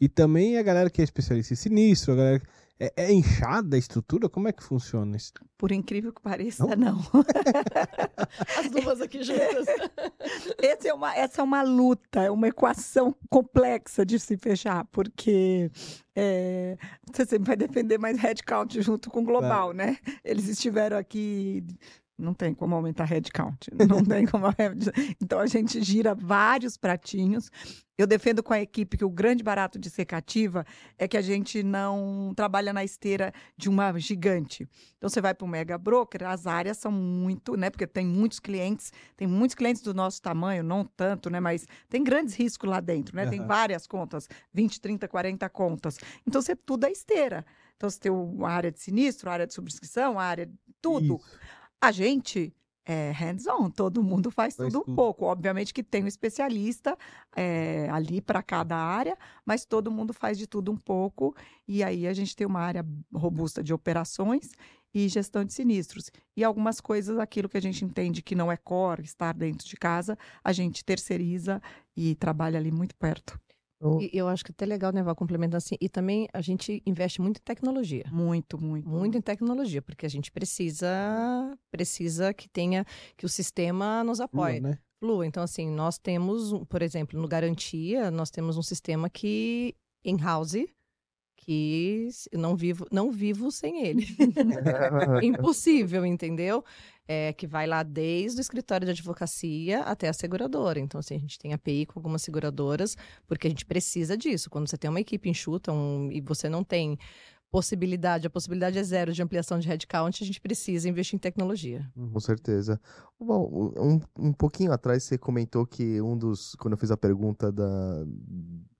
E 0.00 0.08
também 0.08 0.58
a 0.58 0.62
galera 0.62 0.90
que 0.90 1.00
é 1.00 1.04
especialista 1.04 1.54
em 1.54 1.56
sinistro, 1.56 2.12
a 2.12 2.16
galera... 2.16 2.42
É, 2.78 2.92
é 2.94 3.12
inchada 3.12 3.74
a 3.74 3.78
estrutura? 3.78 4.28
Como 4.28 4.48
é 4.48 4.52
que 4.52 4.62
funciona 4.62 5.16
isso? 5.16 5.32
Por 5.56 5.72
incrível 5.72 6.12
que 6.12 6.20
pareça, 6.20 6.76
não. 6.76 7.00
As 8.58 8.70
duas 8.70 9.00
aqui 9.00 9.22
juntas. 9.22 9.66
Esse 10.60 10.88
é 10.88 10.92
uma, 10.92 11.14
essa 11.14 11.40
é 11.40 11.44
uma 11.44 11.62
luta, 11.62 12.22
é 12.22 12.30
uma 12.30 12.48
equação 12.48 13.14
complexa 13.30 14.04
de 14.04 14.18
se 14.18 14.36
fechar, 14.36 14.84
porque 14.92 15.70
é, 16.14 16.76
você 17.10 17.24
sempre 17.24 17.46
vai 17.46 17.56
defender 17.56 17.98
mais 17.98 18.18
headcount 18.18 18.80
junto 18.82 19.10
com 19.10 19.20
o 19.20 19.24
global, 19.24 19.72
né? 19.72 19.96
Eles 20.22 20.48
estiveram 20.48 20.98
aqui. 20.98 21.64
Não 22.18 22.32
tem 22.32 22.54
como 22.54 22.74
aumentar 22.74 23.04
headcount. 23.04 23.68
Não 23.88 24.02
tem 24.02 24.26
como. 24.26 24.46
Então 25.20 25.38
a 25.38 25.46
gente 25.46 25.82
gira 25.82 26.14
vários 26.14 26.76
pratinhos. 26.76 27.50
Eu 27.98 28.06
defendo 28.06 28.42
com 28.42 28.52
a 28.52 28.60
equipe 28.60 28.96
que 28.96 29.04
o 29.04 29.10
grande 29.10 29.42
barato 29.42 29.78
de 29.78 29.90
ser 29.90 30.04
cativa 30.04 30.64
é 30.98 31.08
que 31.08 31.16
a 31.16 31.22
gente 31.22 31.62
não 31.62 32.32
trabalha 32.36 32.70
na 32.70 32.84
esteira 32.84 33.32
de 33.56 33.70
uma 33.70 33.98
gigante. 33.98 34.68
Então 34.98 35.08
você 35.08 35.20
vai 35.20 35.32
para 35.32 35.44
o 35.46 35.48
mega 35.48 35.78
broker, 35.78 36.24
as 36.24 36.46
áreas 36.46 36.76
são 36.76 36.92
muito, 36.92 37.56
né? 37.56 37.70
Porque 37.70 37.86
tem 37.86 38.06
muitos 38.06 38.38
clientes, 38.38 38.92
tem 39.16 39.26
muitos 39.26 39.54
clientes 39.54 39.80
do 39.80 39.94
nosso 39.94 40.20
tamanho, 40.20 40.62
não 40.62 40.84
tanto, 40.84 41.30
né? 41.30 41.40
Mas 41.40 41.66
tem 41.88 42.04
grandes 42.04 42.34
riscos 42.34 42.68
lá 42.68 42.80
dentro, 42.80 43.16
né? 43.16 43.26
Tem 43.26 43.46
várias 43.46 43.86
contas, 43.86 44.28
20, 44.52 44.78
30, 44.78 45.08
40 45.08 45.48
contas. 45.48 45.98
Então 46.26 46.42
você 46.42 46.54
tudo 46.54 46.84
é 46.84 46.92
esteira. 46.92 47.46
Então 47.76 47.88
você 47.88 47.98
tem 47.98 48.12
uma 48.12 48.50
área 48.50 48.70
de 48.70 48.80
sinistro, 48.80 49.30
área 49.30 49.46
de 49.46 49.54
subscrição, 49.54 50.18
área 50.18 50.46
de 50.46 50.54
tudo. 50.82 51.16
Isso. 51.16 51.38
A 51.80 51.92
gente 51.92 52.52
é 52.88 53.10
hands-on, 53.10 53.68
todo 53.68 54.00
mundo 54.02 54.30
faz, 54.30 54.54
Faz 54.54 54.72
tudo 54.72 54.80
um 54.80 54.84
tudo. 54.84 54.94
pouco. 54.94 55.24
Obviamente 55.24 55.74
que 55.74 55.82
tem 55.82 56.04
um 56.04 56.06
especialista 56.06 56.96
é, 57.34 57.88
ali 57.90 58.20
para 58.20 58.42
cada 58.42 58.76
área, 58.76 59.18
mas 59.44 59.64
todo 59.64 59.90
mundo 59.90 60.12
faz 60.14 60.38
de 60.38 60.46
tudo 60.46 60.70
um 60.70 60.76
pouco. 60.76 61.34
E 61.66 61.82
aí 61.82 62.06
a 62.06 62.12
gente 62.12 62.36
tem 62.36 62.46
uma 62.46 62.60
área 62.60 62.86
robusta 63.12 63.62
de 63.62 63.74
operações 63.74 64.52
e 64.94 65.08
gestão 65.08 65.44
de 65.44 65.52
sinistros. 65.52 66.10
E 66.36 66.44
algumas 66.44 66.80
coisas, 66.80 67.18
aquilo 67.18 67.48
que 67.48 67.56
a 67.58 67.62
gente 67.62 67.84
entende 67.84 68.22
que 68.22 68.36
não 68.36 68.50
é 68.52 68.56
core, 68.56 69.02
estar 69.02 69.34
dentro 69.34 69.66
de 69.66 69.76
casa, 69.76 70.16
a 70.44 70.52
gente 70.52 70.84
terceiriza 70.84 71.60
e 71.96 72.14
trabalha 72.14 72.58
ali 72.58 72.70
muito 72.70 72.94
perto. 72.94 73.38
Então, 73.76 74.00
E 74.00 74.10
eu 74.12 74.26
acho 74.28 74.44
que 74.44 74.50
é 74.50 74.54
até 74.54 74.64
legal, 74.66 74.92
né, 74.92 75.02
Val, 75.02 75.14
complementando 75.14 75.56
assim. 75.58 75.76
E 75.80 75.88
também 75.88 76.28
a 76.32 76.40
gente 76.40 76.82
investe 76.86 77.20
muito 77.20 77.38
em 77.38 77.42
tecnologia. 77.42 78.04
Muito, 78.10 78.60
muito. 78.60 78.88
Muito 78.88 79.18
em 79.18 79.20
tecnologia, 79.20 79.82
porque 79.82 80.06
a 80.06 80.08
gente 80.08 80.30
precisa 80.32 80.88
precisa 81.70 82.32
que 82.32 82.48
tenha 82.48 82.84
que 83.16 83.26
o 83.26 83.28
sistema 83.28 84.02
nos 84.04 84.20
apoie. 84.20 84.58
Flua, 84.58 84.70
né? 84.70 84.78
Flua. 84.98 85.26
Então, 85.26 85.42
assim, 85.42 85.68
nós 85.68 85.98
temos, 85.98 86.52
por 86.68 86.82
exemplo, 86.82 87.20
no 87.20 87.28
Garantia, 87.28 88.10
nós 88.10 88.30
temos 88.30 88.56
um 88.56 88.62
sistema 88.62 89.10
que, 89.10 89.74
in-house, 90.04 90.56
que 91.36 92.06
s- 92.08 92.28
eu 92.32 92.38
não 92.38 92.56
vivo, 92.56 92.86
não 92.90 93.10
vivo 93.10 93.50
sem 93.50 93.82
ele. 93.84 94.06
Impossível, 95.22 96.04
entendeu? 96.06 96.64
É, 97.08 97.32
que 97.32 97.46
vai 97.46 97.68
lá 97.68 97.84
desde 97.84 98.40
o 98.40 98.42
escritório 98.42 98.84
de 98.84 98.90
advocacia 98.90 99.82
até 99.82 100.08
a 100.08 100.12
seguradora. 100.12 100.80
Então, 100.80 100.98
assim, 100.98 101.14
a 101.14 101.18
gente 101.18 101.38
tem 101.38 101.52
API 101.52 101.86
com 101.86 101.98
algumas 102.00 102.20
seguradoras, 102.22 102.96
porque 103.28 103.46
a 103.46 103.50
gente 103.50 103.64
precisa 103.64 104.16
disso. 104.16 104.50
Quando 104.50 104.68
você 104.68 104.76
tem 104.76 104.90
uma 104.90 105.00
equipe 105.00 105.28
enxuta 105.28 105.72
um, 105.72 106.10
e 106.10 106.20
você 106.20 106.48
não 106.48 106.64
tem 106.64 106.98
possibilidade, 107.50 108.26
a 108.26 108.30
possibilidade 108.30 108.78
é 108.78 108.82
zero 108.82 109.12
de 109.12 109.22
ampliação 109.22 109.58
de 109.58 109.68
headcount, 109.68 110.22
a 110.22 110.26
gente 110.26 110.40
precisa 110.40 110.88
investir 110.88 111.16
em 111.16 111.18
tecnologia. 111.18 111.90
Com 111.94 112.20
certeza. 112.20 112.80
Bom, 113.18 113.72
um, 113.78 114.00
um 114.18 114.32
pouquinho 114.32 114.72
atrás 114.72 115.04
você 115.04 115.16
comentou 115.16 115.66
que 115.66 116.00
um 116.00 116.16
dos. 116.16 116.54
Quando 116.56 116.72
eu 116.72 116.78
fiz 116.78 116.90
a 116.90 116.96
pergunta 116.96 117.50
da. 117.50 118.04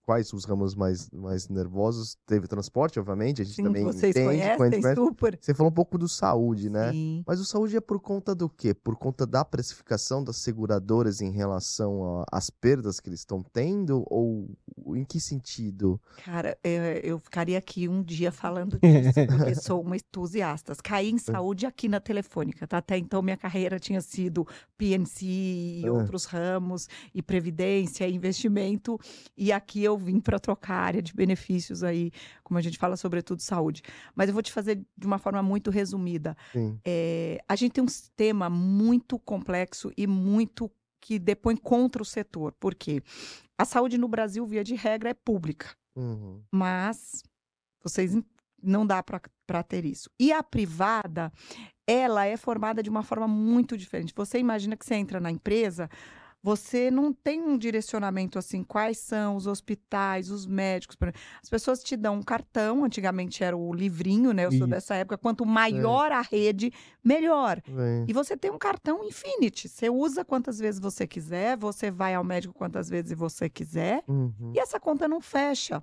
Quais 0.07 0.32
os 0.32 0.44
ramos 0.44 0.76
mais, 0.76 1.11
mais 1.11 1.48
nervosos? 1.48 2.16
Teve 2.24 2.46
transporte, 2.46 2.96
obviamente. 3.00 3.42
A 3.42 3.44
gente 3.44 3.57
Sim, 3.57 3.64
também 3.64 3.82
vocês 3.82 4.14
entende. 4.14 4.24
conhecem 4.28 4.57
conhece- 4.57 4.94
super. 4.94 5.36
Você 5.40 5.52
falou 5.52 5.72
um 5.72 5.74
pouco 5.74 5.98
do 5.98 6.09
saúde, 6.09 6.70
né? 6.70 6.92
Sim. 6.92 7.24
Mas 7.26 7.40
o 7.40 7.44
saúde 7.44 7.76
é 7.76 7.80
por 7.80 7.98
conta 7.98 8.32
do 8.32 8.48
quê? 8.48 8.72
Por 8.72 8.94
conta 8.96 9.26
da 9.26 9.44
precificação 9.44 10.22
das 10.22 10.36
seguradoras 10.36 11.20
em 11.20 11.32
relação 11.32 12.24
às 12.30 12.48
perdas 12.50 13.00
que 13.00 13.09
eles 13.09 13.18
estão 13.18 13.42
tendo? 13.42 14.04
Ou 14.09 14.48
em 14.94 15.04
que 15.04 15.18
sentido? 15.18 16.00
Cara, 16.24 16.57
é, 16.62 17.00
eu 17.02 17.18
ficaria 17.18 17.59
aqui 17.59 17.88
um 17.88 18.00
dia 18.00 18.30
falando 18.30 18.78
disso, 18.78 19.26
porque 19.26 19.54
sou 19.61 19.82
uma 19.82 19.96
entusiasta. 19.96 20.72
Caí 20.84 21.11
em 21.11 21.18
saúde 21.18 21.66
aqui 21.66 21.88
na 21.88 21.98
Telefônica, 21.98 22.64
tá? 22.64 22.78
Até 22.78 22.96
então 22.96 23.20
minha 23.22 23.36
carreira 23.36 23.80
tinha 23.80 24.00
sido 24.00 24.46
PNC 24.78 25.26
e 25.26 25.82
Ah. 25.84 25.92
outros 25.92 26.26
ramos, 26.26 26.88
e 27.12 27.20
previdência, 27.20 28.07
e 28.07 28.14
investimento, 28.14 29.00
e 29.36 29.50
aqui 29.50 29.82
eu 29.82 29.95
vim 29.97 30.20
para 30.20 30.38
trocar 30.38 30.74
a 30.74 30.82
área 30.82 31.03
de 31.03 31.14
benefícios 31.14 31.82
aí, 31.82 32.11
como 32.42 32.59
a 32.59 32.62
gente 32.62 32.78
fala, 32.78 32.97
sobretudo 32.97 33.40
saúde. 33.40 33.82
Mas 34.14 34.28
eu 34.28 34.34
vou 34.34 34.42
te 34.42 34.53
fazer 34.53 34.80
de 34.97 35.07
uma 35.07 35.18
forma 35.18 35.42
muito 35.42 35.70
resumida. 35.70 36.36
É, 36.84 37.42
a 37.49 37.57
gente 37.57 37.72
tem 37.72 37.84
um 37.84 37.88
sistema 37.88 38.49
muito 38.51 39.18
complexo 39.18 39.92
e 39.97 40.07
muito 40.07 40.70
que 41.01 41.18
depõe 41.18 41.57
contra 41.57 42.03
o 42.03 42.05
setor. 42.05 42.53
Por 42.59 42.74
quê? 42.74 43.03
A 43.59 43.64
saúde 43.64 43.97
no 43.97 44.09
Brasil, 44.09 44.44
via 44.44 44.64
de 44.64 44.74
regra, 44.74 45.11
é 45.11 45.14
pública 45.14 45.74
Uhum. 45.94 46.42
mas 46.53 47.22
vocês 47.82 48.14
não 48.62 48.86
dá 48.86 49.03
para 49.03 49.62
ter 49.62 49.84
isso. 49.84 50.11
E 50.20 50.30
a 50.32 50.42
privada, 50.42 51.32
ela 51.86 52.26
é 52.26 52.36
formada 52.36 52.82
de 52.82 52.90
uma 52.90 53.03
forma 53.03 53.26
muito 53.28 53.76
diferente. 53.78 54.12
Você 54.14 54.38
imagina 54.38 54.76
que 54.76 54.84
você 54.84 54.94
entra 54.97 55.20
na 55.20 55.30
empresa, 55.30 55.88
você 56.47 56.92
não 56.92 57.12
tem 57.12 57.42
um 57.42 57.59
direcionamento 57.59 58.38
assim, 58.38 58.62
quais 58.62 58.99
são 58.99 59.34
os 59.34 59.49
hospitais, 59.49 60.30
os 60.30 60.47
médicos. 60.47 60.97
As 61.42 61.51
pessoas 61.51 61.82
te 61.82 61.97
dão 61.97 62.14
um 62.14 62.22
cartão, 62.22 62.84
antigamente 62.84 63.42
era 63.42 63.57
o 63.57 63.74
livrinho, 63.74 64.32
né? 64.32 64.44
Eu 64.44 64.53
sou 64.53 64.59
Isso. 64.59 64.68
dessa 64.68 64.94
época. 64.94 65.18
Quanto 65.18 65.44
maior 65.44 66.12
a 66.12 66.20
rede, 66.20 66.72
melhor. 67.03 67.61
Bem, 67.66 68.05
E 68.07 68.12
você 68.12 68.36
tem 68.36 68.49
um 68.49 68.59
cartão 68.59 69.03
Infinity. 69.03 69.68
Você 69.68 69.90
usa 69.90 70.24
quantas 70.24 70.61
vezes 70.61 70.80
você 70.80 71.05
quiser, 71.05 71.57
você 71.57 71.90
vai 71.90 72.14
ao 72.14 72.22
médico 72.22 72.55
quantas 72.55 72.88
vezes 72.88 73.18
você 73.18 73.51
quiser, 73.51 74.05
uhum. 74.07 74.53
e 74.55 74.61
essa 74.61 74.78
conta 74.78 75.09
não 75.09 75.20
fecha. 75.20 75.82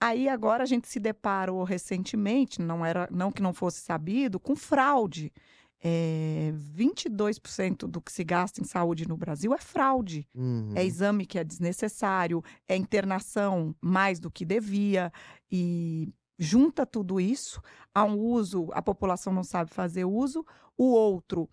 Aí 0.00 0.26
agora 0.26 0.62
a 0.62 0.66
gente 0.66 0.88
se 0.88 0.98
deparou 0.98 1.64
recentemente, 1.64 2.62
não 2.62 2.82
era, 2.82 3.06
não 3.10 3.30
que 3.30 3.42
não 3.42 3.52
fosse 3.52 3.82
sabido, 3.82 4.40
com 4.40 4.56
fraude. 4.56 5.30
É, 5.84 6.52
22% 6.76 7.88
do 7.88 8.00
que 8.00 8.12
se 8.12 8.22
gasta 8.22 8.60
em 8.60 8.64
saúde 8.64 9.08
no 9.08 9.16
Brasil 9.16 9.52
é 9.52 9.58
fraude. 9.58 10.28
Uhum. 10.34 10.72
É 10.76 10.84
exame 10.84 11.26
que 11.26 11.38
é 11.38 11.44
desnecessário, 11.44 12.42
é 12.68 12.76
internação 12.76 13.74
mais 13.80 14.20
do 14.20 14.30
que 14.30 14.44
devia 14.44 15.12
e 15.50 16.08
junta 16.38 16.86
tudo 16.86 17.20
isso 17.20 17.60
a 17.92 18.04
um 18.04 18.16
uso, 18.16 18.68
a 18.72 18.80
população 18.80 19.32
não 19.32 19.44
sabe 19.44 19.70
fazer 19.70 20.04
uso, 20.04 20.46
o 20.76 20.92
outro 20.92 21.48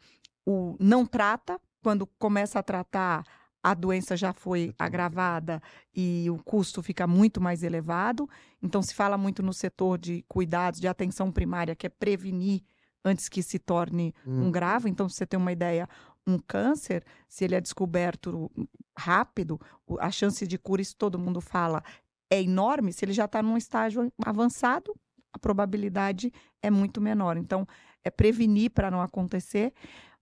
o 0.45 0.75
não 0.80 1.05
trata, 1.05 1.59
quando 1.84 2.07
começa 2.17 2.57
a 2.59 2.63
tratar 2.63 3.23
a 3.61 3.73
doença 3.73 4.15
já 4.15 4.34
foi 4.34 4.73
agravada 4.80 5.61
e 5.93 6.27
o 6.30 6.38
custo 6.38 6.82
fica 6.82 7.05
muito 7.05 7.41
mais 7.41 7.61
elevado. 7.61 8.27
Então 8.61 8.82
se 8.82 8.95
fala 8.95 9.17
muito 9.17 9.43
no 9.43 9.53
setor 9.53 9.97
de 9.97 10.23
cuidados, 10.27 10.80
de 10.80 10.88
atenção 10.88 11.32
primária, 11.32 11.75
que 11.75 11.86
é 11.86 11.89
prevenir 11.89 12.61
antes 13.03 13.29
que 13.29 13.41
se 13.43 13.59
torne 13.59 14.13
um 14.25 14.47
Hum. 14.47 14.51
grave. 14.51 14.89
Então, 14.89 15.05
pra 15.07 15.13
você 15.15 15.25
ter 15.25 15.37
uma 15.37 15.51
ideia, 15.51 15.87
um 16.27 16.37
câncer, 16.39 17.03
se 17.27 17.43
ele 17.45 17.55
é 17.55 17.61
descoberto 17.61 18.51
rápido, 18.97 19.59
a 19.99 20.11
chance 20.11 20.45
de 20.45 20.57
cura, 20.57 20.81
isso 20.81 20.95
todo 20.95 21.17
mundo 21.17 21.41
fala, 21.41 21.81
é 22.29 22.41
enorme. 22.41 22.93
Se 22.93 23.05
ele 23.05 23.13
já 23.13 23.25
está 23.25 23.41
num 23.41 23.57
estágio 23.57 24.11
avançado, 24.25 24.95
a 25.33 25.39
probabilidade 25.39 26.31
é 26.61 26.69
muito 26.69 26.99
menor. 27.01 27.37
Então, 27.37 27.65
é 28.03 28.09
prevenir 28.09 28.71
para 28.71 28.91
não 28.91 29.01
acontecer. 29.01 29.73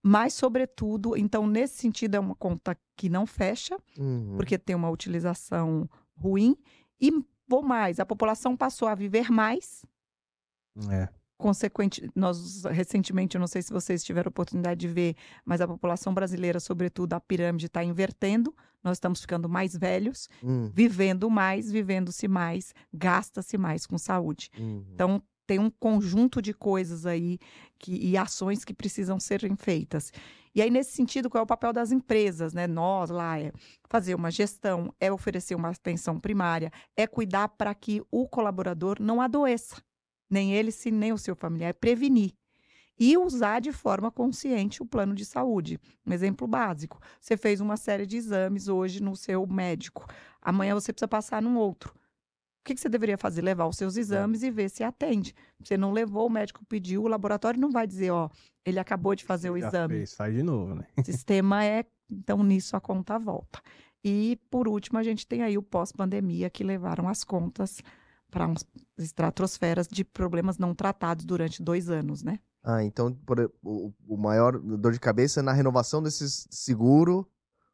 Mas, 0.02 0.32
sobretudo, 0.34 1.16
então, 1.16 1.46
nesse 1.46 1.76
sentido, 1.78 2.14
é 2.14 2.20
uma 2.20 2.34
conta 2.34 2.76
que 2.96 3.08
não 3.08 3.26
fecha, 3.26 3.76
Uhum. 3.98 4.34
porque 4.36 4.56
tem 4.56 4.74
uma 4.76 4.88
utilização 4.90 5.88
ruim. 6.16 6.56
E, 7.00 7.10
vou 7.46 7.62
mais, 7.62 7.98
a 8.00 8.06
população 8.06 8.56
passou 8.56 8.86
a 8.88 8.94
viver 8.94 9.30
mais, 9.30 9.84
É. 10.90 11.08
consequente, 11.38 12.10
nós 12.14 12.64
recentemente, 12.64 13.36
eu 13.36 13.40
não 13.40 13.46
sei 13.46 13.62
se 13.62 13.72
vocês 13.72 14.02
tiveram 14.04 14.28
oportunidade 14.28 14.80
de 14.80 14.88
ver, 14.88 15.14
mas 15.44 15.60
a 15.60 15.68
população 15.68 16.12
brasileira, 16.12 16.60
sobretudo 16.60 17.14
a 17.14 17.20
pirâmide, 17.20 17.66
está 17.66 17.82
invertendo. 17.82 18.54
Nós 18.82 18.96
estamos 18.96 19.20
ficando 19.20 19.48
mais 19.48 19.76
velhos, 19.76 20.28
Hum, 20.42 20.70
vivendo 20.74 21.30
mais, 21.30 21.70
vivendo-se 21.70 22.28
mais, 22.28 22.74
gasta-se 22.92 23.56
mais 23.56 23.86
com 23.86 23.96
saúde. 23.96 24.50
uhum. 24.58 24.84
Então, 24.92 25.22
tem 25.46 25.58
um 25.58 25.70
conjunto 25.70 26.42
de 26.42 26.52
coisas 26.52 27.06
aí 27.06 27.38
que, 27.78 27.94
e 27.94 28.18
ações 28.18 28.64
que 28.66 28.74
precisam 28.74 29.18
serem 29.18 29.56
feitas. 29.56 30.12
E 30.54 30.60
aí, 30.60 30.70
nesse 30.70 30.92
sentido, 30.92 31.30
qual 31.30 31.40
é 31.40 31.44
o 31.44 31.46
papel 31.46 31.72
das 31.72 31.90
empresas, 31.90 32.52
né? 32.52 32.66
Nós 32.66 33.08
lá 33.10 33.38
é 33.40 33.52
fazer 33.88 34.14
uma 34.14 34.30
gestão, 34.30 34.92
é 35.00 35.10
oferecer 35.10 35.54
uma 35.54 35.70
atenção 35.70 36.20
primária, 36.20 36.70
é 36.96 37.06
cuidar 37.06 37.48
para 37.48 37.74
que 37.74 38.02
o 38.10 38.28
colaborador 38.28 38.96
não 39.00 39.22
adoeça, 39.22 39.76
nem 40.30 40.52
ele, 40.54 40.70
se 40.70 40.90
nem 40.90 41.12
o 41.12 41.18
seu 41.18 41.34
familiar, 41.34 41.70
é 41.70 41.72
prevenir. 41.72 42.32
E 43.00 43.16
usar 43.16 43.60
de 43.60 43.70
forma 43.70 44.10
consciente 44.10 44.82
o 44.82 44.86
plano 44.86 45.14
de 45.14 45.24
saúde. 45.24 45.78
Um 46.04 46.12
exemplo 46.12 46.46
básico: 46.48 46.98
você 47.20 47.36
fez 47.36 47.60
uma 47.60 47.76
série 47.76 48.06
de 48.06 48.16
exames 48.16 48.68
hoje 48.68 49.00
no 49.02 49.14
seu 49.14 49.46
médico, 49.46 50.06
amanhã 50.42 50.74
você 50.74 50.92
precisa 50.92 51.08
passar 51.08 51.40
num 51.40 51.56
outro. 51.56 51.94
O 52.60 52.64
que, 52.68 52.74
que 52.74 52.80
você 52.80 52.88
deveria 52.88 53.16
fazer? 53.16 53.40
Levar 53.40 53.66
os 53.66 53.76
seus 53.76 53.96
exames 53.96 54.42
e 54.42 54.50
ver 54.50 54.68
se 54.68 54.82
atende. 54.84 55.34
Você 55.62 55.76
não 55.78 55.90
levou, 55.90 56.26
o 56.26 56.30
médico 56.30 56.62
pediu, 56.66 57.02
o 57.02 57.08
laboratório 57.08 57.58
não 57.58 57.70
vai 57.70 57.86
dizer, 57.86 58.10
ó, 58.10 58.28
ele 58.62 58.78
acabou 58.78 59.14
de 59.14 59.24
fazer 59.24 59.48
o 59.48 59.58
Já 59.58 59.68
exame. 59.68 59.94
fez, 59.94 60.14
faz 60.14 60.34
de 60.34 60.42
novo, 60.42 60.74
né? 60.74 60.84
O 60.98 61.02
sistema 61.02 61.64
é, 61.64 61.84
então 62.10 62.42
nisso 62.42 62.76
a 62.76 62.80
conta 62.80 63.18
volta. 63.18 63.62
E 64.04 64.38
por 64.50 64.68
último, 64.68 64.98
a 64.98 65.02
gente 65.02 65.26
tem 65.26 65.42
aí 65.42 65.56
o 65.56 65.62
pós-pandemia 65.62 66.50
que 66.50 66.62
levaram 66.62 67.08
as 67.08 67.24
contas 67.24 67.80
para 68.30 68.52
estratosferas 68.96 69.88
de 69.88 70.04
problemas 70.04 70.58
não 70.58 70.74
tratados 70.74 71.24
durante 71.24 71.62
dois 71.62 71.88
anos, 71.88 72.22
né? 72.22 72.38
Ah, 72.62 72.82
então 72.84 73.14
por 73.14 73.52
o, 73.62 73.92
o 74.06 74.16
maior 74.16 74.58
dor 74.58 74.92
de 74.92 75.00
cabeça 75.00 75.40
é 75.40 75.42
na 75.42 75.52
renovação 75.52 76.02
desse 76.02 76.28
seguro, 76.50 77.26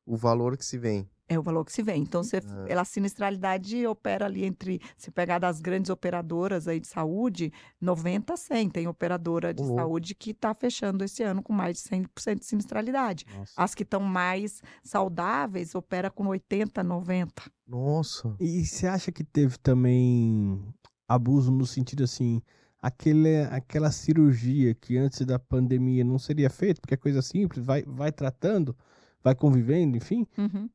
o 0.06 0.16
valor 0.16 0.56
que 0.56 0.64
se 0.64 0.78
vem. 0.78 1.08
É 1.26 1.38
o 1.38 1.42
valor 1.42 1.64
que 1.64 1.72
se 1.72 1.82
vê. 1.82 1.94
Então, 1.94 2.22
você, 2.22 2.36
Ah. 2.36 2.66
ela, 2.68 2.82
a 2.82 2.84
sinistralidade 2.84 3.86
opera 3.86 4.26
ali 4.26 4.44
entre, 4.44 4.78
se 4.96 5.10
pegar 5.10 5.38
das 5.38 5.58
grandes 5.58 5.90
operadoras 5.90 6.68
aí 6.68 6.78
de 6.78 6.86
saúde, 6.86 7.50
90 7.80 8.34
a 8.34 8.36
100. 8.36 8.68
Tem 8.68 8.86
operadora 8.86 9.54
de 9.54 9.62
louco. 9.62 9.76
saúde 9.76 10.14
que 10.14 10.32
está 10.32 10.52
fechando 10.54 11.02
esse 11.02 11.22
ano 11.22 11.42
com 11.42 11.52
mais 11.52 11.76
de 11.78 11.88
100% 11.88 12.40
de 12.40 12.44
sinistralidade. 12.46 13.24
Nossa. 13.34 13.52
As 13.56 13.74
que 13.74 13.84
estão 13.84 14.00
mais 14.00 14.60
saudáveis 14.82 15.74
opera 15.74 16.10
com 16.10 16.26
80, 16.26 16.82
90. 16.82 17.42
Nossa. 17.66 18.36
E 18.38 18.64
você 18.66 18.86
acha 18.86 19.10
que 19.10 19.24
teve 19.24 19.56
também 19.58 20.62
abuso 21.08 21.50
no 21.50 21.66
sentido 21.66 22.04
assim, 22.04 22.42
aquele, 22.82 23.40
aquela 23.50 23.90
cirurgia 23.90 24.74
que 24.74 24.98
antes 24.98 25.24
da 25.24 25.38
pandemia 25.38 26.04
não 26.04 26.18
seria 26.18 26.50
feita, 26.50 26.80
porque 26.82 26.94
é 26.94 26.98
coisa 26.98 27.22
simples, 27.22 27.64
vai, 27.64 27.82
vai 27.82 28.12
tratando, 28.12 28.76
vai 29.24 29.34
convivendo, 29.34 29.96
enfim, 29.96 30.26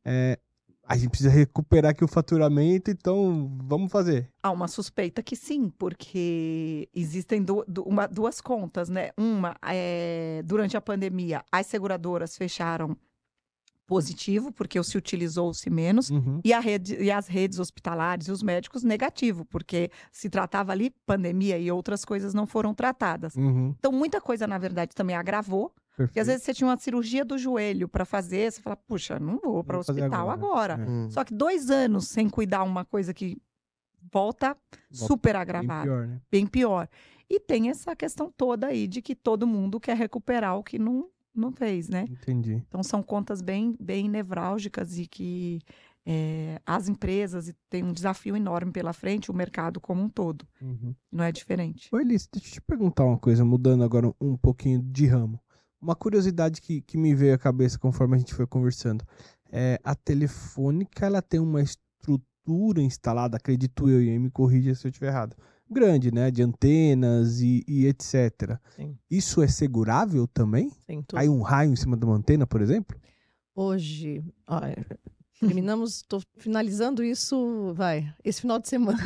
é, 0.04 0.39
a 0.84 0.97
gente 0.97 1.10
precisa 1.10 1.30
recuperar 1.30 1.91
aqui 1.91 2.04
o 2.04 2.08
faturamento, 2.08 2.89
então 2.89 3.56
vamos 3.64 3.91
fazer. 3.91 4.28
Há 4.41 4.50
uma 4.50 4.68
suspeita 4.68 5.22
que 5.22 5.36
sim, 5.36 5.70
porque 5.78 6.89
existem 6.95 7.43
du- 7.43 7.64
du- 7.68 7.84
uma- 7.84 8.08
duas 8.08 8.41
contas, 8.41 8.89
né? 8.89 9.12
Uma, 9.16 9.56
é, 9.64 10.41
durante 10.43 10.76
a 10.76 10.82
pandemia, 10.82 11.43
as 11.52 11.68
seguradoras 11.68 12.36
fecharam 12.36 12.97
positivo, 13.86 14.52
porque 14.52 14.82
se 14.84 14.97
utilizou-se 14.97 15.68
menos, 15.70 16.12
Uhum. 16.12 16.41
e, 16.43 16.54
rede, 16.60 16.95
e 16.95 17.10
as 17.12 17.28
redes 17.28 17.58
hospitalares 17.60 18.28
e 18.28 18.32
os 18.32 18.43
médicos 18.43 18.84
negativo, 18.84 19.45
porque 19.45 19.89
se 20.12 20.30
tratava 20.30 20.72
ali 20.72 20.91
pandemia 21.08 21.58
e 21.58 21.72
outras 21.72 22.06
coisas 22.06 22.34
não 22.34 22.45
foram 22.45 22.74
tratadas. 22.74 23.36
Uhum. 23.36 23.74
Então, 23.80 23.91
muita 23.91 24.22
coisa, 24.22 24.45
na 24.45 24.60
verdade, 24.60 24.93
também 24.93 25.16
agravou, 25.16 25.74
porque 26.08 26.20
às 26.20 26.28
vezes 26.28 26.43
você 26.43 26.54
tinha 26.54 26.68
uma 26.68 26.78
cirurgia 26.78 27.26
do 27.26 27.38
joelho 27.38 27.88
para 27.88 28.06
fazer, 28.06 28.52
você 28.52 28.62
fala, 28.62 28.76
puxa, 28.76 29.20
não 29.20 29.39
vou 29.39 29.64
para 29.64 29.78
o 29.78 29.80
hospital 29.80 30.30
agora. 30.30 30.76
agora. 30.76 30.84
É. 30.84 30.89
Hum. 30.89 31.10
Só 31.10 31.24
que 31.24 31.34
dois 31.34 31.70
anos 31.70 32.08
sem 32.08 32.30
cuidar 32.30 32.64
uma 32.64 32.86
coisa 32.86 33.14
que 33.14 33.38
volta 34.12 34.56
super 34.91 35.34
Bem 35.34 35.41
agravada, 35.41 35.84
pior, 35.84 36.08
né? 36.08 36.22
bem 36.32 36.47
pior. 36.47 36.88
E 37.30 37.39
tem 37.39 37.70
essa 37.70 37.95
questão 37.95 38.32
toda 38.36 38.68
aí 38.68 38.88
de 38.88 39.02
que 39.02 39.16
todo 39.16 39.45
mundo 39.45 39.80
quer 39.80 39.95
recuperar 39.95 40.58
o 40.58 40.64
que 40.64 40.80
não, 40.80 41.10
não 41.36 41.52
fez, 41.52 41.89
né? 41.89 42.06
Entendi. 42.10 42.64
Então 42.68 42.82
são 42.82 43.04
contas 43.04 43.41
bem, 43.41 43.76
bem 43.80 44.10
nevrálgicas 44.10 44.97
e 44.97 45.06
que 45.06 45.62
é, 46.06 46.60
as 46.66 46.88
empresas 46.89 47.54
têm 47.70 47.84
um 47.84 47.93
desafio 47.93 48.36
enorme 48.36 48.72
pela 48.72 48.93
frente, 48.93 49.30
o 49.30 49.34
mercado 49.34 49.80
como 49.80 50.02
um 50.02 50.10
todo. 50.10 50.47
Uhum. 50.62 50.95
Não 51.12 51.24
é 51.24 51.32
diferente. 51.32 51.88
Oi, 51.91 52.04
Liz, 52.04 52.28
deixa 52.32 52.47
eu 52.47 52.54
te 52.54 52.62
perguntar 52.62 53.06
uma 53.06 53.18
coisa, 53.18 53.45
mudando 53.45 53.84
agora 53.84 54.12
um 54.20 54.36
pouquinho 54.36 54.82
de 54.82 55.06
ramo. 55.06 55.39
Uma 55.82 55.95
curiosidade 55.95 56.61
que, 56.61 56.82
que 56.82 56.97
me 56.97 57.15
veio 57.15 57.34
à 57.34 57.38
cabeça 57.38 57.80
conforme 57.80 58.15
a 58.15 58.19
gente 58.19 58.34
foi 58.34 58.45
conversando. 58.45 59.05
É, 59.51 59.80
a 59.84 59.95
Telefônica, 59.95 61.05
ela 61.05 61.21
tem 61.21 61.39
uma 61.39 61.61
estrutura 61.61 62.82
instalada, 62.82 63.38
acredito 63.38 63.89
eu, 63.89 64.03
e 64.03 64.09
aí 64.09 64.19
me 64.19 64.30
corrija 64.30 64.75
se 64.75 64.86
eu 64.86 64.89
estiver 64.89 65.07
errado, 65.07 65.36
grande, 65.69 66.11
né? 66.11 66.32
De 66.32 66.41
antenas 66.41 67.39
e, 67.41 67.63
e 67.67 67.86
etc. 67.86 68.59
Sim. 68.75 68.97
Isso 69.09 69.41
é 69.41 69.47
segurável 69.47 70.27
também? 70.27 70.69
Sim, 70.86 71.01
tudo. 71.01 71.17
Cai 71.17 71.30
um 71.30 71.41
raio 71.41 71.71
em 71.71 71.75
cima 71.75 71.95
de 71.95 72.05
uma 72.05 72.15
antena, 72.15 72.45
por 72.45 72.61
exemplo? 72.61 72.97
Hoje, 73.55 74.23
ó, 74.47 74.61
terminamos, 75.39 75.97
estou 75.97 76.21
finalizando 76.38 77.03
isso, 77.03 77.73
vai, 77.73 78.13
esse 78.23 78.41
final 78.41 78.59
de 78.59 78.67
semana. 78.67 78.99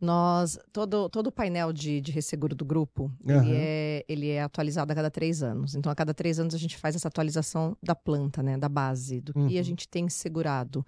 Nós, 0.00 0.58
todo, 0.72 1.08
todo 1.08 1.28
o 1.28 1.32
painel 1.32 1.72
de, 1.72 2.00
de 2.02 2.12
resseguro 2.12 2.54
do 2.54 2.64
grupo, 2.66 3.10
Aham. 3.26 3.42
ele, 3.44 3.54
é, 3.56 4.04
ele 4.06 4.28
é 4.30 4.42
atualizado 4.42 4.92
a 4.92 4.94
cada 4.94 5.10
três 5.10 5.42
anos. 5.42 5.74
Então, 5.74 5.90
a 5.90 5.94
cada 5.94 6.12
três 6.12 6.38
anos 6.38 6.54
a 6.54 6.58
gente 6.58 6.76
faz 6.76 6.94
essa 6.94 7.08
atualização 7.08 7.74
da 7.82 7.94
planta, 7.94 8.42
né, 8.42 8.58
da 8.58 8.68
base, 8.68 9.20
do 9.22 9.32
que 9.32 9.38
Uhum. 9.38 9.58
a 9.58 9.62
gente 9.62 9.88
tem 9.88 10.06
segurado. 10.08 10.84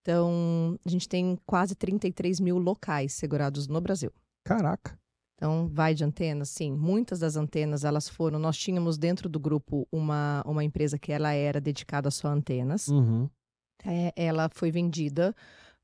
Então, 0.00 0.76
a 0.84 0.88
gente 0.88 1.08
tem 1.08 1.38
quase 1.46 1.76
33 1.76 2.40
mil 2.40 2.58
locais 2.58 3.12
segurados 3.12 3.68
no 3.68 3.80
Brasil. 3.80 4.10
Caraca. 4.44 4.98
Então, 5.36 5.68
vai 5.72 5.94
de 5.94 6.02
antenas, 6.04 6.50
sim. 6.50 6.72
Muitas 6.72 7.20
das 7.20 7.36
antenas, 7.36 7.84
elas 7.84 8.08
foram... 8.08 8.38
Nós 8.38 8.56
tínhamos 8.56 8.98
dentro 8.98 9.28
do 9.28 9.38
grupo 9.38 9.86
uma, 9.92 10.42
uma 10.46 10.64
empresa 10.64 10.98
que 10.98 11.12
ela 11.12 11.32
era 11.32 11.60
dedicada 11.60 12.10
só 12.10 12.28
a 12.28 12.32
antenas. 12.32 12.88
Uhum. 12.88 13.28
É, 13.84 14.12
ela 14.16 14.48
foi 14.52 14.70
vendida 14.70 15.34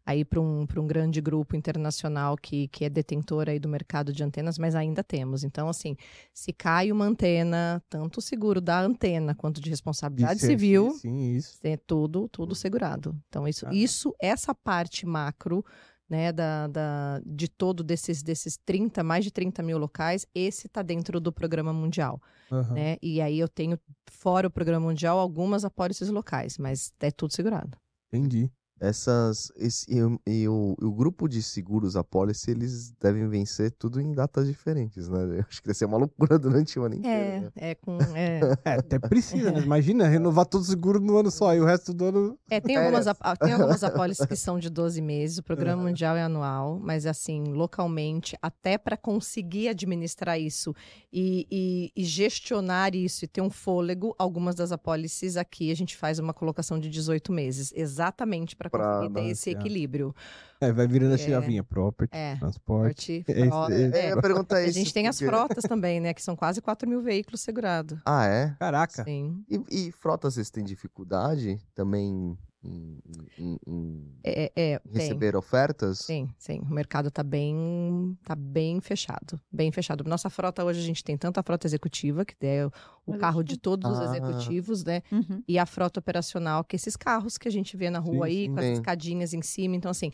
aí 0.08 0.24
para 0.24 0.40
um, 0.40 0.62
um 0.76 0.86
grande 0.86 1.20
grupo 1.20 1.54
internacional 1.54 2.34
que, 2.34 2.66
que 2.68 2.82
é 2.84 2.88
detentor 2.88 3.46
aí 3.48 3.58
do 3.58 3.68
mercado 3.68 4.10
de 4.10 4.24
antenas, 4.24 4.56
mas 4.58 4.74
ainda 4.74 5.04
temos. 5.04 5.44
Então, 5.44 5.68
assim, 5.68 5.96
se 6.32 6.50
cai 6.50 6.90
uma 6.90 7.04
antena, 7.04 7.82
tanto 7.90 8.16
o 8.16 8.22
seguro 8.22 8.58
da 8.58 8.80
antena 8.80 9.34
quanto 9.34 9.60
de 9.60 9.68
responsabilidade 9.68 10.42
é- 10.42 10.46
civil, 10.46 10.92
Sim, 10.92 11.34
isso. 11.36 11.58
é 11.62 11.76
tudo, 11.76 12.26
tudo 12.30 12.54
segurado. 12.54 13.14
Então, 13.28 13.46
isso, 13.46 13.66
Ah. 13.66 13.70
isso 13.74 14.14
essa 14.18 14.54
parte 14.54 15.04
macro, 15.04 15.62
né, 16.08 16.32
da, 16.32 16.66
da, 16.68 17.20
de 17.26 17.46
todo 17.46 17.84
desses, 17.84 18.22
desses 18.22 18.56
30, 18.64 19.04
mais 19.04 19.22
de 19.26 19.30
30 19.30 19.62
mil 19.62 19.76
locais, 19.76 20.26
esse 20.34 20.68
está 20.68 20.80
dentro 20.80 21.20
do 21.20 21.30
programa 21.30 21.70
mundial, 21.70 22.18
Aham. 22.50 22.72
né? 22.72 22.96
E 23.02 23.20
aí 23.20 23.38
eu 23.38 23.46
tenho, 23.46 23.78
fora 24.10 24.48
o 24.48 24.50
programa 24.50 24.86
mundial, 24.86 25.18
algumas 25.18 25.66
apólices 25.66 26.08
locais, 26.08 26.56
mas 26.56 26.94
é 26.98 27.10
tudo 27.10 27.34
segurado. 27.34 27.76
Entendi. 28.10 28.50
Essas. 28.80 29.52
Esse, 29.56 29.86
e, 29.92 30.02
o- 30.02 30.20
e 30.26 30.48
o, 30.48 30.76
e 30.80 30.84
o 30.84 30.92
grupo 30.92 31.28
de 31.28 31.42
seguros, 31.42 31.96
a 31.96 32.04
policy, 32.04 32.50
eles 32.50 32.92
devem 33.00 33.28
vencer 33.28 33.70
tudo 33.72 34.00
em 34.00 34.12
datas 34.12 34.46
diferentes, 34.46 35.08
né? 35.08 35.38
Eu 35.38 35.44
acho 35.48 35.60
que 35.60 35.66
deve 35.68 35.78
ser 35.78 35.84
uma 35.86 35.96
loucura 35.98 36.38
durante 36.38 36.78
o 36.78 36.84
ano 36.84 36.94
inteiro. 36.96 37.18
É, 37.18 37.40
né? 37.40 37.50
é 37.56 37.74
com. 37.74 37.98
É, 38.14 38.40
É, 38.64 38.72
até 38.74 38.98
precisa, 38.98 39.50
né? 39.52 39.60
Imagina 39.60 40.06
renovar 40.08 40.46
todo 40.46 40.62
o 40.62 40.64
seguro 40.64 41.00
no 41.00 41.16
ano 41.18 41.30
só 41.30 41.54
e 41.54 41.60
o 41.60 41.64
resto 41.64 41.92
do 41.94 42.04
ano. 42.06 42.38
É, 42.50 42.60
tem 42.60 42.76
algumas, 42.76 43.06
ap- 43.06 43.38
tem 43.38 43.52
algumas 43.52 43.82
apólices 43.84 44.24
que 44.26 44.36
são 44.36 44.58
de 44.58 44.68
12 44.70 45.00
meses, 45.00 45.38
o 45.38 45.42
programa 45.42 45.82
mundial 45.82 46.16
é 46.16 46.22
anual, 46.22 46.78
mas 46.78 47.06
assim, 47.06 47.44
localmente, 47.44 48.36
até 48.42 48.76
para 48.78 48.96
conseguir 48.96 49.68
administrar 49.68 50.38
isso 50.40 50.74
e, 51.12 51.46
e- 51.50 51.92
e 51.96 52.04
gestionar 52.04 52.94
isso 52.94 53.24
e 53.24 53.28
ter 53.28 53.40
um 53.40 53.50
fôlego, 53.50 54.14
algumas 54.18 54.54
das 54.54 54.72
apólices 54.72 55.36
aqui 55.36 55.70
a 55.70 55.76
gente 55.76 55.96
faz 55.96 56.18
uma 56.18 56.34
colocação 56.34 56.78
de 56.78 56.88
18 56.90 57.32
meses, 57.32 57.72
exatamente 57.74 58.54
para 58.56 58.67
Pra 58.70 58.98
conseguir 59.00 59.14
ter 59.14 59.26
esse 59.30 59.50
equilíbrio. 59.50 60.14
É, 60.60 60.72
vai 60.72 60.86
virando 60.88 61.12
a 61.12 61.14
É. 61.14 61.18
chavinha. 61.18 61.62
Property, 61.62 62.16
É, 62.16 62.36
transporte. 62.36 63.22
Porte, 63.24 63.40
É 63.40 63.46
frota, 63.46 63.72
é. 63.74 64.56
É, 64.56 64.58
é. 64.62 64.66
A 64.66 64.70
gente 64.70 64.92
tem 64.92 65.06
as 65.06 65.18
frotas 65.18 65.62
também, 65.64 66.00
né? 66.00 66.12
Que 66.12 66.22
são 66.22 66.34
quase 66.34 66.60
4 66.60 66.88
mil 66.88 67.00
veículos 67.00 67.40
segurados. 67.40 67.98
Ah, 68.04 68.26
é? 68.26 68.56
Caraca. 68.58 69.04
Sim. 69.04 69.44
E, 69.48 69.86
e 69.88 69.92
frotas, 69.92 70.34
vocês 70.34 70.50
têm 70.50 70.64
dificuldade 70.64 71.60
também 71.74 72.36
em, 72.62 72.98
em- 73.38 73.58
em 73.66 74.14
É, 74.24 74.52
é, 74.56 74.78
tem. 74.80 74.92
receber 74.92 75.36
ofertas? 75.36 75.98
Sim, 76.00 76.28
sim. 76.36 76.58
O 76.60 76.70
mercado 76.74 77.10
tá 77.10 77.22
bem, 77.22 78.18
tá 78.24 78.34
bem 78.34 78.80
fechado, 78.80 79.40
bem 79.50 79.70
fechado. 79.70 80.02
Nossa 80.04 80.28
frota 80.28 80.64
hoje 80.64 80.80
a 80.80 80.82
gente 80.82 81.04
tem 81.04 81.16
tanto 81.16 81.38
a 81.38 81.42
frota 81.42 81.66
executiva, 81.66 82.24
que 82.24 82.34
é 82.42 82.68
o 83.06 83.16
carro 83.16 83.42
de 83.42 83.56
todos 83.56 83.88
os 83.90 84.00
Ah. 84.00 84.04
executivos, 84.04 84.84
né? 84.84 85.02
Uhum. 85.12 85.42
E 85.46 85.58
a 85.58 85.64
frota 85.66 86.00
operacional, 86.00 86.64
que 86.64 86.74
é 86.74 86.78
esses 86.78 86.96
carros 86.96 87.38
que 87.38 87.46
a 87.48 87.52
gente 87.52 87.76
vê 87.76 87.90
na 87.90 87.98
rua 88.00 88.26
Sim, 88.26 88.32
aí, 88.32 88.46
sim. 88.46 88.52
com 88.54 88.60
as 88.60 88.66
Sim. 88.66 88.72
escadinhas 88.72 89.32
em 89.34 89.42
cima. 89.42 89.76
Então, 89.76 89.90
assim, 89.90 90.10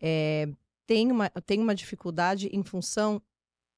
é, 0.00 0.48
tem, 0.86 1.10
uma, 1.10 1.28
tem 1.44 1.60
uma 1.60 1.74
dificuldade 1.74 2.48
em 2.52 2.62
função 2.62 3.20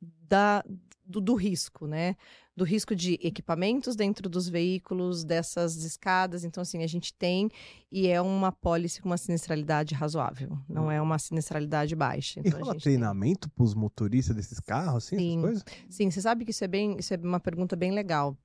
da, 0.00 0.62
do, 1.04 1.20
do 1.20 1.34
risco, 1.34 1.86
né? 1.86 2.16
Do 2.54 2.64
risco 2.64 2.94
de 2.94 3.18
equipamentos 3.22 3.96
dentro 3.96 4.28
dos 4.28 4.46
veículos, 4.46 5.24
dessas 5.24 5.76
escadas. 5.84 6.44
Então, 6.44 6.60
assim, 6.60 6.82
a 6.82 6.86
gente 6.86 7.14
tem 7.14 7.48
e 7.90 8.08
é 8.08 8.20
uma 8.20 8.52
pólice 8.52 9.00
com 9.00 9.08
uma 9.08 9.16
sinistralidade 9.16 9.94
razoável. 9.94 10.58
Não 10.68 10.90
é 10.90 11.00
uma 11.00 11.18
sinistralidade 11.18 11.96
baixa. 11.96 12.40
E 12.40 12.48
Então, 12.48 12.60
a 12.60 12.64
rola 12.64 12.78
treinamento 12.78 13.48
pros 13.50 13.74
motoristas 13.74 14.36
desses 14.36 14.60
carros, 14.60 15.06
assim, 15.06 15.16
Sim. 15.16 15.30
essas 15.30 15.42
coisas? 15.42 15.64
Sim, 15.88 16.10
você 16.10 16.20
sabe 16.20 16.44
que 16.44 16.50
isso 16.50 16.62
é 16.62 16.68
bem, 16.68 16.96
isso 16.98 17.14
é 17.14 17.16
uma 17.16 17.40
pergunta 17.40 17.74
bem 17.74 17.90
legal. 17.90 18.36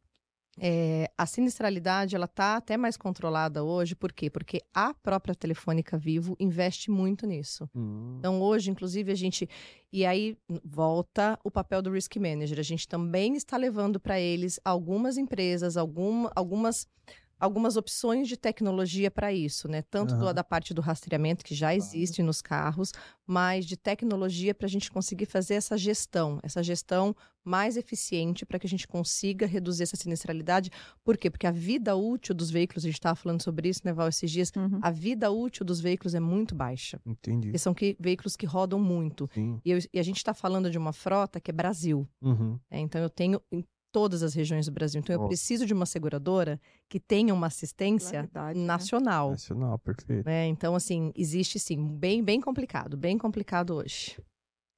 É, 0.60 1.12
a 1.18 1.26
sinistralidade 1.26 2.16
ela 2.16 2.26
está 2.26 2.56
até 2.58 2.76
mais 2.78 2.98
controlada 2.98 3.64
hoje, 3.64 3.96
por 3.96 4.12
quê? 4.12 4.30
Porque 4.30 4.62
a 4.74 4.94
própria 4.94 5.36
Telefônica 5.36 5.98
Vivo 5.98 6.36
investe 6.40 6.90
muito 6.90 7.28
nisso. 7.28 7.70
Hum. 7.76 8.16
Então, 8.20 8.42
hoje, 8.42 8.72
inclusive, 8.72 9.12
a 9.12 9.16
gente. 9.16 9.48
E 9.92 10.06
aí 10.06 10.38
volta 10.64 11.40
o 11.44 11.52
papel 11.52 11.82
do 11.82 11.92
Risk 11.92 12.16
Manager. 12.18 12.60
A 12.60 12.64
gente 12.64 12.88
também 12.88 13.36
está 13.36 13.56
levando 13.56 14.00
para 14.00 14.20
eles 14.20 14.60
algumas 14.66 15.18
empresas, 15.18 15.78
alguma, 15.78 16.32
algumas. 16.36 16.88
Algumas 17.40 17.78
opções 17.78 18.28
de 18.28 18.36
tecnologia 18.36 19.12
para 19.12 19.32
isso, 19.32 19.68
né? 19.68 19.84
Tanto 19.84 20.16
do- 20.16 20.24
Aham. 20.26 20.34
da 20.34 20.44
parte 20.44 20.74
do 20.74 20.82
rastreamento, 20.82 21.46
que 21.46 21.54
já 21.54 21.76
existe 21.76 22.24
nos 22.24 22.42
carros, 22.42 22.92
mas 23.26 23.66
de 23.66 23.78
tecnologia 23.78 24.56
para 24.56 24.66
a 24.66 24.70
gente 24.70 24.92
conseguir 24.92 25.26
fazer 25.28 25.54
essa 25.56 25.78
gestão, 25.78 26.40
essa 26.42 26.64
gestão 26.64 27.16
mais 27.44 27.78
eficiente 27.78 28.46
para 28.46 28.60
que 28.60 28.66
a 28.68 28.70
gente 28.70 28.88
consiga 28.88 29.46
reduzir 29.46 29.84
essa 29.84 29.96
sinistralidade. 29.96 30.70
Por 31.04 31.16
quê? 31.16 31.30
Porque 31.30 31.48
a 31.48 31.52
vida 31.52 31.96
útil 31.96 32.36
dos 32.36 32.50
veículos, 32.50 32.84
a 32.84 32.88
gente 32.88 32.96
estava 32.98 33.16
falando 33.16 33.42
sobre 33.42 33.70
isso, 33.70 33.82
né, 33.86 33.94
Val, 33.94 34.08
esses 34.10 34.30
dias, 34.30 34.52
Uhum. 34.58 34.80
a 34.82 34.92
vida 34.92 35.32
útil 35.32 35.66
dos 35.66 35.80
veículos 35.80 36.14
é 36.16 36.20
muito 36.20 36.54
baixa. 36.56 37.00
Entendi. 37.06 37.48
Porque 37.48 37.58
são 37.60 37.74
que- 37.74 37.96
veículos 38.00 38.36
que 38.36 38.46
rodam 38.46 38.80
muito. 38.80 39.30
Sim. 39.34 39.62
E, 39.64 39.72
eu- 39.72 39.80
e 39.94 40.00
a 40.00 40.04
gente 40.04 40.18
está 40.18 40.34
falando 40.34 40.70
de 40.70 40.78
uma 40.78 40.92
frota 40.92 41.40
que 41.40 41.52
é 41.52 41.54
Brasil. 41.54 42.08
Uhum. 42.22 42.60
né? 42.70 42.80
Então 42.80 43.00
eu 43.02 43.10
tenho 43.10 43.42
todas 43.98 44.22
as 44.22 44.36
regiões 44.36 44.68
do 44.68 44.72
Brasil. 44.72 45.00
Então 45.00 45.16
eu 45.16 45.20
Ó. 45.20 45.28
preciso 45.28 45.66
de 45.66 45.74
uma 45.74 45.86
seguradora 45.88 46.60
que 46.88 47.00
tenha 47.00 47.34
uma 47.34 47.48
assistência 47.48 48.30
Claridade, 48.30 48.60
né? 48.60 48.66
nacional. 48.66 49.32
Nacional, 49.32 49.80
perfeito. 49.80 50.24
né? 50.28 50.46
Então, 50.48 50.76
assim, 50.76 51.12
existe 51.16 51.58
sim, 51.60 51.84
bem, 51.98 52.24
bem 52.24 52.40
complicado, 52.40 52.96
bem 52.96 53.18
complicado 53.18 53.74
hoje. 53.74 54.16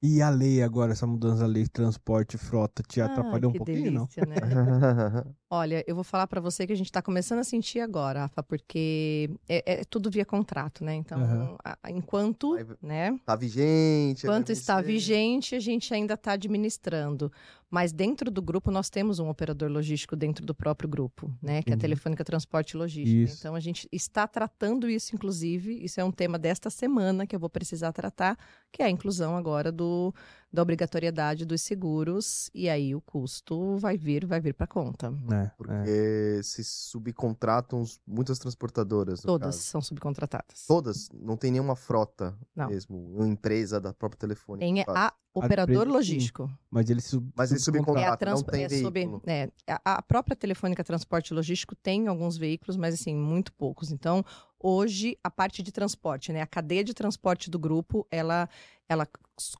E 0.02 0.22
a 0.22 0.30
lei 0.30 0.62
agora, 0.62 0.92
essa 0.92 1.06
mudança 1.06 1.40
da 1.40 1.46
lei 1.46 1.64
de 1.64 1.68
transporte 1.70 2.36
e 2.36 2.38
frota, 2.38 2.82
te 2.82 2.98
Ah, 3.02 3.04
atrapalhou 3.04 3.50
um 3.50 3.54
pouquinho, 3.54 3.90
não? 3.90 4.06
delícia, 4.06 4.24
né? 4.24 4.36
Olha, 5.52 5.82
eu 5.84 5.96
vou 5.96 6.04
falar 6.04 6.28
para 6.28 6.40
você 6.40 6.64
que 6.64 6.72
a 6.72 6.76
gente 6.76 6.86
está 6.86 7.02
começando 7.02 7.40
a 7.40 7.44
sentir 7.44 7.80
agora, 7.80 8.20
Rafa, 8.20 8.40
porque 8.40 9.28
é, 9.48 9.80
é 9.80 9.84
tudo 9.84 10.08
via 10.08 10.24
contrato, 10.24 10.84
né? 10.84 10.94
Então, 10.94 11.20
Aham. 11.20 11.56
a- 11.64 11.90
enquanto, 11.90 12.52
Vai- 12.54 12.66
né? 12.80 13.18
tá 13.26 13.34
vigente. 13.34 14.24
Enquanto 14.24 14.50
está 14.50 14.76
vencer. 14.76 14.92
vigente, 14.92 15.54
a 15.56 15.58
gente 15.58 15.92
ainda 15.92 16.14
está 16.14 16.32
administrando. 16.32 17.32
Mas 17.68 17.92
dentro 17.92 18.30
do 18.30 18.40
grupo, 18.42 18.70
nós 18.70 18.90
temos 18.90 19.18
um 19.18 19.28
operador 19.28 19.70
logístico 19.70 20.14
dentro 20.16 20.44
do 20.46 20.54
próprio 20.54 20.88
grupo, 20.88 21.32
né? 21.42 21.62
Que 21.62 21.70
é 21.70 21.74
a. 21.74 21.78
Telefônica 21.78 22.24
Transporte 22.24 22.72
e 22.72 22.76
Logística. 22.76 23.22
Isso. 23.32 23.38
Então, 23.40 23.54
a 23.56 23.60
gente 23.60 23.88
está 23.90 24.26
tratando 24.28 24.88
isso, 24.88 25.14
inclusive. 25.16 25.82
Isso 25.84 26.00
é 26.00 26.04
um 26.04 26.10
tema 26.12 26.38
desta 26.38 26.70
semana 26.70 27.26
que 27.26 27.34
eu 27.34 27.40
vou 27.40 27.50
precisar 27.50 27.92
tratar, 27.92 28.36
que 28.72 28.82
é 28.82 28.86
a 28.86 28.90
inclusão 28.90 29.36
agora 29.36 29.70
do, 29.72 30.12
da 30.52 30.62
obrigatoriedade 30.62 31.44
dos 31.44 31.62
seguros. 31.62 32.50
E 32.54 32.68
aí 32.68 32.94
o 32.94 33.00
custo 33.00 33.76
vai 33.76 33.96
vir, 33.96 34.26
vai 34.26 34.40
vir 34.40 34.54
para 34.54 34.66
conta. 34.66 35.12
É, 35.30 35.34
é. 35.44 35.50
Porque 35.56 36.40
se 36.42 36.64
subcontratam 36.64 37.84
muitas 38.06 38.38
transportadoras. 38.38 39.20
Todas 39.22 39.56
caso. 39.56 39.68
são 39.68 39.80
subcontratadas. 39.82 40.64
Todas? 40.66 41.08
Não 41.12 41.36
tem 41.36 41.50
nenhuma 41.52 41.76
frota 41.76 42.36
Não. 42.54 42.68
mesmo. 42.68 42.96
Uma 43.14 43.28
empresa 43.28 43.80
da 43.80 43.92
própria 43.92 44.18
telefone. 44.18 44.60
Tem 44.60 44.84
a 44.86 45.12
operador 45.32 45.86
sim. 45.86 45.92
logístico. 45.92 46.50
Mas 46.70 46.90
ele 46.90 47.00
sub, 47.00 47.30
Mas 47.36 47.50
ele 47.50 47.60
subcontrata. 47.60 48.00
É 48.00 48.08
a, 48.08 48.10
Contrato, 48.10 48.36
não 48.36 48.42
trans... 48.42 48.68
tem 48.68 48.86
é 48.86 48.90
veículo. 48.90 49.22
é, 49.26 49.50
a- 49.68 49.98
a 49.98 50.02
própria 50.02 50.34
Telefônica 50.36 50.82
Transporte 50.82 51.32
Logístico 51.32 51.74
tem 51.76 52.08
alguns 52.08 52.36
veículos, 52.36 52.76
mas 52.76 52.94
assim, 52.94 53.14
muito 53.14 53.52
poucos. 53.52 53.92
Então, 53.92 54.24
hoje, 54.58 55.16
a 55.22 55.30
parte 55.30 55.62
de 55.62 55.70
transporte, 55.70 56.32
né? 56.32 56.40
A 56.42 56.46
cadeia 56.46 56.82
de 56.82 56.92
transporte 56.92 57.48
do 57.48 57.58
grupo, 57.58 58.06
ela, 58.10 58.48
ela 58.88 59.06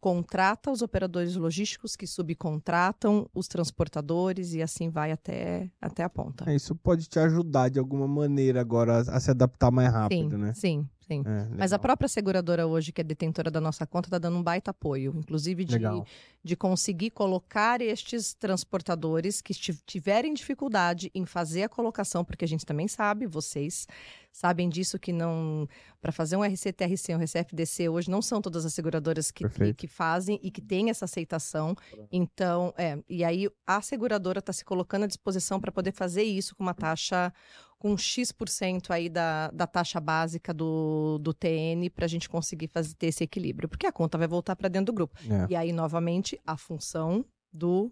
contrata 0.00 0.70
os 0.70 0.82
operadores 0.82 1.36
logísticos 1.36 1.96
que 1.96 2.06
subcontratam 2.06 3.28
os 3.34 3.48
transportadores 3.48 4.52
e 4.54 4.62
assim 4.62 4.88
vai 4.88 5.12
até, 5.12 5.70
até 5.80 6.02
a 6.02 6.08
ponta. 6.08 6.50
É, 6.50 6.54
isso 6.54 6.74
pode 6.74 7.08
te 7.08 7.18
ajudar 7.18 7.68
de 7.68 7.78
alguma 7.78 8.06
maneira 8.06 8.60
agora 8.60 8.98
a, 8.98 9.16
a 9.16 9.20
se 9.20 9.30
adaptar 9.30 9.70
mais 9.70 9.92
rápido, 9.92 10.30
sim, 10.30 10.36
né? 10.36 10.52
sim, 10.54 10.88
sim. 11.00 11.22
É, 11.26 11.48
Mas 11.56 11.72
a 11.72 11.78
própria 11.78 12.08
seguradora 12.08 12.66
hoje, 12.66 12.92
que 12.92 13.00
é 13.00 13.04
detentora 13.04 13.50
da 13.50 13.60
nossa 13.60 13.86
conta, 13.86 14.08
está 14.08 14.18
dando 14.18 14.36
um 14.36 14.42
baita 14.42 14.70
apoio, 14.70 15.14
inclusive 15.16 15.64
de, 15.64 15.74
Legal. 15.74 16.06
de 16.42 16.56
conseguir 16.56 17.10
colocar 17.10 17.80
estes 17.80 18.34
transportadores 18.34 19.40
que 19.40 19.54
tiverem 19.54 20.34
dificuldade 20.34 21.10
em 21.14 21.24
fazer 21.24 21.64
a 21.64 21.68
colocação, 21.68 22.24
porque 22.24 22.44
a 22.44 22.48
gente 22.48 22.64
também 22.66 22.88
sabe, 22.88 23.26
vocês 23.26 23.86
sabem 24.32 24.68
disso, 24.68 24.98
que 24.98 25.12
não. 25.12 25.68
Para 26.00 26.12
fazer 26.12 26.36
um 26.36 26.42
RCTRC, 26.42 27.14
um 27.14 27.22
RCFDC, 27.22 27.88
hoje 27.90 28.10
não 28.10 28.22
são 28.22 28.40
todas 28.40 28.64
as 28.64 28.72
seguradoras 28.72 29.30
que, 29.30 29.46
que, 29.46 29.69
Perfeito. 29.72 29.76
que 29.78 29.86
fazem 29.86 30.38
e 30.42 30.50
que 30.50 30.60
têm 30.60 30.90
essa 30.90 31.04
aceitação. 31.04 31.74
Então, 32.10 32.72
é. 32.76 32.98
E 33.08 33.24
aí 33.24 33.48
a 33.66 33.80
seguradora 33.80 34.38
está 34.40 34.52
se 34.52 34.64
colocando 34.64 35.04
à 35.04 35.06
disposição 35.06 35.60
para 35.60 35.72
poder 35.72 35.92
fazer 35.92 36.22
isso 36.22 36.54
com 36.54 36.62
uma 36.62 36.74
taxa 36.74 37.32
com 37.78 37.96
X% 37.96 38.90
aí 38.90 39.08
da, 39.08 39.50
da 39.52 39.66
taxa 39.66 39.98
básica 39.98 40.52
do, 40.52 41.18
do 41.18 41.32
TN 41.32 41.88
para 41.94 42.04
a 42.04 42.08
gente 42.08 42.28
conseguir 42.28 42.68
fazer, 42.68 42.94
ter 42.94 43.06
esse 43.06 43.24
equilíbrio. 43.24 43.70
Porque 43.70 43.86
a 43.86 43.92
conta 43.92 44.18
vai 44.18 44.28
voltar 44.28 44.54
para 44.54 44.68
dentro 44.68 44.92
do 44.92 44.96
grupo. 44.96 45.18
É. 45.30 45.46
E 45.50 45.56
aí, 45.56 45.72
novamente, 45.72 46.38
a 46.46 46.58
função 46.58 47.24
do, 47.52 47.90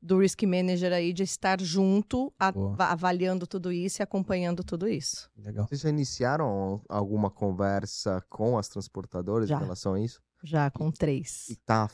do 0.00 0.18
Risk 0.18 0.42
Manager 0.42 0.92
aí 0.92 1.12
de 1.14 1.22
estar 1.22 1.58
junto, 1.60 2.32
a- 2.38 2.52
avaliando 2.92 3.46
tudo 3.46 3.72
isso 3.72 4.00
e 4.00 4.04
acompanhando 4.04 4.62
tudo 4.62 4.86
isso. 4.86 5.30
Legal. 5.38 5.66
Vocês 5.66 5.80
já 5.80 5.88
iniciaram 5.88 6.82
alguma 6.88 7.30
conversa 7.30 8.22
com 8.28 8.58
as 8.58 8.68
transportadoras 8.68 9.48
Já. 9.48 9.56
em 9.56 9.60
relação 9.60 9.94
a 9.94 10.00
isso? 10.00 10.20
Já 10.44 10.70
com 10.70 10.92
três. 10.92 11.48
E 11.48 11.56
tá 11.56 11.88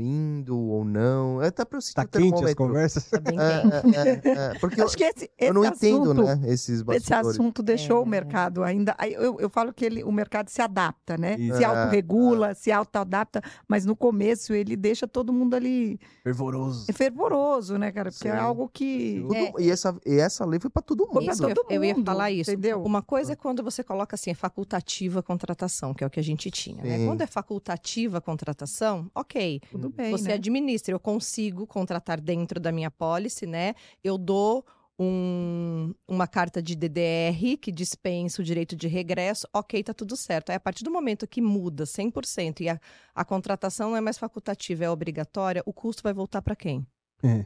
fluindo 0.00 0.58
ou 0.58 0.84
não. 0.84 1.42
É 1.42 1.48
Até 1.48 1.64
pra 1.64 1.78
eu 1.78 1.80
sentir 1.82 1.94
Tá 1.94 2.02
o 2.02 2.08
quente 2.08 2.44
as 2.44 2.54
conversas? 2.54 3.04
Tá 3.08 3.18
bem 3.18 3.38
É, 3.38 3.62
quente. 3.80 3.96
é, 3.96 4.00
é, 4.10 4.32
é, 4.56 4.58
porque 4.58 4.80
eu, 4.80 4.84
Acho 4.86 4.96
que 4.96 5.04
esse, 5.04 5.30
eu 5.38 5.54
não 5.54 5.64
esse 5.64 5.72
entendo, 5.88 6.02
assunto- 6.12 6.22
né, 6.24 6.40
esses 6.44 6.68
Esse 6.68 6.84
bastidores. 6.84 7.26
assunto 7.28 7.62
deixou 7.62 7.96
É. 7.98 8.00
o 8.00 8.06
mercado 8.06 8.62
ainda. 8.62 8.94
Eu, 9.10 9.38
eu 9.40 9.48
falo 9.50 9.72
que 9.72 9.84
ele, 9.84 10.04
o 10.04 10.12
mercado 10.12 10.48
se 10.48 10.60
adapta, 10.60 11.16
né? 11.16 11.36
Isso. 11.38 11.56
Se 11.56 11.64
É, 11.64 11.66
autorregula, 11.66 12.54
se 12.54 12.70
autoadapta, 12.70 13.42
mas 13.66 13.84
no 13.86 13.96
começo 13.96 14.52
ele 14.52 14.76
deixa 14.76 15.08
todo 15.08 15.32
mundo 15.32 15.54
ali 15.54 15.98
Fervoroso. 16.22 16.86
fervoroso, 16.92 17.78
né, 17.78 17.90
cara? 17.90 18.10
Porque 18.10 18.28
é 18.28 18.32
Sim. 18.32 18.38
algo 18.38 18.68
que. 18.68 19.20
Tudo- 19.22 19.34
É. 19.34 19.52
E, 19.58 19.70
essa, 19.70 19.96
e 20.06 20.14
essa 20.18 20.44
lei 20.44 20.60
foi 20.60 20.70
pra 20.70 20.82
todo 20.82 21.06
mundo. 21.06 21.22
Isso, 21.22 21.42
todo 21.42 21.64
eu, 21.70 21.76
eu 21.76 21.84
ia 21.84 21.94
mundo, 21.94 22.04
falar 22.06 22.30
isso. 22.30 22.50
entendeu? 22.50 22.82
Uma 22.82 23.02
coisa 23.02 23.32
é 23.32 23.36
quando 23.36 23.62
você 23.62 23.82
coloca 23.82 24.14
assim, 24.14 24.30
é 24.30 24.34
facultativa 24.34 25.20
a 25.20 25.22
contratação, 25.22 25.94
que 25.94 26.04
é 26.04 26.06
o 26.06 26.10
que 26.10 26.20
a 26.20 26.22
gente 26.22 26.50
tinha. 26.50 26.82
Né? 26.82 27.06
Quando 27.06 27.22
é 27.22 27.26
facultativa 27.26 28.18
a 28.18 28.20
contratação, 28.20 29.10
ok. 29.14 29.60
Tudo 29.70 29.88
bem, 29.90 30.10
Você 30.10 30.28
né? 30.28 30.34
administra, 30.34 30.92
eu 30.94 31.00
consigo 31.00 31.66
contratar 31.66 32.20
dentro 32.20 32.58
da 32.60 32.72
minha 32.72 32.90
pólice, 32.90 33.46
né? 33.46 33.74
Eu 34.02 34.18
dou 34.18 34.64
um- 34.98 35.94
uma 36.06 36.26
carta 36.26 36.60
de 36.62 36.74
DDR 36.76 37.56
que 37.56 37.72
dispensa 37.72 38.42
o 38.42 38.44
direito 38.44 38.76
de 38.76 38.86
regresso, 38.86 39.46
ok, 39.54 39.82
tá 39.82 39.94
tudo 39.94 40.14
certo. 40.16 40.50
Aí, 40.50 40.56
a 40.56 40.60
partir 40.60 40.84
do 40.84 40.90
momento 40.90 41.26
que 41.26 41.40
muda 41.40 41.86
100% 41.86 42.60
e 42.62 42.68
a, 42.68 42.78
a 43.14 43.24
contratação 43.24 43.90
não 43.90 43.96
é 43.96 44.00
mais 44.00 44.18
facultativa, 44.18 44.84
é 44.84 44.90
obrigatória, 44.90 45.62
o 45.64 45.72
custo 45.72 46.02
vai 46.02 46.12
voltar 46.12 46.42
para 46.42 46.54
quem? 46.56 46.86
É. 47.22 47.44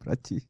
pra 0.00 0.16
ti. 0.16 0.42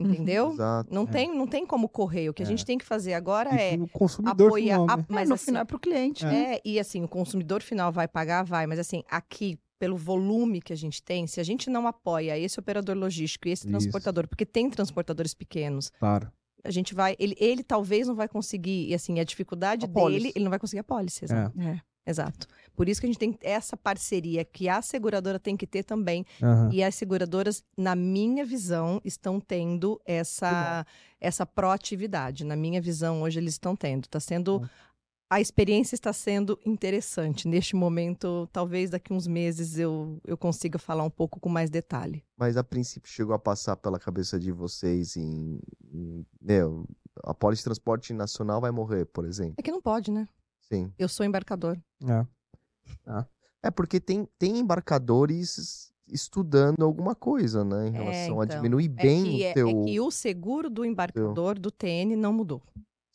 Entendeu? 0.00 0.48
Exato. 0.52 0.92
Não, 0.92 1.02
É. 1.02 1.06
tem, 1.06 1.34
não 1.34 1.46
tem 1.46 1.66
como 1.66 1.88
correr. 1.88 2.28
O 2.30 2.34
que 2.34 2.42
a 2.42 2.46
É. 2.46 2.48
gente 2.48 2.64
tem 2.64 2.76
que 2.78 2.84
fazer 2.84 3.12
agora 3.14 3.50
E 3.54 3.58
é 3.58 3.78
consumidor 3.92 4.46
apoiar. 4.48 4.74
final, 4.76 4.86
a- 4.90 4.96
né? 4.96 5.04
É, 5.08 5.12
mas 5.14 5.28
no 5.28 5.34
assim, 5.34 5.44
final 5.46 5.62
é 5.62 5.64
pro 5.64 5.78
cliente, 5.78 6.24
né? 6.24 6.54
é, 6.56 6.60
e 6.64 6.78
assim, 6.80 7.02
o 7.04 7.08
consumidor 7.08 7.62
final 7.62 7.92
vai 7.92 8.08
pagar, 8.08 8.42
vai, 8.44 8.66
mas 8.66 8.78
assim, 8.78 9.02
aqui, 9.10 9.58
pelo 9.78 9.96
volume 9.96 10.60
que 10.60 10.72
a 10.72 10.76
gente 10.76 11.02
tem, 11.02 11.26
se 11.26 11.40
a 11.40 11.44
gente 11.44 11.68
não 11.70 11.86
apoia 11.86 12.38
esse 12.38 12.58
operador 12.58 12.96
logístico 12.96 13.48
e 13.48 13.52
esse 13.52 13.62
Isso. 13.66 13.70
transportador, 13.70 14.26
porque 14.26 14.46
tem 14.46 14.70
transportadores 14.70 15.34
pequenos, 15.34 15.90
Claro. 15.98 16.30
a 16.64 16.70
gente 16.70 16.94
vai, 16.94 17.14
ele, 17.18 17.36
ele 17.38 17.62
talvez 17.62 18.06
não 18.08 18.14
vai 18.14 18.28
conseguir, 18.28 18.88
e 18.88 18.94
assim, 18.94 19.20
a 19.20 19.24
dificuldade 19.24 19.84
A 19.84 19.88
dele, 19.88 20.32
ele 20.34 20.44
não 20.44 20.50
vai 20.50 20.58
conseguir 20.58 20.80
a 20.80 20.84
pólice, 20.84 21.24
exato. 21.24 21.60
É. 21.60 21.80
exato. 22.06 22.46
Por 22.74 22.88
isso 22.88 23.00
que 23.00 23.06
a 23.06 23.08
gente 23.10 23.18
tem 23.18 23.36
essa 23.42 23.76
parceria 23.76 24.44
que 24.44 24.68
a 24.68 24.80
seguradora 24.82 25.38
tem 25.38 25.56
que 25.56 25.66
ter 25.66 25.82
também, 25.82 26.24
Aham. 26.42 26.70
e 26.72 26.82
as 26.82 26.94
seguradoras, 26.94 27.62
na 27.76 27.94
minha 27.94 28.44
visão, 28.44 29.00
estão 29.04 29.40
tendo 29.40 30.00
essa, 30.04 30.86
essa 31.20 31.44
proatividade. 31.46 32.44
Na 32.44 32.56
minha 32.56 32.80
visão, 32.80 33.22
hoje 33.22 33.38
eles 33.40 33.54
estão 33.54 33.74
tendo. 33.76 34.04
Está 34.04 34.20
sendo. 34.20 34.60
Bom. 34.60 34.66
A 35.28 35.40
experiência 35.40 35.96
está 35.96 36.12
sendo 36.12 36.56
interessante. 36.64 37.48
Neste 37.48 37.74
momento, 37.74 38.48
talvez 38.52 38.90
daqui 38.90 39.12
uns 39.12 39.26
meses 39.26 39.76
eu, 39.76 40.20
eu 40.24 40.36
consiga 40.38 40.78
falar 40.78 41.02
um 41.02 41.10
pouco 41.10 41.40
com 41.40 41.48
mais 41.48 41.68
detalhe. 41.68 42.24
Mas 42.36 42.56
a 42.56 42.62
princípio 42.62 43.10
chegou 43.10 43.34
a 43.34 43.38
passar 43.38 43.76
pela 43.76 43.98
cabeça 43.98 44.38
de 44.38 44.52
vocês 44.52 45.16
em. 45.16 45.58
em 45.92 46.24
meu, 46.40 46.86
a 47.24 47.34
de 47.52 47.64
Transporte 47.64 48.12
Nacional 48.12 48.60
vai 48.60 48.70
morrer, 48.70 49.04
por 49.06 49.24
exemplo. 49.24 49.54
É 49.58 49.62
que 49.62 49.72
não 49.72 49.82
pode, 49.82 50.12
né? 50.12 50.28
Sim. 50.60 50.92
Eu 50.96 51.08
sou 51.08 51.26
embarcador. 51.26 51.76
É. 52.08 52.26
É 53.64 53.70
porque 53.70 53.98
tem, 53.98 54.28
tem 54.38 54.58
embarcadores 54.58 55.92
estudando 56.08 56.84
alguma 56.84 57.16
coisa, 57.16 57.64
né? 57.64 57.88
Em 57.88 57.94
É, 57.96 57.98
relação 57.98 58.40
a 58.40 58.44
então. 58.44 58.56
diminuir 58.58 58.84
É 58.84 59.02
bem 59.02 59.24
que, 59.24 59.30
o 59.30 59.42
é- 59.44 59.52
teu. 59.54 59.68
é 59.68 59.84
que 59.86 60.00
o 60.00 60.10
seguro 60.12 60.70
do 60.70 60.84
embarcador 60.84 61.58
do 61.58 61.70
TN 61.72 62.14
não 62.16 62.32
mudou. 62.32 62.62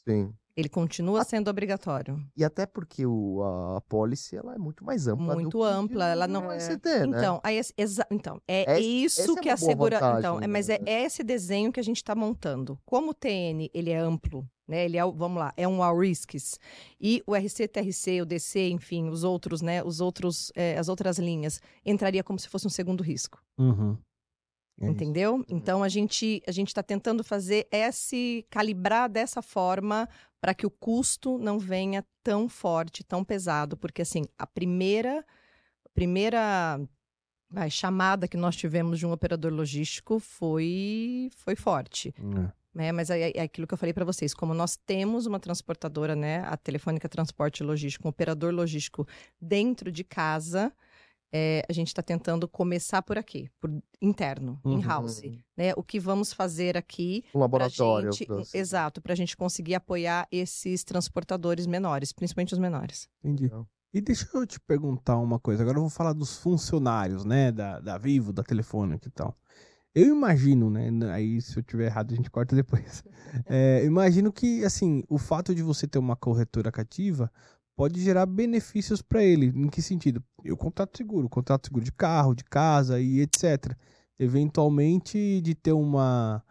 Sim. 0.06 0.34
Ele 0.62 0.70
continua 0.70 1.24
sendo 1.24 1.50
obrigatório. 1.50 2.24
E 2.38 2.44
até 2.44 2.66
porque 2.66 3.06
o, 3.06 3.42
a, 3.44 3.78
a 3.78 3.82
pólice 3.82 4.36
ela 4.38 4.54
é 4.56 4.58
muito 4.58 4.86
mais 4.86 5.08
ampla. 5.08 5.34
Muito 5.34 5.64
ampla, 5.64 6.08
ela 6.10 6.28
não- 6.28 6.52
ST, 6.60 6.86
né? 7.08 7.18
Então, 7.18 7.40
aí, 7.44 7.60
exa- 7.78 8.08
então 8.12 8.40
é 8.48 8.62
Essa- 8.72 8.80
isso 8.80 9.38
é 9.38 9.42
que 9.42 9.50
uma 9.50 9.54
a 9.56 9.58
segura. 9.58 9.96
vantagem, 10.00 10.20
então, 10.20 10.40
é, 10.42 10.48
mas 10.48 10.68
né? 10.68 10.78
é 10.86 11.04
esse 11.04 11.24
desenho 11.24 11.72
que 11.72 11.80
a 11.80 11.84
gente 11.84 11.98
está 11.98 12.14
montando. 12.16 12.80
Como 12.86 13.10
o 13.12 13.14
TN 13.14 13.70
ele 13.74 13.90
é 13.90 13.98
amplo, 13.98 14.48
né? 14.68 14.86
Ele 14.86 14.98
é, 14.98 15.02
vamos 15.04 15.40
lá, 15.40 15.52
é 15.58 15.68
um 15.68 15.82
all 15.84 15.98
risks 15.98 16.60
e 17.00 17.22
o 17.26 17.36
RC, 17.36 17.68
TRC, 17.68 18.22
o 18.22 18.26
DC, 18.26 18.70
enfim, 18.70 19.10
os 19.10 19.24
outros, 19.24 19.62
né? 19.62 19.84
Os 19.84 20.00
outros, 20.00 20.52
é, 20.56 20.78
as 20.78 20.88
outras 20.88 21.18
linhas 21.18 21.60
entraria 21.86 22.24
como 22.24 22.38
se 22.40 22.48
fosse 22.48 22.68
um 22.68 22.70
segundo 22.70 23.02
risco. 23.04 23.42
Uhum. 23.58 23.98
É. 24.80 24.88
Entendeu? 24.88 25.46
Então 25.48 25.84
a 25.84 25.90
gente 25.90 26.42
a 26.48 26.52
gente 26.52 26.70
está 26.70 26.82
tentando 26.82 27.24
fazer 27.24 27.68
esse 27.72 28.44
calibrar 28.50 29.08
dessa 29.08 29.40
forma 29.40 30.10
para 30.42 30.54
que 30.56 30.66
o 30.66 30.72
custo 30.72 31.38
não 31.38 31.60
venha 31.60 32.04
tão 32.24 32.50
forte, 32.50 33.04
tão 33.04 33.24
pesado, 33.24 33.78
porque 33.78 34.02
assim 34.02 34.24
a 34.38 34.48
primeira 34.48 35.24
primeira 35.94 36.80
vai, 37.50 37.70
chamada 37.70 38.28
que 38.28 38.38
nós 38.38 38.56
tivemos 38.56 38.98
de 39.00 39.06
um 39.06 39.12
operador 39.12 39.54
logístico 39.54 40.20
foi 40.20 41.30
foi 41.36 41.56
forte, 41.56 42.14
É. 42.18 42.52
né? 42.74 42.92
Mas 42.92 43.10
é, 43.10 43.32
é 43.36 43.42
aquilo 43.42 43.68
que 43.68 43.74
eu 43.74 43.78
falei 43.78 43.94
para 43.94 44.06
vocês, 44.06 44.34
como 44.34 44.54
nós 44.54 44.76
temos 44.78 45.26
uma 45.26 45.40
transportadora, 45.40 46.16
né, 46.16 46.40
a 46.46 46.58
Telefônica 46.58 47.08
Transporte 47.10 47.62
Logístico, 47.64 48.08
um 48.08 48.10
operador 48.10 48.54
logístico 48.54 49.08
dentro 49.40 49.92
de 49.92 50.04
casa. 50.04 50.74
É, 51.34 51.64
a 51.70 51.74
gente 51.74 51.88
está 51.88 52.02
tentando 52.02 52.48
começar 52.48 53.02
por 53.02 53.18
aqui, 53.18 53.50
por 53.60 53.72
interno, 54.02 54.60
Uhum. 54.64 54.74
in-house 54.80 55.22
né? 55.58 55.74
O 55.78 55.84
que 55.84 56.00
vamos 56.00 56.34
fazer 56.34 56.76
aqui 56.78 57.24
Um 57.30 57.32
pra 57.34 57.42
laboratório. 57.42 58.12
gente, 58.12 58.26
pra- 58.26 58.44
exato, 58.54 59.02
para 59.02 59.14
a 59.14 59.16
gente 59.16 59.38
conseguir 59.38 59.76
apoiar 59.76 60.28
esses 60.32 60.84
transportadores 60.84 61.66
menores, 61.68 62.12
principalmente 62.12 62.54
os 62.54 62.60
menores. 62.60 63.08
Entendi. 63.24 63.52
E 63.94 64.00
deixa 64.02 64.28
eu 64.34 64.46
te 64.48 64.60
perguntar 64.60 65.18
uma 65.18 65.38
coisa. 65.40 65.62
Agora 65.64 65.78
eu 65.78 65.82
vou 65.82 65.90
falar 65.90 66.14
dos 66.14 66.38
funcionários, 66.38 67.26
né? 67.26 67.52
Da, 67.52 67.80
da 67.80 67.98
Vivo, 67.98 68.32
da 68.32 68.42
Telefônica 68.44 69.08
e 69.08 69.12
tal. 69.12 69.38
Eu 69.94 70.08
imagino, 70.16 70.70
né? 70.70 70.90
Aí 71.14 71.42
se 71.42 71.58
eu 71.60 71.64
tiver 71.64 71.88
errado 71.88 72.14
a 72.14 72.16
gente 72.16 72.30
corta 72.32 72.56
depois. 72.56 73.04
É, 73.46 73.80
eu 73.82 73.86
imagino 73.88 74.32
que, 74.32 74.64
assim, 74.66 75.04
o 75.08 75.18
fato 75.18 75.56
de 75.56 75.64
você 75.64 75.88
ter 75.88 75.98
uma 76.00 76.18
corretora 76.18 76.70
cativa 76.70 77.32
pode 77.82 78.00
gerar 78.00 78.28
benefícios 78.28 79.02
para 79.02 79.24
ele. 79.24 79.48
Em 79.48 79.68
que 79.68 79.82
sentido? 79.82 80.24
Eu 80.46 80.56
contrato 80.56 80.96
seguro, 80.96 81.28
contrato 81.28 81.66
seguro 81.66 81.84
de 81.84 81.92
carro, 81.92 82.36
de 82.36 82.44
casa 82.44 83.02
e 83.02 83.22
etc. 83.22 83.76
Eventualmente 84.20 85.42
de 85.42 85.56
ter 85.56 85.72
uma 85.72 86.44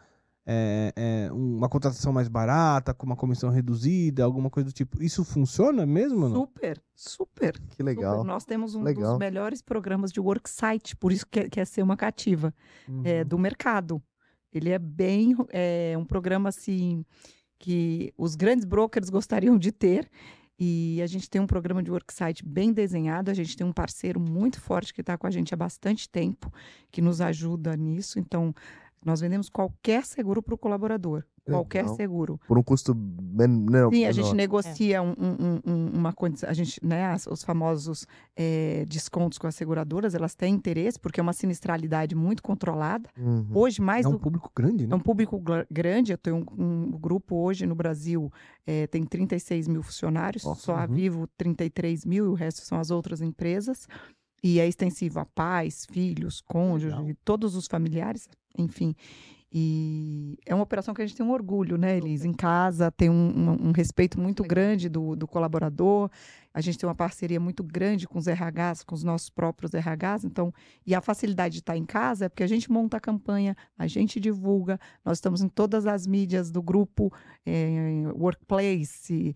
é, 0.44 0.92
é, 0.96 1.32
uma 1.32 1.68
contratação 1.68 2.12
mais 2.12 2.26
barata, 2.26 2.92
com 2.92 3.06
uma 3.06 3.14
comissão 3.14 3.48
reduzida, 3.48 4.24
alguma 4.24 4.50
coisa 4.50 4.70
do 4.70 4.72
tipo. 4.72 5.00
Isso 5.00 5.24
funciona 5.24 5.86
mesmo 5.86 6.28
não? 6.28 6.40
Super, 6.40 6.82
super. 6.96 7.60
Que 7.76 7.82
legal. 7.84 8.16
super. 8.16 8.26
Nós 8.26 8.44
temos 8.44 8.74
um 8.74 8.82
Legal. 8.82 9.10
dos 9.12 9.18
melhores 9.20 9.62
programas 9.62 10.10
de 10.10 10.18
worksite, 10.18 10.96
por 10.96 11.12
isso 11.12 11.24
que 11.24 11.48
quer 11.48 11.64
ser 11.64 11.82
uma 11.82 11.96
cativa. 11.96 12.52
é, 13.04 13.20
Uhum. 13.20 13.28
do 13.28 13.38
mercado. 13.38 14.02
Ele 14.52 14.70
é 14.70 14.80
bem 14.80 15.36
é 15.50 15.94
um 15.96 16.04
programa 16.04 16.48
assim 16.48 17.04
que 17.56 18.12
os 18.18 18.34
grandes 18.34 18.64
brokers 18.64 19.08
gostariam 19.10 19.56
de 19.56 19.70
ter. 19.70 20.10
E 20.62 21.00
a 21.02 21.06
gente 21.06 21.30
tem 21.30 21.40
um 21.40 21.46
programa 21.46 21.82
de 21.82 21.90
worksite 21.90 22.44
bem 22.44 22.70
desenhado. 22.70 23.30
A 23.30 23.34
gente 23.34 23.56
tem 23.56 23.66
um 23.66 23.72
parceiro 23.72 24.20
muito 24.20 24.60
forte 24.60 24.92
que 24.92 25.00
está 25.00 25.16
com 25.16 25.26
a 25.26 25.30
gente 25.30 25.54
há 25.54 25.56
bastante 25.56 26.06
tempo, 26.06 26.52
que 26.92 27.00
nos 27.00 27.22
ajuda 27.22 27.74
nisso. 27.74 28.18
Então, 28.18 28.54
nós 29.02 29.22
vendemos 29.22 29.48
qualquer 29.48 30.04
seguro 30.04 30.42
para 30.42 30.54
o 30.54 30.58
colaborador. 30.58 31.24
Qualquer 31.54 31.82
Legal. 31.82 31.96
seguro. 31.96 32.40
Por 32.46 32.58
um 32.58 32.62
custo 32.62 32.94
men 32.94 33.48
não, 33.48 33.90
Sim, 33.90 34.04
a 34.04 34.12
gente 34.12 34.24
menor. 34.24 34.36
negocia 34.36 35.02
um- 35.02 35.14
um- 35.18 35.60
um- 35.66 35.90
uma 35.94 36.12
condição, 36.12 36.48
a 36.48 36.52
gente, 36.52 36.78
né, 36.84 37.14
os 37.30 37.42
famosos 37.42 38.06
eh, 38.36 38.84
descontos 38.88 39.38
com 39.38 39.46
as 39.46 39.54
seguradoras, 39.54 40.14
elas 40.14 40.34
têm 40.34 40.54
interesse, 40.54 40.98
porque 40.98 41.20
é 41.20 41.22
uma 41.22 41.32
sinistralidade 41.32 42.14
muito 42.14 42.42
controlada. 42.42 43.08
Uhum. 43.18 43.46
Hoje, 43.54 43.80
mais 43.82 44.06
É 44.06 44.08
um 44.08 44.12
do 44.12 44.18
público 44.20 44.50
grande, 44.54 44.84
é 44.84 44.86
né? 44.86 44.94
um 44.94 45.00
público 45.00 45.42
grande. 45.70 46.12
Eu 46.12 46.18
tenho 46.18 46.36
um, 46.56 46.84
um 46.86 46.90
grupo 46.92 47.36
hoje 47.36 47.66
no 47.66 47.74
Brasil, 47.74 48.32
eh, 48.66 48.86
tem 48.86 49.04
36 49.04 49.68
mil 49.68 49.82
funcionários, 49.82 50.44
Nossa, 50.44 50.60
só 50.62 50.76
a 50.76 50.82
uhum. 50.86 50.94
Vivo 50.94 51.26
33 51.36 52.04
mil, 52.04 52.24
e 52.24 52.28
o 52.28 52.34
resto 52.34 52.60
são 52.62 52.78
as 52.78 52.90
outras 52.90 53.20
empresas. 53.20 53.86
E 54.42 54.58
é 54.58 54.66
extensivo 54.66 55.20
a 55.20 55.26
pais, 55.26 55.84
filhos, 55.90 56.40
cônjuges, 56.40 56.98
Legal. 56.98 57.14
todos 57.24 57.54
os 57.54 57.66
familiares, 57.66 58.26
enfim. 58.56 58.94
E 59.52 60.38
é 60.46 60.54
uma 60.54 60.62
operação 60.62 60.94
que 60.94 61.02
a 61.02 61.06
gente 61.06 61.16
tem 61.16 61.26
um 61.26 61.32
orgulho, 61.32 61.76
né, 61.76 61.96
Elis? 61.96 62.24
Em 62.24 62.32
casa, 62.32 62.90
tem 62.92 63.10
um, 63.10 63.14
um- 63.14 63.68
um 63.68 63.72
respeito 63.72 64.18
muito 64.20 64.44
grande 64.44 64.88
do, 64.88 65.16
do 65.16 65.26
colaborador. 65.26 66.08
A 66.54 66.60
gente 66.60 66.78
tem 66.78 66.88
uma 66.88 66.94
parceria 66.94 67.40
muito 67.40 67.64
grande 67.64 68.06
com 68.06 68.18
os 68.18 68.26
RHs, 68.28 68.84
com 68.84 68.94
os 68.94 69.02
nossos 69.02 69.28
próprios 69.28 69.72
RHs. 69.74 70.24
Então, 70.24 70.52
e 70.86 70.94
a 70.94 71.00
facilidade 71.00 71.54
de 71.54 71.60
estar 71.60 71.76
em 71.76 71.84
casa 71.84 72.26
é 72.26 72.28
porque 72.28 72.44
a 72.44 72.46
gente 72.46 72.70
monta 72.70 72.96
a 72.96 73.00
campanha, 73.00 73.56
a 73.76 73.86
gente 73.88 74.20
divulga, 74.20 74.78
nós 75.04 75.18
estamos 75.18 75.42
em 75.42 75.48
todas 75.48 75.84
as 75.86 76.06
mídias 76.06 76.50
do 76.52 76.62
grupo, 76.62 77.12
eh, 77.44 78.04
workplace, 78.14 79.34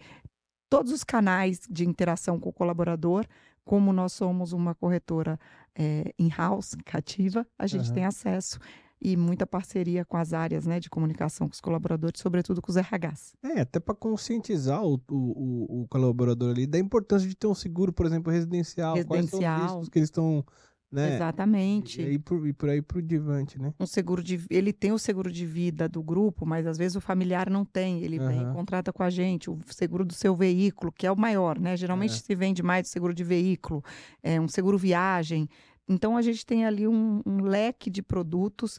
todos 0.71 0.93
os 0.93 1.03
canais 1.05 1.61
de 1.69 1.85
interação 1.85 2.39
com 2.39 2.51
o 2.51 2.53
colaborador. 2.53 3.27
Como 3.65 3.93
nós 3.93 4.13
somos 4.13 4.53
uma 4.53 4.75
corretora 4.75 5.41
eh, 5.75 6.13
in-house, 6.19 6.77
cativa, 6.85 7.47
a 7.59 7.67
gente 7.67 7.87
Aham. 7.87 7.95
tem 7.95 8.05
acesso 8.05 8.59
e 9.05 9.17
muita 9.17 9.47
parceria 9.47 10.05
com 10.05 10.17
as 10.17 10.33
áreas 10.33 10.67
né, 10.67 10.81
de 10.81 10.89
comunicação 10.89 11.47
com 11.47 11.53
os 11.53 11.61
colaboradores, 11.61 12.21
sobretudo 12.21 12.63
com 12.63 12.71
os 12.71 12.77
RHs. 12.77 13.35
É, 13.43 13.61
até 13.61 13.79
para 13.79 13.95
conscientizar 13.95 14.83
o, 14.83 14.95
o, 15.11 15.83
o- 15.83 15.87
colaborador 15.89 16.51
ali 16.51 16.67
da 16.67 16.79
importância 16.79 17.29
de 17.29 17.37
ter 17.37 17.47
um 17.47 17.55
seguro, 17.55 17.93
por 17.93 18.07
exemplo, 18.07 18.33
residencial. 18.33 18.95
Quais 19.05 19.07
Residencial. 19.27 19.63
riscos 19.63 19.89
que 19.91 19.99
eles 19.99 20.09
estão 20.09 20.45
né? 20.93 21.17
Exatamente. 21.17 22.01
E, 22.01 22.19
por, 22.21 22.47
e 22.47 22.53
por 22.53 22.69
aí 22.69 22.81
pro 22.81 23.03
divante, 23.03 23.61
né? 23.61 23.75
um 23.81 23.87
seguro 23.87 24.23
de 24.23 24.41
ele 24.49 24.73
tem 24.73 24.93
o 24.93 24.99
seguro 24.99 25.29
de 25.33 25.45
vida 25.45 25.89
do 25.89 26.01
grupo, 26.01 26.47
mas 26.47 26.69
às 26.69 26.79
vezes 26.79 26.95
o 26.95 27.01
familiar 27.01 27.51
não 27.51 27.65
tem. 27.65 28.01
Ele 28.05 28.17
vem 28.17 28.39
Aham. 28.39 28.53
e 28.53 28.55
contrata 28.55 28.93
com 28.93 29.03
a 29.03 29.11
gente 29.11 29.51
o 29.51 29.59
seguro 29.67 30.05
do 30.05 30.15
seu 30.15 30.37
veículo, 30.37 30.93
que 30.93 31.05
é 31.05 31.11
o 31.11 31.17
maior, 31.19 31.59
né? 31.59 31.77
Geralmente 31.77 32.13
É. 32.13 32.19
se 32.19 32.35
vende 32.37 32.63
mais 32.63 32.87
o 32.87 32.91
seguro 32.93 33.13
de 33.13 33.25
veículo, 33.25 33.83
é 34.23 34.41
um 34.41 34.47
seguro 34.47 34.79
viagem. 34.79 35.49
Então 35.89 36.17
a 36.17 36.23
gente 36.23 36.45
tem 36.47 36.65
ali 36.65 36.87
um, 36.89 37.21
um 37.27 37.43
leque 37.43 37.91
de 37.91 38.03
produtos 38.03 38.79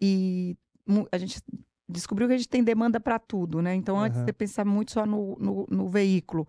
e 0.00 0.56
a 1.10 1.18
gente 1.18 1.40
descobriu 1.88 2.28
que 2.28 2.34
a 2.34 2.36
gente 2.36 2.48
tem 2.48 2.62
demanda 2.62 3.00
para 3.00 3.18
tudo, 3.18 3.60
né? 3.60 3.74
Então 3.74 3.98
antes 3.98 4.18
Aham. 4.18 4.26
você 4.26 4.32
pensava 4.32 4.70
muito 4.70 4.92
só 4.92 5.04
no, 5.04 5.36
no, 5.38 5.66
no 5.70 5.88
veículo. 5.88 6.46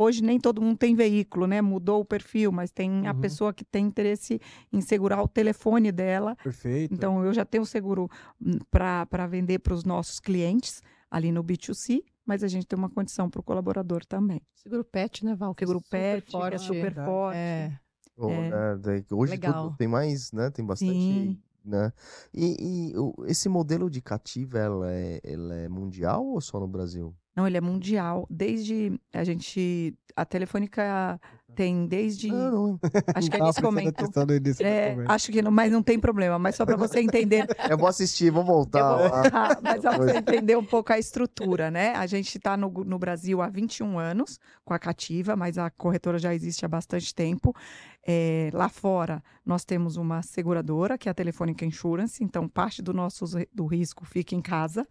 Hoje 0.00 0.22
nem 0.22 0.38
todo 0.38 0.62
mundo 0.62 0.78
tem 0.78 0.94
veículo, 0.94 1.46
né? 1.48 1.60
Mudou 1.60 2.00
o 2.00 2.04
perfil, 2.04 2.52
mas 2.52 2.70
tem 2.70 3.06
a 3.08 3.12
Uhum. 3.12 3.20
pessoa 3.20 3.52
que 3.52 3.64
tem 3.64 3.84
interesse 3.86 4.40
em 4.72 4.80
segurar 4.80 5.20
o 5.22 5.26
telefone 5.28 5.90
dela 5.90 6.36
Perfeito. 6.42 6.94
então, 6.94 7.24
eu 7.24 7.34
já 7.34 7.44
tenho 7.44 7.66
seguro 7.66 8.08
para 8.70 9.26
vender 9.26 9.58
para 9.58 9.74
os 9.74 9.84
nossos 9.84 10.20
clientes 10.20 10.82
ali 11.10 11.32
no 11.32 11.42
B2C, 11.42 12.04
mas 12.24 12.44
a 12.44 12.48
gente 12.48 12.66
tem 12.66 12.78
uma 12.78 12.88
condição 12.88 13.28
para 13.28 13.40
o 13.40 13.42
colaborador 13.42 14.04
também. 14.06 14.40
Seguro 14.54 14.84
pet, 14.84 15.24
né, 15.24 15.34
Val? 15.34 15.52
É 15.56 15.60
Seguro 15.60 15.80
super 15.80 15.90
pet, 16.22 16.28
é 16.28 16.30
forte. 16.30 16.58
super 16.58 16.82
verdade. 16.82 17.10
forte. 17.10 17.36
É. 17.38 17.80
É. 18.18 18.50
né, 18.76 19.04
hoje 19.12 19.38
tudo 19.38 19.76
tem 19.76 19.88
mais, 19.88 20.32
né? 20.32 20.50
Tem 20.50 20.64
bastante. 20.64 20.92
Sim. 20.92 21.38
Né? 21.64 21.92
E, 22.32 22.92
e 22.92 23.30
esse 23.30 23.48
modelo 23.48 23.90
de 23.90 24.00
cativa, 24.00 24.58
ela 24.58 24.90
é, 24.90 25.20
ela 25.22 25.54
é 25.54 25.68
mundial 25.68 26.24
ou 26.24 26.40
só 26.40 26.58
no 26.58 26.66
Brasil? 26.66 27.14
Não, 27.36 27.46
ele 27.46 27.56
é 27.56 27.60
mundial. 27.60 28.26
Desde 28.28 28.98
a 29.12 29.22
gente. 29.22 29.94
A 30.16 30.24
Telefônica 30.24 31.20
tem 31.58 31.88
desde. 31.88 32.28
Não, 32.28 32.50
não. 32.52 32.80
Acho 33.12 33.28
que 33.28 33.36
a 33.36 33.40
prestando 33.40 33.66
comentou. 33.66 34.08
É, 34.60 34.96
acho 35.08 35.32
que 35.32 35.42
não, 35.42 35.50
mas 35.50 35.72
não 35.72 35.82
tem 35.82 35.98
problema. 35.98 36.38
Mas 36.38 36.54
só 36.54 36.64
para 36.64 36.76
você 36.78 37.00
entender, 37.00 37.48
Eu 37.68 37.76
vou 37.76 37.88
assistir, 37.88 38.30
vou 38.30 38.44
voltar. 38.44 38.96
vou 38.96 39.08
lá. 39.08 39.22
voltar, 39.22 39.58
mas 39.60 39.82
só 39.82 39.90
para 39.90 40.04
você 40.04 40.18
entender 40.18 40.56
um 40.56 40.64
pouco 40.64 40.92
a 40.92 40.98
estrutura, 41.00 41.68
né? 41.68 41.96
A 41.96 42.06
gente 42.06 42.38
está 42.38 42.56
no, 42.56 42.70
no 42.70 42.96
Brasil 42.96 43.42
há 43.42 43.48
21 43.48 43.98
anos 43.98 44.38
com 44.64 44.72
a 44.72 44.78
Cativa, 44.78 45.34
mas 45.34 45.58
a 45.58 45.68
corretora 45.68 46.16
já 46.16 46.32
existe 46.32 46.64
há 46.64 46.68
bastante 46.68 47.12
tempo. 47.12 47.52
É, 48.10 48.48
lá 48.54 48.70
fora, 48.70 49.22
nós 49.44 49.66
temos 49.66 49.96
uma 49.96 50.22
seguradora, 50.22 50.96
que 50.96 51.08
é 51.08 51.10
a 51.10 51.14
Telefônica 51.14 51.64
Insurance, 51.64 52.24
então 52.24 52.48
parte 52.48 52.80
do 52.80 52.94
nosso 52.94 53.24
do 53.52 53.66
risco 53.66 54.06
fica 54.06 54.34
em 54.34 54.40
casa. 54.40 54.86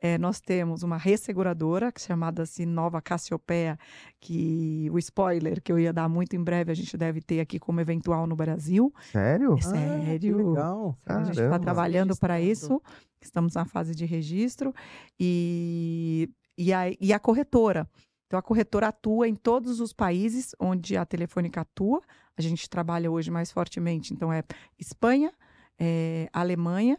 É, 0.00 0.18
nós 0.18 0.40
temos 0.40 0.82
uma 0.82 0.96
resseguradora, 0.96 1.92
que 1.92 2.00
é 2.00 2.06
chamada 2.06 2.42
assim 2.42 2.66
Nova 2.66 3.00
Cassiopeia, 3.00 3.78
que 4.20 4.88
o 4.90 4.98
spoiler 4.98 5.62
que 5.62 5.70
eu 5.70 5.78
ia 5.78 5.92
dar 5.92 6.05
muito 6.08 6.34
em 6.36 6.42
breve, 6.42 6.70
a 6.70 6.74
gente 6.74 6.96
deve 6.96 7.20
ter 7.20 7.40
aqui 7.40 7.58
como 7.58 7.80
eventual 7.80 8.26
no 8.26 8.34
Brasil. 8.36 8.92
Sério? 9.12 9.50
É 9.50 9.52
Ah, 9.52 9.56
que 9.56 9.64
sério. 9.64 10.36
legal. 10.50 10.98
A 11.06 11.24
gente 11.24 11.40
está 11.40 11.58
trabalhando 11.58 12.16
para 12.16 12.40
isso, 12.40 12.80
estamos 13.20 13.54
na 13.54 13.64
fase 13.64 13.94
de 13.94 14.04
registro 14.04 14.72
e, 15.18 16.28
e, 16.56 16.72
a, 16.72 16.84
e 17.00 17.12
a 17.12 17.18
corretora. 17.18 17.88
Então, 18.26 18.38
a 18.38 18.42
corretora 18.42 18.88
atua 18.88 19.28
em 19.28 19.34
todos 19.34 19.78
os 19.80 19.92
países 19.92 20.52
onde 20.58 20.96
a 20.96 21.04
Telefônica 21.06 21.60
atua. 21.60 22.00
A 22.36 22.42
gente 22.42 22.68
trabalha 22.68 23.10
hoje 23.10 23.30
mais 23.30 23.52
fortemente. 23.52 24.12
Então, 24.12 24.32
é 24.32 24.42
Espanha, 24.78 25.32
é 25.78 26.28
Alemanha, 26.32 26.98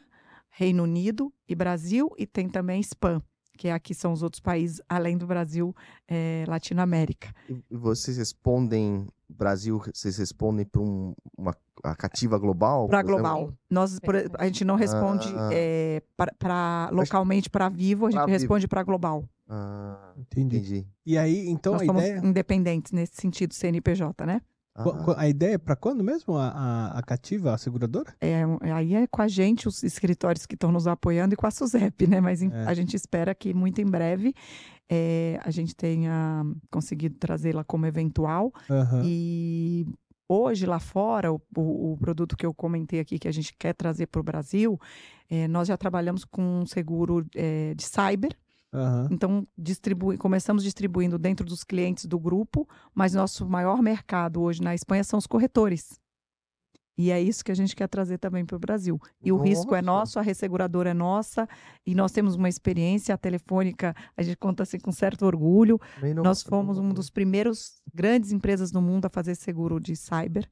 Reino 0.50 0.84
Unido 0.84 1.32
e 1.48 1.54
Brasil, 1.54 2.10
e 2.18 2.26
tem 2.26 2.48
também 2.50 2.80
Spam, 2.82 3.22
que 3.58 3.68
é 3.68 3.74
aqui 3.74 3.94
são 3.94 4.14
os 4.14 4.24
outros 4.24 4.40
países, 4.40 4.80
além 4.88 5.18
do 5.18 5.26
Brasil, 5.28 5.76
é, 6.08 6.46
Latinoamérica. 6.48 7.34
E 7.70 7.76
vocês 7.76 8.16
respondem, 8.18 9.08
Brasil, 9.28 9.82
vocês 9.94 10.18
respondem 10.18 10.66
para 10.66 10.82
um, 10.82 11.14
uma 11.38 11.54
a 11.84 11.96
cativa 11.96 12.38
global? 12.40 12.88
Para 12.88 13.00
exemplo? 13.00 13.16
global. 13.16 13.54
Nós, 13.70 14.00
por- 14.00 14.16
a 14.38 14.46
gente 14.46 14.64
não 14.64 14.76
responde 14.76 15.28
Ah. 15.36 15.50
é, 15.52 16.02
Mas- 16.18 16.92
localmente 16.92 17.50
para 17.50 17.68
Vivo, 17.70 18.06
a 18.06 18.10
gente 18.12 18.18
Pra 18.20 18.26
Vivo. 18.26 18.38
responde 18.40 18.68
para 18.68 18.84
global. 18.84 19.24
Ah, 19.50 20.14
Entendi. 20.18 20.58
entendi. 20.58 20.88
E 21.06 21.18
aí, 21.18 21.48
então 21.50 21.74
Nós 21.74 21.82
a 21.84 21.86
somos 21.86 22.04
ideia, 22.04 22.20
independentes 22.24 22.92
nesse 22.92 23.14
sentido, 23.16 23.54
CNPJ, 23.54 24.26
né? 24.26 24.42
Ah, 24.78 25.16
a 25.22 25.28
ideia 25.28 25.56
é 25.56 25.58
para 25.58 25.76
quando 25.76 26.04
mesmo 26.04 26.36
a, 26.38 26.50
a, 26.50 27.00
a 27.00 27.02
cativa, 27.02 27.54
a 27.54 27.58
seguradora? 27.58 28.14
É, 28.22 28.44
aí 28.74 28.94
é 28.96 29.08
com 29.08 29.22
a 29.22 29.28
gente, 29.28 29.68
os 29.68 29.82
escritórios 29.84 30.46
que 30.46 30.54
estão 30.54 30.72
nos 30.72 30.86
apoiando 30.88 31.34
e 31.34 31.38
com 31.38 31.48
a 31.48 31.52
SUSEP, 31.52 32.06
né? 32.08 32.22
Mas 32.22 32.42
em- 32.42 32.52
É. 32.52 32.66
a 32.66 32.74
gente 32.74 32.96
espera 32.96 33.34
que 33.34 33.54
muito 33.54 33.82
em 33.82 33.86
breve 33.86 34.34
é, 34.90 35.40
a 35.44 35.50
gente 35.52 35.76
tenha 35.76 36.46
conseguido 36.72 37.16
trazê-la 37.16 37.64
como 37.64 37.86
eventual. 37.88 38.54
Aham. 38.70 39.02
E 39.04 39.86
hoje 40.30 40.66
lá 40.66 40.80
fora, 40.80 41.32
o, 41.34 41.42
o- 41.56 41.94
o 41.94 41.98
produto 41.98 42.38
que 42.38 42.46
eu 42.46 42.54
comentei 42.54 43.00
aqui 43.00 43.18
que 43.18 43.28
a 43.28 43.32
gente 43.34 43.54
quer 43.58 43.74
trazer 43.74 44.08
para 44.08 44.22
o 44.22 44.24
Brasil, 44.24 44.80
é, 45.30 45.48
nós 45.48 45.68
já 45.68 45.76
trabalhamos 45.76 46.24
com 46.24 46.62
um 46.62 46.66
seguro 46.66 47.26
é, 47.36 47.74
de 47.74 47.84
cyber. 47.84 48.32
Aham. 48.74 49.08
Então, 49.12 49.48
distribui, 49.58 50.18
começamos 50.18 50.64
distribuindo 50.64 51.18
dentro 51.18 51.46
dos 51.46 51.64
clientes 51.64 52.06
do 52.06 52.20
grupo, 52.20 52.68
mas 52.94 53.14
nosso 53.14 53.48
maior 53.48 53.82
mercado 53.82 54.42
hoje 54.42 54.62
na 54.62 54.76
Espanha 54.76 55.04
são 55.04 55.18
os 55.18 55.28
corretores. 55.28 56.00
E 56.98 57.12
é 57.12 57.22
isso 57.22 57.46
que 57.46 57.52
a 57.52 57.56
gente 57.56 57.76
quer 57.76 57.88
trazer 57.88 58.18
também 58.18 58.44
para 58.44 58.56
o 58.56 58.60
Brasil. 58.60 59.00
E 59.24 59.32
o 59.32 59.38
risco 59.38 59.76
é 59.76 59.82
nosso, 59.84 60.18
a 60.18 60.22
resseguradora 60.24 60.90
é 60.90 60.94
nossa, 60.96 61.48
e 61.86 61.94
nós 61.94 62.12
temos 62.12 62.36
uma 62.36 62.50
experiência 62.50 63.14
a 63.14 63.18
telefônica, 63.18 63.94
a 64.16 64.24
gente 64.24 64.36
conta 64.38 64.64
assim 64.64 64.80
com 64.80 64.92
certo 64.92 65.24
orgulho. 65.26 65.80
Nós 66.24 66.42
fomos 66.42 66.80
uma 66.80 66.94
dos 66.94 67.10
primeiros 67.12 67.82
grandes 67.94 68.32
empresas 68.32 68.72
no 68.72 68.82
mundo 68.82 69.06
a 69.06 69.10
fazer 69.10 69.36
seguro 69.36 69.80
de 69.80 69.96
cyber 69.96 70.50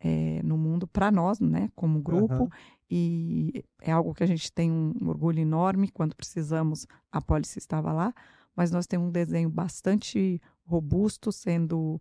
eh, 0.00 0.40
no 0.44 0.56
mundo 0.56 0.86
para 0.86 1.10
nós, 1.10 1.40
né, 1.40 1.68
como 1.74 2.00
grupo. 2.00 2.44
Aham. 2.44 2.48
E 2.90 3.64
é 3.80 3.92
algo 3.92 4.12
que 4.14 4.24
a 4.24 4.26
gente 4.26 4.52
tem 4.52 4.70
um 4.70 5.08
orgulho 5.08 5.38
enorme. 5.38 5.88
Quando 5.88 6.16
precisamos, 6.16 6.86
a 7.12 7.20
pólice 7.20 7.58
estava 7.58 7.92
lá. 7.92 8.12
Mas 8.56 8.70
nós 8.70 8.86
temos 8.86 9.08
um 9.08 9.12
desenho 9.12 9.48
bastante 9.48 10.40
robusto, 10.64 11.30
sendo. 11.30 12.00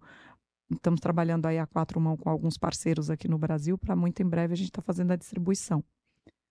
Estamos 0.72 1.00
trabalhando 1.00 1.46
aí 1.46 1.58
a 1.60 1.68
quatro 1.68 2.00
mãos 2.00 2.20
com 2.20 2.30
alguns 2.30 2.58
parceiros 2.58 3.10
aqui 3.10 3.28
no 3.28 3.38
Brasil, 3.38 3.78
para 3.78 3.96
muito 3.96 4.22
em 4.22 4.28
breve 4.28 4.54
a 4.54 4.58
gente 4.58 4.70
está 4.70 4.82
fazendo 4.82 5.12
a 5.12 5.16
distribuição. 5.16 5.84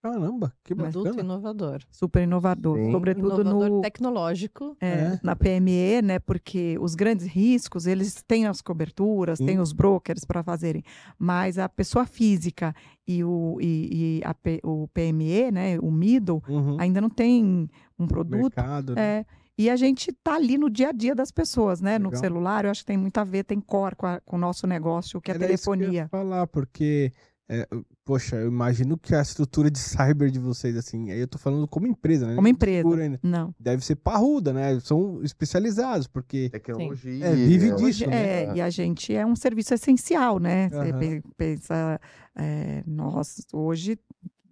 Caramba, 0.01 0.53
que 0.63 0.75
Produto 0.77 1.05
bacana. 1.07 1.23
inovador. 1.25 1.81
Super 1.91 2.23
inovador, 2.23 2.79
Sim. 2.79 2.93
sobretudo 2.93 3.41
inovador 3.43 3.69
no, 3.69 3.81
tecnológico. 3.81 4.77
é, 4.81 4.87
É. 4.89 5.21
na 5.25 5.35
PME, 5.35 6.03
né? 6.03 6.19
Porque 6.21 6.77
os 6.81 6.95
grandes 6.95 7.27
riscos, 7.27 7.85
eles 7.85 8.23
têm 8.23 8.47
as 8.47 8.61
coberturas, 8.63 9.39
Sim. 9.39 9.47
têm 9.47 9.59
os 9.59 9.73
brokers 9.73 10.25
para 10.25 10.43
fazerem, 10.45 10.85
mas 11.19 11.59
a 11.59 11.69
pessoa 11.69 12.07
física 12.07 12.73
e 13.07 13.25
o, 13.25 13.59
e, 13.61 14.21
e 14.21 14.23
a 14.25 14.35
o 14.63 14.87
PME, 14.89 15.51
né? 15.51 15.79
O 15.81 15.91
middle, 15.91 16.43
Uhum. 16.49 16.77
ainda 16.79 17.01
não 17.01 17.11
tem 17.11 17.69
um 17.99 18.07
produto. 18.07 18.55
Mercado, 18.57 18.95
né? 18.95 19.03
É, 19.21 19.27
e 19.59 19.69
a 19.69 19.75
gente 19.75 20.13
tá 20.23 20.37
ali 20.37 20.57
no 20.57 20.71
dia 20.71 20.91
a 20.91 20.93
dia 20.93 21.13
das 21.17 21.33
pessoas, 21.33 21.81
né? 21.81 21.99
No 21.99 22.11
Legal. 22.11 22.21
celular, 22.21 22.65
eu 22.65 22.71
acho 22.71 22.83
que 22.83 22.87
tem 22.87 22.97
muito 22.97 23.19
a 23.19 23.25
ver, 23.25 23.43
tem 23.43 23.61
core 23.61 23.97
com, 23.97 24.07
a- 24.07 24.21
com 24.25 24.37
o 24.37 24.39
nosso 24.39 24.65
negócio, 24.69 25.21
que 25.21 25.33
é 25.33 25.35
a 25.35 25.37
Era 25.43 25.53
isso 25.53 25.65
que 25.65 25.71
eu 25.71 25.75
ia 25.75 25.81
telefonia. 25.81 26.09
falar, 26.09 26.47
porque, 26.47 27.13
é, 27.51 27.67
poxa, 28.05 28.37
eu 28.37 28.49
imagino 28.49 28.99
que 28.99 29.15
a 29.15 29.23
estrutura 29.23 29.71
de 29.71 29.79
cyber 29.79 30.31
de 30.31 30.39
vocês, 30.39 30.77
assim, 30.77 31.11
aí 31.11 31.19
eu 31.19 31.27
tô 31.27 31.39
falando 31.39 31.67
como 31.67 31.87
empresa, 31.87 32.27
né? 32.27 32.35
Como 32.35 32.47
empresa. 32.47 32.87
ainda. 32.95 33.19
Não. 33.23 33.55
Deve 33.59 33.83
ser 33.83 33.97
parruda, 33.97 34.53
né? 34.53 34.79
São 34.81 35.23
especializados, 35.23 36.07
porque 36.07 36.51
Tecnologia. 36.51 37.25
É, 37.25 37.35
vive 37.35 37.71
né? 37.71 37.75
disso. 37.77 37.87
Hoje, 37.87 38.07
né? 38.07 38.45
é, 38.45 38.55
e 38.55 38.61
a 38.61 38.69
gente 38.69 39.15
é 39.15 39.25
um 39.25 39.35
serviço 39.35 39.73
essencial, 39.73 40.39
né? 40.39 40.69
Você 40.69 41.23
pensa, 41.39 41.99
é, 42.37 42.85
nós 42.87 43.41
hoje, 43.51 43.99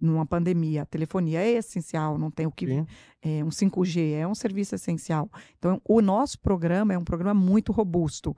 numa 0.01 0.25
pandemia, 0.25 0.81
a 0.81 0.85
telefonia 0.85 1.39
é 1.39 1.51
essencial, 1.51 2.17
não 2.17 2.31
tem 2.31 2.47
o 2.47 2.51
que. 2.51 2.83
É, 3.21 3.43
um 3.43 3.49
5G 3.49 4.13
é 4.13 4.27
um 4.27 4.35
serviço 4.35 4.73
essencial. 4.73 5.29
Então, 5.57 5.79
o 5.85 6.01
nosso 6.01 6.39
programa 6.39 6.93
é 6.93 6.97
um 6.97 7.03
programa 7.03 7.33
muito 7.33 7.71
robusto. 7.71 8.35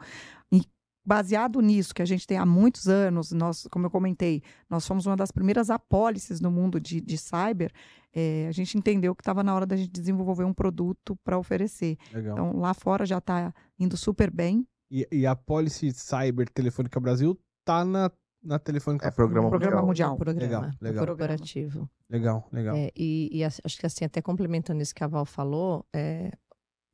Baseado 1.09 1.59
nisso, 1.59 1.91
que 1.95 2.03
a 2.03 2.05
gente 2.05 2.27
tem 2.27 2.37
há 2.37 2.45
muitos 2.45 2.87
anos, 2.87 3.31
nós, 3.31 3.67
como 3.71 3.87
eu 3.87 3.89
comentei, 3.89 4.43
nós 4.69 4.85
fomos 4.85 5.07
uma 5.07 5.15
das 5.17 5.31
primeiras 5.31 5.71
apólices 5.71 6.39
no 6.39 6.51
mundo 6.51 6.79
de, 6.79 7.01
de 7.01 7.17
cyber, 7.17 7.71
é, 8.13 8.45
a 8.47 8.51
gente 8.51 8.77
entendeu 8.77 9.15
que 9.15 9.21
estava 9.23 9.41
na 9.43 9.55
hora 9.55 9.65
da 9.65 9.75
gente 9.75 9.89
desenvolver 9.89 10.43
um 10.43 10.53
produto 10.53 11.15
para 11.23 11.35
oferecer. 11.35 11.97
legal. 12.13 12.33
Então, 12.33 12.59
lá 12.59 12.75
fora 12.75 13.07
já 13.07 13.17
está 13.17 13.51
indo 13.79 13.97
super 13.97 14.29
bem. 14.29 14.67
E, 14.91 15.07
e 15.11 15.25
a 15.25 15.35
Policy 15.35 15.91
Cyber 15.93 16.47
Telefônica 16.47 16.99
Brasil 16.99 17.35
tá 17.65 17.83
na, 17.83 18.11
na 18.43 18.59
Telefônica 18.59 19.07
É 19.07 19.09
programa 19.09 19.49
Programa 19.49 19.81
mundial. 19.81 20.11
mundial. 20.11 20.15
Programa, 20.15 20.45
Legal, 20.45 20.71
legal. 20.79 21.07
corporativo. 21.07 21.89
Legal, 22.07 22.47
legal. 22.53 22.75
É, 22.75 22.91
e, 22.95 23.29
e 23.31 23.43
acho 23.43 23.79
que 23.79 23.85
assim, 23.87 24.05
até 24.05 24.21
complementando 24.21 24.79
isso 24.79 24.93
que 24.93 25.03
a 25.03 25.07
Val 25.07 25.25
falou, 25.25 25.83
é, 25.91 26.31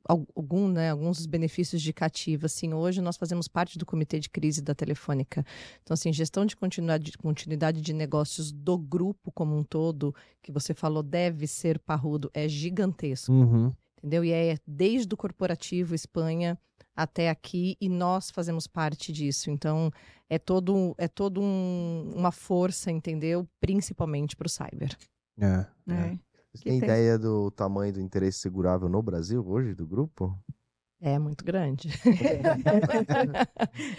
algum, 0.08 0.68
né, 0.68 0.90
alguns 0.90 1.18
dos 1.18 1.26
benefícios 1.26 1.82
de 1.82 1.92
cativa, 1.92 2.46
assim, 2.46 2.72
hoje 2.72 3.00
nós 3.00 3.16
fazemos 3.16 3.48
parte 3.48 3.78
do 3.78 3.86
comitê 3.86 4.18
de 4.18 4.30
crise 4.30 4.62
da 4.62 4.74
Telefônica. 4.74 5.44
Então, 5.82 5.94
assim, 5.94 6.12
gestão 6.12 6.46
de 6.46 6.56
continuidade, 6.56 7.16
continuidade 7.18 7.80
de 7.80 7.92
negócios 7.92 8.52
do 8.52 8.78
grupo 8.78 9.32
como 9.32 9.56
um 9.56 9.62
todo, 9.64 10.14
que 10.42 10.52
você 10.52 10.72
falou 10.74 11.02
deve 11.02 11.46
ser 11.46 11.78
parrudo, 11.78 12.30
é 12.32 12.48
gigantesco 12.48 13.32
Uhum. 13.32 13.72
entendeu? 13.98 14.24
E 14.24 14.32
é 14.32 14.56
desde 14.66 15.12
o 15.12 15.16
corporativo 15.16 15.94
Espanha 15.94 16.58
até 16.94 17.28
aqui 17.28 17.76
e 17.80 17.88
nós 17.88 18.30
fazemos 18.30 18.66
parte 18.66 19.12
disso. 19.12 19.50
Então, 19.50 19.90
é 20.30 20.38
todo, 20.38 20.94
é 20.96 21.06
todo 21.08 21.40
um, 21.40 22.12
uma 22.14 22.32
força, 22.32 22.90
entendeu? 22.90 23.46
Principalmente 23.60 24.34
para 24.34 24.46
o 24.46 24.48
cyber. 24.48 24.96
É. 25.38 25.66
É. 25.88 26.18
Você 26.56 26.64
tem 26.64 26.78
tem- 26.78 26.90
ideia 26.90 27.18
do 27.18 27.50
tamanho 27.50 27.92
do 27.92 28.00
interesse 28.00 28.40
segurável 28.40 28.88
no 28.88 29.02
Brasil 29.02 29.46
hoje, 29.46 29.74
do 29.74 29.86
grupo? 29.86 30.36
É 31.08 31.20
muito 31.20 31.44
grande. 31.44 31.88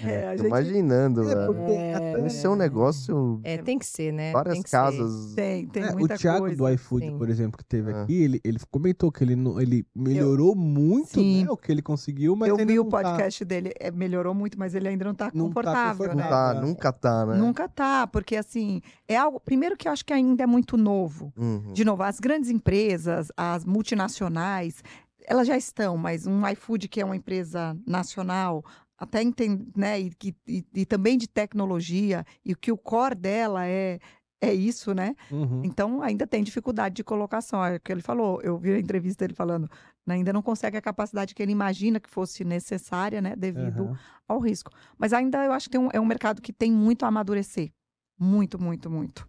É, 0.04 0.36
gente 0.38 0.48
imaginando, 0.48 1.22
É, 1.22 1.36
velho. 1.36 1.48
porque 1.54 1.72
É. 1.72 2.16
Deve 2.16 2.30
ser 2.30 2.48
um 2.48 2.56
negócio. 2.56 3.40
É, 3.44 3.58
tem 3.58 3.78
que 3.80 3.86
ser, 3.86 4.12
né? 4.12 4.32
várias 4.32 4.56
Tem 4.56 4.64
que 4.64 4.70
ser. 4.70 4.76
casas. 4.76 5.34
tem, 5.36 5.68
tem 5.68 5.84
É, 5.84 5.92
muita 5.94 6.16
o 6.16 6.18
Thiago 6.18 6.40
coisa. 6.40 6.56
do 6.58 6.70
iFood, 6.70 7.06
sim. 7.06 7.18
por 7.18 7.30
exemplo, 7.30 7.58
que 7.58 7.64
teve 7.66 7.92
Ah. 7.94 8.04
aqui, 8.04 8.24
ele, 8.24 8.42
ele 8.44 8.58
comentou 8.70 9.12
que 9.12 9.24
ele, 9.24 9.34
ele 9.60 9.86
melhorou 9.96 10.56
muito 10.56 11.10
Sim. 11.20 11.44
né, 11.46 11.52
o 11.52 11.56
que 11.58 11.72
ele 11.72 11.82
conseguiu, 11.82 12.36
mas 12.36 12.50
eu 12.50 12.58
ainda 12.58 12.72
vi 12.74 12.80
o 12.80 12.86
tá- 12.86 13.02
podcast 13.04 13.46
dele, 13.46 13.72
é, 13.80 13.90
melhorou 13.92 14.34
muito, 14.34 14.58
mas 14.60 14.76
ele 14.76 14.88
ainda 14.88 15.06
não 15.06 15.12
está 15.14 15.26
Não 15.34 15.50
tá 15.50 15.54
confortável, 15.62 16.08
né? 16.08 16.14
confortável. 16.24 16.62
tá, 16.62 16.68
nunca 16.68 16.92
tá, 16.94 17.26
né? 17.26 17.36
Nunca 17.38 17.70
tá, 17.70 18.08
porque 18.08 18.36
assim, 18.36 18.82
é 19.08 19.16
algo. 19.16 19.40
Primeiro 19.40 19.78
que 19.78 19.88
eu 19.88 19.92
acho 19.92 20.04
que 20.04 20.14
ainda 20.14 20.44
é 20.44 20.48
muito 20.48 20.76
novo. 20.78 21.32
Uhum. 21.38 21.72
De 21.74 21.86
novo, 21.86 22.04
as 22.04 22.20
grandes 22.20 22.50
empresas, 22.50 23.32
as 23.38 23.64
multinacionais, 23.66 24.84
elas 25.28 25.46
já 25.48 25.58
estão, 25.58 25.98
mas 25.98 26.26
um 26.26 26.48
iFood 26.48 26.88
que 26.88 27.02
é 27.02 27.06
uma 27.06 27.16
empresa 27.16 27.78
nacional, 27.86 28.64
até 28.98 29.22
entende, 29.22 29.68
né, 29.76 30.00
e, 30.02 30.12
e- 30.48 30.66
e 30.74 30.86
também 30.86 31.18
de 31.18 31.28
tecnologia, 31.28 32.26
e 32.44 32.56
que 32.56 32.72
o 32.72 32.78
core 32.78 33.14
dela 33.14 33.68
é, 33.68 34.00
é 34.42 34.54
isso, 34.54 34.94
né? 34.94 35.16
Uhum. 35.30 35.62
Então 35.64 36.02
ainda 36.02 36.26
tem 36.26 36.44
dificuldade 36.44 36.96
de 36.96 37.04
colocação. 37.04 37.64
É 37.64 37.76
o 37.76 37.80
que 37.80 37.92
ele 37.92 38.02
falou, 38.02 38.42
eu 38.42 38.58
vi 38.58 38.72
a 38.74 38.80
entrevista 38.80 39.24
dele 39.26 39.36
falando, 39.36 39.70
né, 40.06 40.16
ainda 40.16 40.32
não 40.34 40.42
consegue 40.42 40.78
a 40.78 40.82
capacidade 40.82 41.36
que 41.36 41.44
ele 41.44 41.52
imagina 41.52 42.00
que 42.00 42.10
fosse 42.10 42.44
necessária, 42.44 43.22
né, 43.22 43.36
devido 43.36 43.84
Aham. 43.86 43.98
ao 44.28 44.40
risco. 44.40 44.72
Mas 44.98 45.12
ainda 45.14 45.44
eu 45.44 45.52
acho 45.52 45.70
que 45.70 45.78
um- 45.78 45.90
é 45.94 46.00
um 46.00 46.06
mercado 46.06 46.42
que 46.42 46.54
tem 46.54 46.72
muito 46.72 47.04
a 47.04 47.10
amadurecer. 47.10 47.72
Muito, 48.20 48.60
muito, 48.60 48.90
muito. 48.90 49.28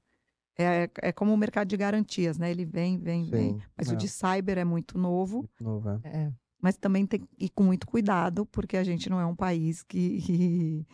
É, 0.58 0.90
é 1.00 1.12
como 1.12 1.32
o 1.32 1.36
mercado 1.36 1.68
de 1.68 1.76
garantias, 1.76 2.36
né? 2.36 2.50
Ele 2.50 2.64
vem, 2.64 2.98
vem, 2.98 3.30
vem. 3.30 3.52
Sim. 3.54 3.60
Mas 3.76 3.90
É. 3.90 3.94
o 3.94 3.96
de 3.96 4.08
cyber 4.08 4.58
é 4.58 4.64
muito 4.64 4.98
novo, 4.98 5.38
Muito 5.38 5.64
novo, 5.64 5.88
é. 5.88 6.00
É. 6.04 6.32
mas 6.60 6.76
também 6.76 7.06
tem 7.06 7.20
que 7.20 7.28
ir 7.38 7.50
com 7.50 7.62
muito 7.62 7.86
cuidado, 7.86 8.44
porque 8.46 8.76
a 8.76 8.82
gente 8.82 9.08
não 9.08 9.20
é 9.20 9.26
um 9.26 9.36
país 9.36 9.84
que, 9.84 10.20
que, 10.20 10.86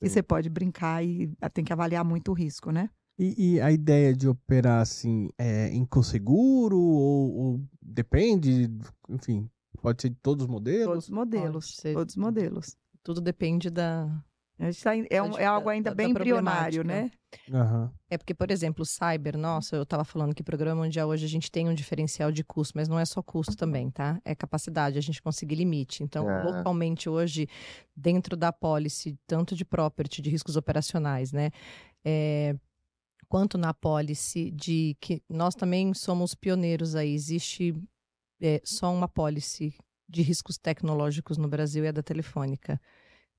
que 0.00 0.08
você 0.08 0.22
pode 0.22 0.50
brincar 0.50 1.02
e 1.04 1.32
tem 1.52 1.64
que 1.64 1.72
avaliar 1.72 2.04
muito 2.04 2.30
o 2.30 2.34
risco, 2.34 2.70
né? 2.70 2.90
E, 3.18 3.54
e 3.54 3.60
a 3.60 3.70
ideia 3.70 4.14
de 4.14 4.26
operar 4.28 4.80
assim 4.80 5.28
é 5.38 5.68
em 5.68 5.86
ou, 6.78 7.34
ou 7.34 7.60
depende, 7.80 8.70
enfim, 9.08 9.48
pode 9.82 10.00
ser 10.00 10.08
de 10.10 10.16
todos 10.16 10.44
os 10.44 10.50
modelos? 10.50 10.86
Todos 10.86 11.04
os 11.04 11.10
modelos. 11.10 11.76
Todos 11.76 12.14
os 12.14 12.16
modelos. 12.16 12.76
Tudo 13.02 13.20
depende 13.20 13.68
da. 13.70 14.24
A 14.60 14.72
tá 14.84 14.94
em- 14.94 15.06
é, 15.10 15.22
um- 15.22 15.38
é 15.38 15.46
algo 15.46 15.66
Da- 15.66 15.72
ainda 15.72 15.90
da- 15.90 15.94
bem 15.96 16.06
da 16.12 16.20
embrionário, 16.20 16.84
né? 16.84 17.10
Aham. 17.50 17.90
É 18.10 18.18
porque, 18.18 18.34
por 18.34 18.50
exemplo, 18.50 18.82
o 18.82 18.86
cyber, 18.86 19.38
nossa, 19.38 19.76
eu 19.76 19.84
estava 19.84 20.04
falando 20.04 20.34
que 20.34 20.42
programa 20.42 20.82
mundial 20.82 21.08
hoje 21.08 21.24
a 21.24 21.28
gente 21.28 21.50
tem 21.50 21.68
um 21.68 21.74
diferencial 21.74 22.30
de 22.32 22.42
custo, 22.44 22.74
mas 22.76 22.88
não 22.88 22.98
é 22.98 23.04
só 23.04 23.22
custo 23.22 23.56
também, 23.56 23.88
tá? 23.90 24.20
É 24.24 24.34
capacidade, 24.34 24.98
a 24.98 25.00
gente 25.00 25.22
conseguir 25.22 25.54
limite. 25.54 26.02
Então, 26.02 26.28
É. 26.28 26.42
localmente 26.42 27.08
hoje, 27.08 27.48
dentro 27.96 28.36
da 28.36 28.52
policy, 28.52 29.16
tanto 29.26 29.54
de 29.56 29.64
property, 29.64 30.20
de 30.20 30.28
riscos 30.28 30.56
operacionais, 30.56 31.32
né? 31.32 31.50
É, 32.04 32.56
quanto 33.28 33.56
na 33.56 33.72
policy 33.72 34.50
de 34.50 34.96
que 35.00 35.22
nós 35.28 35.54
também 35.54 35.94
somos 35.94 36.34
pioneiros 36.34 36.94
aí. 36.96 37.14
Existe 37.14 37.74
é, 38.42 38.60
só 38.64 38.92
uma 38.92 39.06
policy 39.06 39.72
de 40.08 40.22
riscos 40.22 40.58
tecnológicos 40.58 41.36
no 41.38 41.46
Brasil 41.46 41.84
e 41.84 41.86
é 41.88 41.92
da 41.92 42.02
Telefônica. 42.02 42.80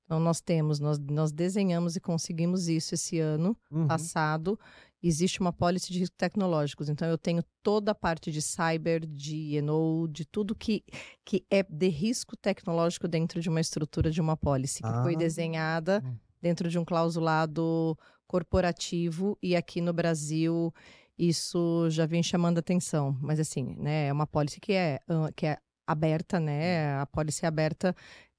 Então, 0.04 0.20
nós 0.20 0.40
temos, 0.40 0.78
nós, 0.80 0.98
nós 0.98 1.32
desenhamos 1.32 1.96
e 1.96 2.00
conseguimos 2.00 2.68
isso 2.68 2.94
esse 2.94 3.18
ano 3.18 3.56
Uhum. 3.70 3.86
passado, 3.86 4.58
existe 5.02 5.40
uma 5.40 5.52
policy 5.52 5.92
de 5.92 5.98
riscos 6.00 6.16
tecnológicos. 6.18 6.88
Então, 6.88 7.08
eu 7.08 7.16
tenho 7.18 7.42
toda 7.62 7.92
a 7.92 7.94
parte 7.94 8.30
de 8.30 8.42
cyber, 8.42 9.06
de 9.06 9.56
ENO, 9.56 10.06
de 10.08 10.24
tudo 10.24 10.54
que, 10.54 10.84
que 11.24 11.44
é 11.50 11.62
de 11.62 11.88
risco 11.88 12.36
tecnológico 12.36 13.08
dentro 13.08 13.40
de 13.40 13.48
uma 13.48 13.60
estrutura 13.60 14.10
de 14.10 14.20
uma 14.20 14.36
policy, 14.36 14.82
que 14.82 15.02
foi 15.02 15.14
Ah. 15.14 15.18
desenhada 15.18 16.02
dentro 16.40 16.68
de 16.68 16.78
um 16.78 16.84
clausulado 16.84 17.96
corporativo. 18.26 19.38
E 19.42 19.56
aqui 19.56 19.80
no 19.80 19.92
Brasil, 19.92 20.72
isso 21.18 21.88
já 21.90 22.04
vem 22.06 22.22
chamando 22.22 22.58
atenção. 22.58 23.16
Mas, 23.20 23.38
assim, 23.40 23.74
né, 23.78 24.08
é 24.08 24.12
uma 24.12 24.26
policy 24.26 24.60
que 24.60 24.72
é, 24.72 25.00
que 25.36 25.46
é 25.46 25.56
aberta, 25.86 26.38
né? 26.40 26.94
A 27.00 27.06
policy 27.06 27.44
é 27.44 27.48
aberta, 27.48 27.94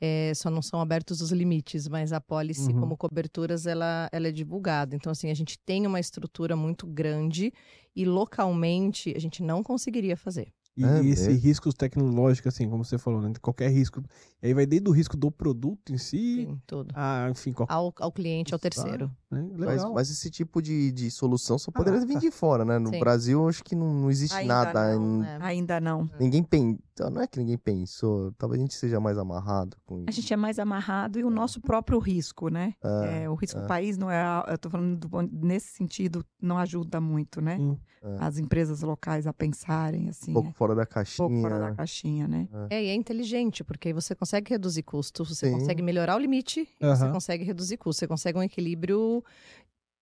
é, 0.06 0.34
só 0.36 0.50
não 0.50 0.62
são 0.62 0.82
abertos 0.82 1.22
os 1.22 1.32
limites, 1.32 1.88
mas 1.88 2.12
a 2.12 2.20
policy, 2.20 2.74
Uhum. 2.74 2.80
como 2.82 2.98
coberturas, 2.98 3.66
ela, 3.66 4.10
ela 4.12 4.28
é 4.28 4.32
divulgada. 4.34 4.94
Então, 4.98 5.10
assim, 5.10 5.30
a 5.32 5.34
gente 5.34 5.58
tem 5.58 5.88
uma 5.88 5.98
estrutura 5.98 6.58
muito 6.58 6.86
grande 6.86 7.54
e 7.96 8.04
localmente 8.04 9.14
a 9.16 9.20
gente 9.20 9.42
não 9.42 9.64
conseguiria 9.64 10.18
fazer. 10.18 10.52
E 10.76 10.84
É 10.84 11.04
esse 11.06 11.28
mesmo? 11.28 11.40
riscos 11.40 11.74
tecnológicos, 11.76 12.54
assim, 12.54 12.68
como 12.68 12.84
você 12.84 12.98
falou, 12.98 13.22
né? 13.22 13.32
Qualquer 13.42 13.70
risco. 13.70 14.02
E 14.42 14.48
aí 14.48 14.54
vai 14.56 14.66
desde 14.66 14.90
o 14.90 14.92
risco 14.92 15.16
do 15.16 15.30
produto 15.32 15.94
em 15.94 15.98
si, 16.00 16.48
Sim, 16.48 16.62
tudo. 16.66 16.92
a, 16.96 17.28
enfim, 17.30 17.52
qualquer. 17.54 17.74
Ao, 17.74 17.94
ao 18.00 18.12
cliente, 18.12 18.54
ao 18.54 18.60
terceiro. 18.60 19.10
né? 19.30 19.48
Mas, 19.56 19.84
mas 19.92 20.10
esse 20.10 20.32
tipo 20.32 20.62
de, 20.64 20.92
de 20.92 21.12
solução 21.12 21.60
só 21.60 21.72
poderia 21.72 22.00
Ah, 22.02 22.06
vir 22.06 22.14
tá. 22.16 22.20
de 22.20 22.32
fora, 22.32 22.66
né? 22.66 22.80
No 22.80 22.90
Sim. 22.90 23.00
Brasil, 23.00 23.48
acho 23.48 23.64
que 23.64 23.76
não, 23.76 23.94
não 23.94 24.10
existe 24.12 24.36
Ainda 24.36 24.54
nada. 24.66 24.96
não, 24.98 25.20
N- 25.20 25.26
É. 25.28 25.38
Ainda 25.42 25.80
não. 25.80 26.10
Ninguém 26.20 26.42
pensou. 26.44 26.84
Não 27.12 27.22
é 27.22 27.28
que 27.28 27.40
ninguém 27.40 27.58
pensou. 27.58 28.32
Talvez 28.38 28.60
a 28.60 28.64
gente 28.64 28.76
seja 28.76 29.00
mais 29.00 29.18
amarrado 29.18 29.78
com 29.86 30.04
A 30.08 30.10
isso. 30.12 30.22
gente 30.22 30.34
é 30.34 30.38
mais 30.38 30.60
amarrado 30.60 31.20
e 31.20 31.24
o 31.24 31.30
nosso 31.30 31.60
próprio 31.62 31.98
risco, 32.00 32.50
né? 32.50 32.74
É, 32.84 33.24
É, 33.24 33.30
o 33.30 33.36
risco 33.36 33.60
é. 33.60 33.66
país 33.68 33.98
não 33.98 34.10
é. 34.12 34.22
a- 34.22 34.46
Eu 34.50 34.58
tô 34.58 34.70
falando 34.70 34.98
do 35.08 35.22
nesse 35.46 35.68
sentido, 35.68 36.24
não 36.42 36.58
ajuda 36.58 37.00
muito, 37.00 37.42
né? 37.42 37.58
Hum. 37.60 37.78
É. 38.04 38.18
As 38.20 38.38
empresas 38.38 38.82
locais 38.82 39.26
a 39.26 39.34
pensarem 39.34 40.10
assim. 40.10 40.32
um 40.32 40.34
pouco 40.36 40.50
é, 40.50 40.54
fora 40.68 40.76
da 40.76 40.84
um 40.84 40.86
caixinha. 40.86 41.28
pouco 41.28 41.42
fora 41.42 41.60
da 41.60 41.72
caixinha, 41.76 42.28
né? 42.28 42.48
É, 42.70 42.84
e 42.84 42.88
é 42.88 42.94
inteligente, 42.94 43.64
porque 43.64 43.90
aí 43.90 43.94
você 43.94 44.16
consegue 44.16 44.50
reduzir 44.50 44.84
custo, 44.84 45.26
você 45.26 45.48
Sim. 45.48 45.54
consegue 45.54 45.82
melhorar 45.82 46.16
o 46.16 46.20
limite 46.20 46.68
e 46.80 46.86
você 46.86 47.10
consegue 47.10 47.44
reduzir 47.44 47.78
custo. 47.78 48.00
Você 48.00 48.08
consegue 48.08 48.38
um 48.38 48.44
equilíbrio. 48.44 49.24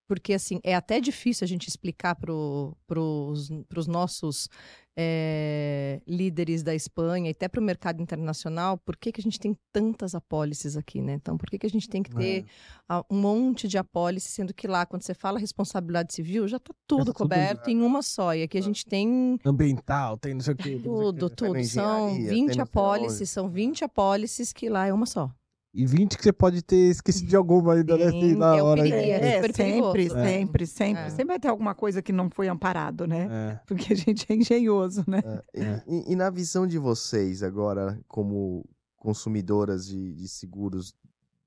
Porque, 0.08 0.34
assim, 0.34 0.60
é 0.62 0.74
até 0.74 1.00
difícil 1.00 1.44
a 1.44 1.48
gente 1.48 1.68
explicar 1.68 2.14
para 2.16 2.32
os 2.32 3.86
nossos 3.86 4.48
é, 4.94 6.02
líderes 6.06 6.62
da 6.62 6.74
Espanha 6.74 7.28
e 7.28 7.32
até 7.32 7.48
para 7.48 7.60
o 7.60 7.64
mercado 7.64 8.02
internacional 8.02 8.76
por 8.76 8.94
que, 8.96 9.10
que 9.10 9.20
a 9.20 9.22
gente 9.22 9.40
tem 9.40 9.56
tantas 9.72 10.14
apólices 10.14 10.76
aqui, 10.76 11.00
né? 11.00 11.14
Então, 11.14 11.38
por 11.38 11.48
que, 11.48 11.58
que 11.58 11.66
a 11.66 11.70
gente 11.70 11.88
tem 11.88 12.02
que 12.02 12.10
ter 12.14 12.44
a- 12.88 13.02
um 13.10 13.18
monte 13.18 13.66
de 13.66 13.78
apólices, 13.78 14.32
sendo 14.32 14.52
que 14.52 14.66
lá, 14.68 14.84
quando 14.84 15.02
você 15.02 15.14
fala 15.14 15.38
responsabilidade 15.38 16.12
civil, 16.12 16.46
já 16.46 16.58
está 16.58 16.74
tudo 16.86 17.06
tudo- 17.06 17.14
coberto 17.14 17.70
em 17.70 17.80
uma 17.80 18.02
só. 18.02 18.34
E 18.34 18.42
aqui 18.42 18.58
a 18.58 18.62
gente 18.62 18.84
tem 18.84 19.38
Ambiental, 19.44 20.18
tem 20.18 20.34
não 20.34 20.40
sei 20.42 20.52
o 20.52 20.56
quê. 20.56 20.74
o 20.76 20.82
tudo, 20.82 21.30
tudo. 21.30 21.64
São 21.64 22.10
engenharia, 22.10 22.28
tem 22.28 22.34
20 22.34 22.46
não 22.48 22.54
sei 22.54 22.62
apólices, 22.62 23.30
são 23.30 23.48
20 23.48 23.84
apólices 23.84 24.52
que 24.52 24.68
lá 24.68 24.86
é 24.86 24.92
uma 24.92 25.06
só. 25.06 25.30
E 25.74 25.86
20 25.86 26.18
que 26.18 26.22
você 26.22 26.32
pode 26.32 26.60
ter 26.62 26.90
esquecido 26.90 27.28
de 27.28 27.36
alguma 27.36 27.74
ainda, 27.74 27.96
né? 27.96 28.10
Sim, 28.10 28.18
assim, 28.18 28.34
na 28.36 28.56
é 28.56 28.62
hora. 28.62 28.82
perigo. 28.82 28.96
aí. 28.98 29.06
E 29.06 29.10
é 29.10 29.34
super 29.36 29.54
sempre. 29.54 30.06
É. 30.06 30.08
sempre, 30.10 30.66
sempre. 30.66 31.02
É. 31.04 31.08
Sempre 31.10 31.24
vai 31.24 31.40
ter 31.40 31.48
alguma 31.48 31.74
coisa 31.74 32.02
que 32.02 32.12
não 32.12 32.28
foi 32.28 32.46
amparado, 32.48 33.06
né? 33.06 33.28
É. 33.30 33.60
Porque 33.66 33.92
a 33.92 33.96
gente 33.96 34.26
é 34.30 34.36
engenhoso, 34.36 35.02
né? 35.06 35.22
É, 35.24 35.42
e- 35.54 35.62
É. 35.62 35.82
E, 35.86 36.12
e 36.12 36.16
na 36.16 36.28
visão 36.28 36.66
de 36.66 36.78
vocês 36.78 37.42
agora, 37.42 37.98
como 38.06 38.68
consumidoras 38.96 39.86
de, 39.86 40.12
de 40.14 40.28
seguros 40.28 40.94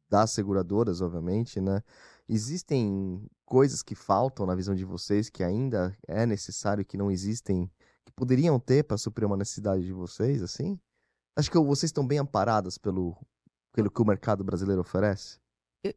das 0.10 0.32
seguradoras, 0.32 1.02
obviamente, 1.02 1.62
né? 1.62 1.82
Existem 2.28 3.24
coisas 3.46 3.84
que 3.84 3.94
faltam 3.94 4.46
na 4.46 4.56
visão 4.56 4.74
de 4.74 4.84
vocês 4.84 5.30
que 5.30 5.44
ainda 5.44 5.96
é 6.08 6.26
necessário 6.26 6.84
que 6.84 6.98
não 6.98 7.12
existem, 7.12 7.70
que 8.04 8.12
poderiam 8.12 8.60
ter 8.60 8.84
para 8.84 8.98
suprir 8.98 9.26
uma 9.28 9.38
necessidade 9.38 9.86
de 9.86 9.94
vocês, 9.94 10.42
assim? 10.42 10.80
Acho 11.36 11.52
que 11.52 11.58
vocês 11.60 11.90
estão 11.90 12.06
bem 12.06 12.18
amparadas 12.18 12.78
pelo, 12.78 13.16
pelo 13.76 13.92
que 13.92 14.02
o 14.02 14.06
mercado 14.06 14.42
brasileiro 14.42 14.80
oferece. 14.80 15.38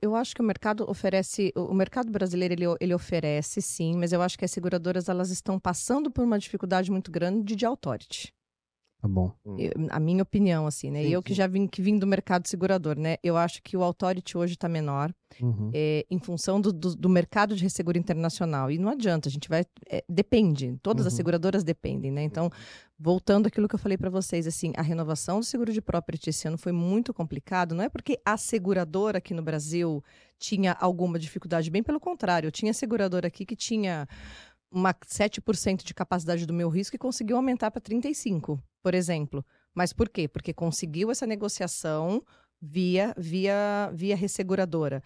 Eu, 0.02 0.14
acho 0.16 0.34
que 0.34 0.42
o 0.42 0.44
mercado 0.44 0.84
oferece, 0.90 1.50
o 1.56 1.72
mercado 1.72 2.10
brasileiro 2.10 2.52
ele, 2.52 2.64
ele 2.78 2.92
oferece 2.92 3.62
sim, 3.62 3.96
mas 3.96 4.12
eu 4.12 4.20
acho 4.20 4.36
que 4.36 4.44
as 4.44 4.50
seguradoras 4.50 5.08
elas 5.08 5.30
estão 5.30 5.58
passando 5.58 6.10
por 6.10 6.24
uma 6.24 6.38
dificuldade 6.38 6.90
muito 6.90 7.10
grande 7.10 7.56
de 7.56 7.64
authority. 7.64 8.34
Tá 9.00 9.06
bom. 9.06 9.32
Eu- 9.56 9.72
a 9.90 10.00
minha 10.00 10.22
opinião 10.24 10.66
assim, 10.66 10.90
né? 10.90 11.02
Sim, 11.02 11.08
e 11.08 11.12
eu 11.12 11.22
que 11.22 11.32
já 11.32 11.46
vim 11.46 11.68
que 11.68 11.80
vim 11.80 11.96
do 11.98 12.06
mercado 12.06 12.48
segurador, 12.48 12.98
né? 12.98 13.16
Eu 13.22 13.36
acho 13.36 13.62
que 13.62 13.76
o 13.76 13.82
authority 13.84 14.36
hoje 14.36 14.54
está 14.54 14.68
menor. 14.68 15.12
Uhum. 15.42 15.70
é, 15.74 16.06
em 16.10 16.18
função 16.18 16.58
do, 16.58 16.72
do, 16.72 16.96
do 16.96 17.06
mercado 17.08 17.54
de 17.54 17.62
resseguro 17.62 17.98
internacional. 17.98 18.70
E 18.70 18.78
não 18.78 18.88
adianta, 18.88 19.28
a 19.28 19.30
gente 19.30 19.46
vai. 19.46 19.62
é, 19.86 20.02
depende, 20.08 20.78
todas 20.82 21.06
as 21.06 21.12
Uhum. 21.12 21.16
seguradoras 21.18 21.62
dependem, 21.62 22.10
né? 22.10 22.22
Então, 22.22 22.50
voltando 22.98 23.46
àquilo 23.46 23.68
que 23.68 23.74
eu 23.74 23.78
falei 23.78 23.98
para 23.98 24.08
vocês, 24.08 24.46
assim, 24.46 24.72
a 24.74 24.80
renovação 24.80 25.38
do 25.38 25.44
seguro 25.44 25.70
de 25.70 25.82
property 25.82 26.30
esse 26.30 26.48
ano 26.48 26.56
foi 26.56 26.72
muito 26.72 27.12
complicado. 27.12 27.74
Não 27.74 27.84
é 27.84 27.90
porque 27.90 28.18
a 28.24 28.38
seguradora 28.38 29.18
aqui 29.18 29.34
no 29.34 29.42
Brasil 29.42 30.02
tinha 30.38 30.72
alguma 30.72 31.18
dificuldade, 31.18 31.70
bem 31.70 31.82
pelo 31.82 32.00
contrário, 32.00 32.46
eu 32.46 32.52
tinha 32.52 32.72
seguradora 32.72 33.26
aqui 33.28 33.44
que 33.44 33.54
tinha 33.54 34.08
uma 34.70 34.94
7% 35.06 35.84
de 35.84 35.94
capacidade 35.94 36.46
do 36.46 36.52
meu 36.52 36.68
risco 36.68 36.96
e 36.96 36.98
conseguiu 36.98 37.36
aumentar 37.36 37.70
para 37.70 37.80
35%, 37.80 38.60
por 38.82 38.94
exemplo. 38.94 39.44
Mas 39.74 39.92
por 39.92 40.08
quê? 40.08 40.28
Porque 40.28 40.52
conseguiu 40.52 41.10
essa 41.10 41.26
negociação 41.26 42.22
via, 42.60 43.14
via, 43.16 43.90
via 43.94 44.16
resseguradora. 44.16 45.02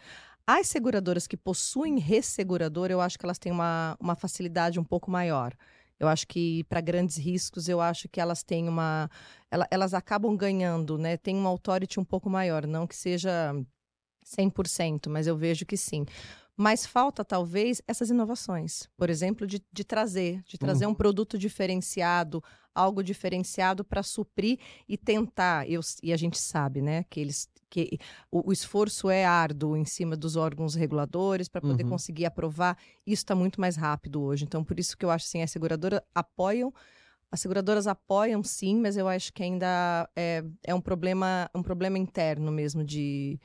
As 0.47 0.67
seguradoras 0.69 1.27
que 1.27 1.37
possuem 1.37 1.99
resseguradora, 1.99 2.93
eu 2.93 3.01
acho 3.01 3.19
que 3.19 3.25
elas 3.25 3.39
têm 3.39 3.53
uma, 3.53 3.97
uma 4.01 4.17
facilidade 4.17 4.81
um 4.81 4.85
pouco 4.85 5.11
maior. 5.11 5.55
Eu 6.01 6.09
acho 6.09 6.27
que 6.27 6.65
para 6.65 6.81
grandes 6.81 7.17
riscos, 7.17 7.69
eu 7.69 7.81
acho 7.81 8.09
que 8.09 8.21
elas 8.21 8.43
têm 8.43 8.69
uma. 8.69 9.09
ela- 9.51 9.69
Elas 9.71 9.95
acabam 9.95 10.37
ganhando, 10.37 10.99
né? 10.99 11.17
Tem 11.17 11.37
um 11.37 11.47
authority 11.47 12.01
um 12.01 12.05
pouco 12.05 12.29
maior, 12.29 12.67
não 12.67 12.89
que 12.89 12.97
seja 12.97 13.55
100%, 14.25 15.09
mas 15.09 15.27
eu 15.29 15.37
vejo 15.37 15.65
que 15.65 15.77
sim. 15.77 16.05
Mas 16.63 16.87
falta, 16.87 17.25
talvez, 17.25 17.83
essas 17.89 18.09
inovações. 18.09 18.89
Por 18.97 19.11
exemplo, 19.11 19.47
de, 19.49 19.61
de 19.73 19.83
trazer, 19.85 20.43
de 20.47 20.57
trazer 20.57 20.87
um 20.87 20.95
produto 20.95 21.37
diferenciado, 21.37 22.41
algo 22.73 23.03
diferenciado 23.03 23.85
para 23.85 24.01
suprir 24.03 24.61
e 24.89 24.97
tentar. 24.97 25.69
Eu, 25.69 25.81
e 26.01 26.13
a 26.13 26.17
gente 26.17 26.39
sabe, 26.39 26.81
né, 26.81 27.05
que 27.11 27.19
eles. 27.19 27.49
Que 27.69 27.99
o, 28.31 28.51
o 28.51 28.53
esforço 28.53 29.11
é 29.11 29.25
árduo 29.25 29.77
em 29.77 29.85
cima 29.85 30.15
dos 30.17 30.37
órgãos 30.37 30.77
reguladores 30.77 31.49
para 31.49 31.61
poder 31.61 31.83
Uhum. 31.83 31.91
conseguir 31.91 32.27
aprovar. 32.27 32.77
Isso 33.05 33.23
está 33.25 33.35
muito 33.35 33.61
mais 33.61 33.75
rápido 33.77 34.23
hoje. 34.23 34.45
Então, 34.45 34.63
por 34.63 34.79
isso 34.79 34.97
que 34.97 35.05
eu 35.05 35.11
acho 35.11 35.27
assim, 35.27 35.43
as 35.43 35.51
seguradoras 35.51 36.01
apoiam 36.15 36.73
as 37.35 37.41
seguradoras 37.41 37.87
apoiam 37.87 38.43
sim, 38.43 38.79
mas 38.79 38.95
eu 38.95 39.09
acho 39.09 39.33
que 39.33 39.43
ainda 39.43 40.07
é, 40.15 40.45
é 40.63 40.75
um 40.75 40.83
problema 40.83 41.49
um 41.55 41.63
problema 41.63 41.99
interno 41.99 42.53
mesmo 42.53 42.85
de 42.85 43.41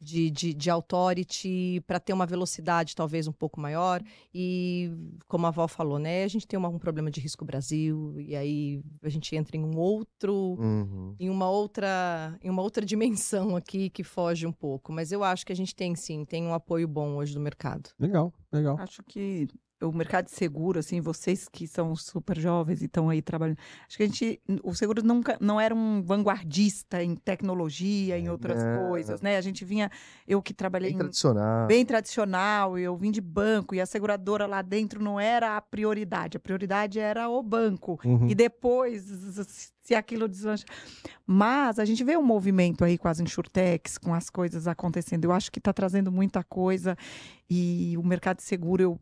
de, 0.00 0.30
de, 0.30 0.54
de 0.54 0.70
authority 0.70 1.82
para 1.86 2.00
ter 2.00 2.12
uma 2.12 2.24
velocidade 2.26 2.96
talvez 2.96 3.28
um 3.28 3.32
pouco 3.32 3.60
maior 3.60 4.02
e 4.34 4.90
como 5.28 5.46
a 5.46 5.50
Val 5.50 5.68
falou 5.68 5.98
né 5.98 6.24
a 6.24 6.28
gente 6.28 6.46
tem 6.46 6.58
uma- 6.58 6.68
um 6.68 6.78
problema 6.78 7.10
de 7.10 7.20
risco 7.20 7.44
Brasil 7.44 8.18
e 8.18 8.34
aí 8.34 8.82
a 9.02 9.08
gente 9.08 9.34
entra 9.36 9.56
em 9.56 9.64
um 9.64 9.76
outro 9.76 10.56
Uhum. 10.58 11.14
em 11.18 11.28
uma 11.28 11.50
outra 11.50 12.38
em 12.42 12.48
uma 12.48 12.62
outra 12.62 12.84
dimensão 12.84 13.56
aqui 13.56 13.90
que 13.90 14.02
foge 14.02 14.46
um 14.46 14.52
pouco 14.52 14.92
mas 14.92 15.12
eu 15.12 15.22
acho 15.22 15.44
que 15.44 15.52
a 15.52 15.56
gente 15.56 15.74
tem 15.74 15.94
sim 15.94 16.24
tem 16.24 16.46
um 16.46 16.54
apoio 16.54 16.88
bom 16.88 17.16
hoje 17.16 17.34
do 17.34 17.40
mercado 17.40 17.90
Legal, 17.98 18.32
legal. 18.52 18.78
Acho 18.78 19.02
que 19.02 19.48
o 19.82 19.92
mercado 19.92 20.26
de 20.26 20.32
seguro, 20.32 20.78
assim, 20.78 21.00
vocês 21.00 21.48
que 21.48 21.66
são 21.66 21.96
super 21.96 22.38
jovens 22.38 22.82
e 22.82 22.86
estão 22.86 23.08
aí 23.08 23.22
trabalhando, 23.22 23.58
acho 23.88 23.96
que 23.96 24.02
a 24.02 24.06
gente, 24.06 24.40
o 24.62 24.74
seguro 24.74 25.02
nunca, 25.02 25.38
não 25.40 25.60
era 25.60 25.74
um 25.74 26.02
vanguardista 26.02 27.02
em 27.02 27.14
tecnologia, 27.16 28.18
em 28.18 28.28
outras 28.28 28.62
Não. 28.62 28.88
coisas, 28.88 29.20
né? 29.20 29.36
A 29.36 29.40
gente 29.40 29.64
vinha, 29.64 29.90
eu 30.26 30.42
que 30.42 30.52
trabalhei 30.52 30.90
Bem 30.90 30.96
em 30.96 30.98
tradicional. 30.98 31.66
bem 31.66 31.86
tradicional, 31.86 32.78
eu 32.78 32.96
vim 32.96 33.10
de 33.10 33.20
banco 33.20 33.74
e 33.74 33.80
a 33.80 33.86
seguradora 33.86 34.46
lá 34.46 34.62
dentro 34.62 35.02
não 35.02 35.18
era 35.18 35.56
a 35.56 35.60
prioridade, 35.60 36.36
a 36.36 36.40
prioridade 36.40 36.98
era 36.98 37.28
o 37.28 37.42
banco. 37.42 37.98
Uhum. 38.04 38.28
E 38.28 38.34
depois, 38.34 39.02
se 39.82 39.94
aquilo 39.94 40.28
deslancha. 40.28 40.64
Mas 41.26 41.78
a 41.78 41.84
gente 41.84 42.04
vê 42.04 42.16
um 42.16 42.22
movimento 42.22 42.84
aí 42.84 42.98
com 42.98 43.08
as 43.08 43.18
insurtechs, 43.18 43.98
com 43.98 44.14
as 44.14 44.28
coisas 44.28 44.68
acontecendo. 44.68 45.24
Eu 45.24 45.32
acho 45.32 45.50
que 45.50 45.58
está 45.58 45.72
trazendo 45.72 46.12
muita 46.12 46.44
coisa 46.44 46.96
e 47.48 47.96
o 47.96 48.02
mercado 48.02 48.36
de 48.36 48.42
seguro, 48.44 48.82
eu 48.82 49.00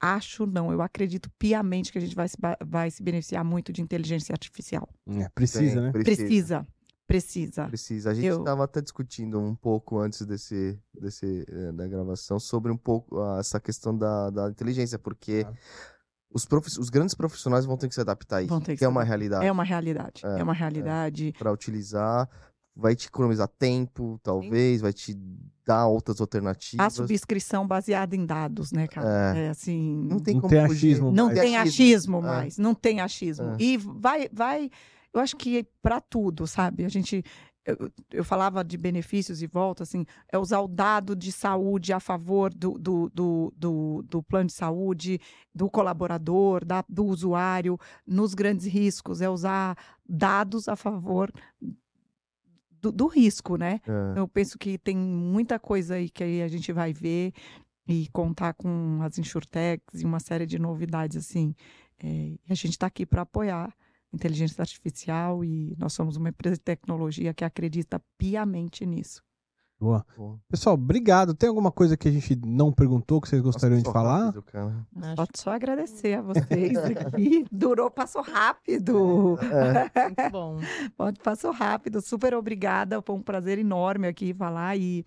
acho, 0.00 0.46
não, 0.46 0.72
eu 0.72 0.80
acredito 0.82 1.30
piamente 1.38 1.92
que 1.92 1.98
a 1.98 2.00
gente 2.00 2.14
vai 2.14 2.28
se, 2.28 2.36
vai 2.64 2.90
se 2.90 3.02
beneficiar 3.02 3.44
muito 3.44 3.72
de 3.72 3.82
inteligência 3.82 4.32
artificial. 4.32 4.88
É, 5.08 5.28
precisa, 5.28 5.74
Tem, 5.74 5.82
né? 5.82 5.92
Precisa, 5.92 6.66
precisa. 7.06 7.66
Precisa. 7.66 8.10
A 8.10 8.14
gente 8.14 8.26
Eu- 8.26 8.38
estava 8.38 8.64
até 8.64 8.80
discutindo 8.80 9.38
um 9.40 9.54
pouco 9.54 9.98
antes 9.98 10.24
desse, 10.24 10.78
desse 10.98 11.44
eh, 11.48 11.72
da 11.72 11.86
gravação 11.86 12.38
sobre 12.38 12.70
um 12.72 12.76
pouco 12.76 13.20
ah, 13.20 13.38
essa 13.40 13.60
questão 13.60 13.96
da, 13.96 14.30
da 14.30 14.48
inteligência, 14.48 14.98
porque 14.98 15.42
Claro. 15.42 15.58
os, 16.32 16.44
profi- 16.46 16.78
os 16.78 16.88
grandes 16.88 17.14
profissionais 17.14 17.64
vão 17.66 17.76
ter 17.76 17.88
que 17.88 17.94
se 17.94 18.00
adaptar 18.00 18.36
a 18.38 18.42
isso, 18.42 18.48
Vão 18.50 18.60
ter 18.60 18.72
que 18.72 18.78
que 18.78 18.84
é 18.84 18.88
uma 18.88 19.02
realidade. 19.02 19.44
É 19.44 19.50
uma 19.52 19.64
realidade. 19.64 20.22
É, 20.24 20.38
É, 20.38 20.42
uma 20.42 20.54
realidade. 20.54 21.34
Para 21.38 21.52
utilizar, 21.52 22.28
vai 22.80 22.96
te 22.96 23.06
economizar 23.08 23.48
tempo, 23.48 24.18
talvez, 24.22 24.80
vai 24.80 24.92
te 24.92 25.14
dar 25.66 25.86
outras 25.86 26.20
alternativas. 26.20 26.84
A 26.84 26.90
subscrição 26.90 27.66
baseada 27.66 28.16
em 28.16 28.26
dados, 28.26 28.72
né, 28.72 28.88
cara? 28.88 29.36
É, 29.38 29.48
assim. 29.50 30.02
Não 30.08 30.18
tem 30.18 30.34
Não 30.34 30.40
como 30.40 30.50
tem 30.50 30.60
achismo 30.64 31.12
Não 31.12 31.26
mais. 31.26 31.38
tem 31.40 31.56
achismo 31.56 32.16
É. 32.18 32.20
mais, 32.22 32.58
não 32.58 32.74
tem 32.74 33.00
achismo. 33.00 33.50
É. 33.50 33.56
E 33.60 33.76
vai, 33.76 34.28
vai, 34.32 34.70
eu 35.12 35.20
acho 35.20 35.36
que 35.36 35.64
para 35.82 36.00
tudo, 36.00 36.46
sabe? 36.46 36.84
A 36.84 36.88
gente, 36.88 37.22
eu, 37.64 37.90
eu 38.10 38.24
falava 38.24 38.64
de 38.64 38.76
benefícios 38.76 39.42
e 39.42 39.46
volta, 39.46 39.82
assim, 39.84 40.04
é 40.32 40.38
usar 40.38 40.60
o 40.60 40.66
dado 40.66 41.14
de 41.14 41.30
saúde 41.30 41.92
a 41.92 42.00
favor 42.00 42.52
do, 42.52 42.78
do, 42.78 43.10
do, 43.14 43.52
do, 43.56 44.04
do 44.08 44.22
plano 44.22 44.46
de 44.46 44.54
saúde, 44.54 45.20
do 45.54 45.70
colaborador, 45.70 46.64
da, 46.64 46.82
do 46.88 47.04
usuário, 47.04 47.78
nos 48.06 48.34
grandes 48.34 48.66
riscos, 48.66 49.20
é 49.20 49.28
usar 49.28 49.76
dados 50.08 50.68
a 50.68 50.74
favor 50.74 51.30
do, 52.80 52.90
do 52.92 53.06
risco, 53.06 53.56
né? 53.56 53.80
É. 53.86 54.18
Eu 54.18 54.28
penso 54.28 54.58
que 54.58 54.78
tem 54.78 54.96
muita 54.96 55.58
coisa 55.58 55.94
aí 55.94 56.08
que 56.08 56.24
aí 56.24 56.42
a 56.42 56.48
gente 56.48 56.72
vai 56.72 56.92
ver 56.92 57.32
e 57.86 58.08
contar 58.12 58.54
com 58.54 59.00
as 59.02 59.18
insurtechs 59.18 60.00
e 60.00 60.04
uma 60.04 60.20
série 60.20 60.46
de 60.46 60.58
novidades 60.58 61.16
assim. 61.16 61.54
É, 62.02 62.06
e 62.06 62.40
a 62.48 62.54
gente 62.54 62.70
está 62.72 62.86
aqui 62.86 63.04
para 63.04 63.22
apoiar 63.22 63.74
inteligência 64.12 64.60
artificial 64.60 65.44
e 65.44 65.74
nós 65.78 65.92
somos 65.92 66.16
uma 66.16 66.30
empresa 66.30 66.56
de 66.56 66.62
tecnologia 66.62 67.32
que 67.32 67.44
acredita 67.44 68.02
piamente 68.18 68.84
nisso. 68.84 69.22
Boa. 69.80 70.04
Pô, 70.14 70.38
Pessoal, 70.46 70.74
obrigado. 70.74 71.32
Tem 71.32 71.48
alguma 71.48 71.72
coisa 71.72 71.96
que 71.96 72.06
a 72.06 72.12
gente 72.12 72.36
não 72.44 72.70
perguntou 72.70 73.18
que 73.18 73.26
vocês 73.26 73.40
gostariam 73.40 73.80
de 73.80 73.90
falar? 73.90 74.26
rápido, 74.26 74.44
Pode 75.16 75.30
só 75.38 75.52
agradecer 75.52 76.18
a 76.18 76.22
vocês 76.22 76.76
aqui. 76.84 77.46
Durou, 77.50 77.90
passou 77.90 78.20
rápido. 78.20 79.38
É. 79.40 80.04
muito 80.04 80.30
bom 80.30 80.58
Pode, 80.98 81.18
passou 81.20 81.50
rápido. 81.50 82.02
Super 82.02 82.34
obrigada. 82.34 83.00
Foi 83.00 83.16
um 83.16 83.22
prazer 83.22 83.58
enorme 83.58 84.06
aqui 84.06 84.34
falar. 84.34 84.76
E, 84.76 85.02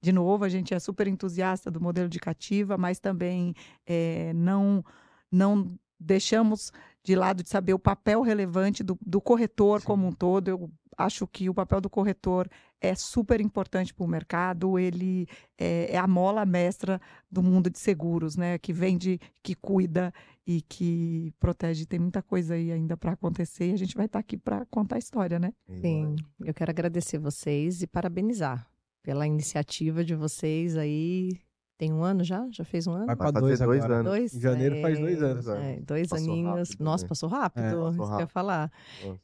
de 0.00 0.10
novo, 0.10 0.42
a 0.42 0.48
gente 0.48 0.72
é 0.72 0.78
super 0.78 1.06
entusiasta 1.06 1.70
do 1.70 1.78
modelo 1.78 2.08
de 2.08 2.18
cativa, 2.18 2.78
mas 2.78 2.98
também 2.98 3.54
eh, 3.86 4.32
não, 4.34 4.82
não 5.30 5.78
deixamos 6.00 6.72
de 7.04 7.14
lado 7.14 7.42
de 7.42 7.50
saber 7.50 7.74
o 7.74 7.78
papel 7.78 8.22
relevante 8.22 8.82
do, 8.82 8.98
do 9.04 9.20
corretor 9.20 9.80
Sim. 9.80 9.86
como 9.86 10.06
um 10.06 10.12
todo. 10.12 10.48
Eu 10.48 10.70
acho 10.96 11.26
que 11.26 11.48
o 11.48 11.54
papel 11.54 11.80
do 11.80 11.90
corretor 11.90 12.48
é 12.80 12.94
super 12.94 13.40
importante 13.40 13.94
para 13.94 14.04
o 14.04 14.08
mercado. 14.08 14.78
Ele 14.78 15.26
é, 15.58 15.94
é 15.94 15.98
a 15.98 16.06
mola 16.06 16.44
mestra 16.44 17.00
do 17.30 17.42
mundo 17.42 17.70
de 17.70 17.78
seguros, 17.78 18.36
né? 18.36 18.58
Que 18.58 18.72
vende, 18.72 19.18
que 19.42 19.54
cuida 19.54 20.12
e 20.46 20.60
que 20.62 21.32
protege. 21.38 21.86
Tem 21.86 21.98
muita 21.98 22.22
coisa 22.22 22.54
aí 22.54 22.70
ainda 22.70 22.96
para 22.96 23.12
acontecer 23.12 23.70
e 23.70 23.72
a 23.72 23.78
gente 23.78 23.96
vai 23.96 24.06
estar 24.06 24.18
aqui 24.18 24.36
para 24.36 24.66
contar 24.66 24.96
a 24.96 24.98
história, 24.98 25.38
né? 25.38 25.52
Sim, 25.80 26.16
eu 26.40 26.54
quero 26.54 26.70
agradecer 26.70 27.18
vocês 27.18 27.82
e 27.82 27.86
parabenizar 27.86 28.68
pela 29.02 29.26
iniciativa 29.26 30.04
de 30.04 30.14
vocês 30.14 30.76
aí. 30.76 31.38
Tem 31.84 31.92
um 31.92 32.02
ano 32.02 32.24
já? 32.24 32.46
Já 32.50 32.64
fez 32.64 32.86
um 32.86 32.92
ano? 32.92 33.04
Vai 33.04 33.14
fazer 33.16 33.40
dois 33.40 33.58
dois 33.58 33.84
agora. 33.84 34.00
anos. 34.00 34.10
Dois? 34.12 34.34
Em 34.34 34.40
janeiro 34.40 34.80
faz 34.80 34.98
dois 34.98 35.20
É, 35.20 35.24
anos. 35.26 35.48
é, 35.48 35.80
dois 35.86 36.08
Passou 36.08 36.32
aninhos. 36.32 36.68
rápido, 36.70 36.82
Nossa, 36.84 37.06
passou 37.06 37.28
rápido. 37.28 37.62
É, 37.62 37.70
passou 37.72 37.88
isso 37.90 37.96
que 37.96 38.02
eu 38.02 38.06
ia 38.06 38.10
rápido. 38.12 38.28
falar. 38.30 38.72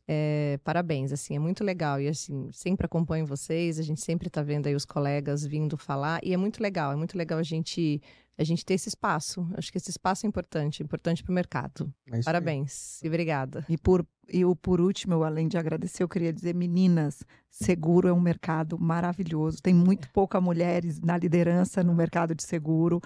É, 0.07 0.59
parabéns, 0.63 1.11
assim, 1.13 1.37
é 1.37 1.39
muito 1.39 1.65
legal. 1.65 1.99
E 2.01 2.09
assim, 2.09 2.51
sempre 2.53 2.85
acompanho 2.85 3.25
vocês, 3.25 3.79
a 3.79 3.83
gente 3.83 4.03
sempre 4.03 4.29
tá 4.29 4.43
vendo 4.43 4.67
aí 4.67 4.75
os 4.75 4.85
colegas 4.85 5.45
vindo 5.47 5.77
falar. 5.79 6.21
E 6.23 6.35
é 6.35 6.37
muito 6.37 6.63
legal, 6.63 6.93
é 6.93 6.97
muito 6.97 7.17
legal 7.17 7.39
a 7.39 7.43
gente, 7.43 8.03
a 8.41 8.45
gente 8.45 8.65
ter 8.65 8.75
esse 8.75 8.89
espaço. 8.89 9.47
Acho 9.55 9.71
que 9.71 9.77
esse 9.79 9.91
espaço 9.91 10.25
é 10.25 10.29
importante, 10.29 10.83
importante 10.83 11.23
para 11.23 11.31
o 11.31 11.35
mercado. 11.35 11.93
É 12.11 12.17
aí. 12.17 12.25
Parabéns 12.25 13.03
e 13.03 13.07
obrigada. 13.09 13.65
E 13.69 13.77
por, 13.77 14.07
e 14.33 14.45
o, 14.45 14.57
por 14.57 14.81
último, 14.81 15.13
eu, 15.15 15.25
além 15.25 15.47
de 15.47 15.59
agradecer, 15.59 16.03
eu 16.03 16.09
queria 16.09 16.33
dizer, 16.33 16.55
meninas, 16.55 17.23
seguro 17.51 18.09
é 18.09 18.13
um 18.13 18.21
mercado 18.21 18.79
maravilhoso. 18.79 19.61
Tem 19.63 19.75
muito 19.75 20.09
pouca 20.11 20.41
mulheres 20.41 21.01
na 21.01 21.19
liderança 21.19 21.85
no 21.85 21.95
mercado 21.95 22.35
de 22.35 22.43
seguro. 22.43 23.01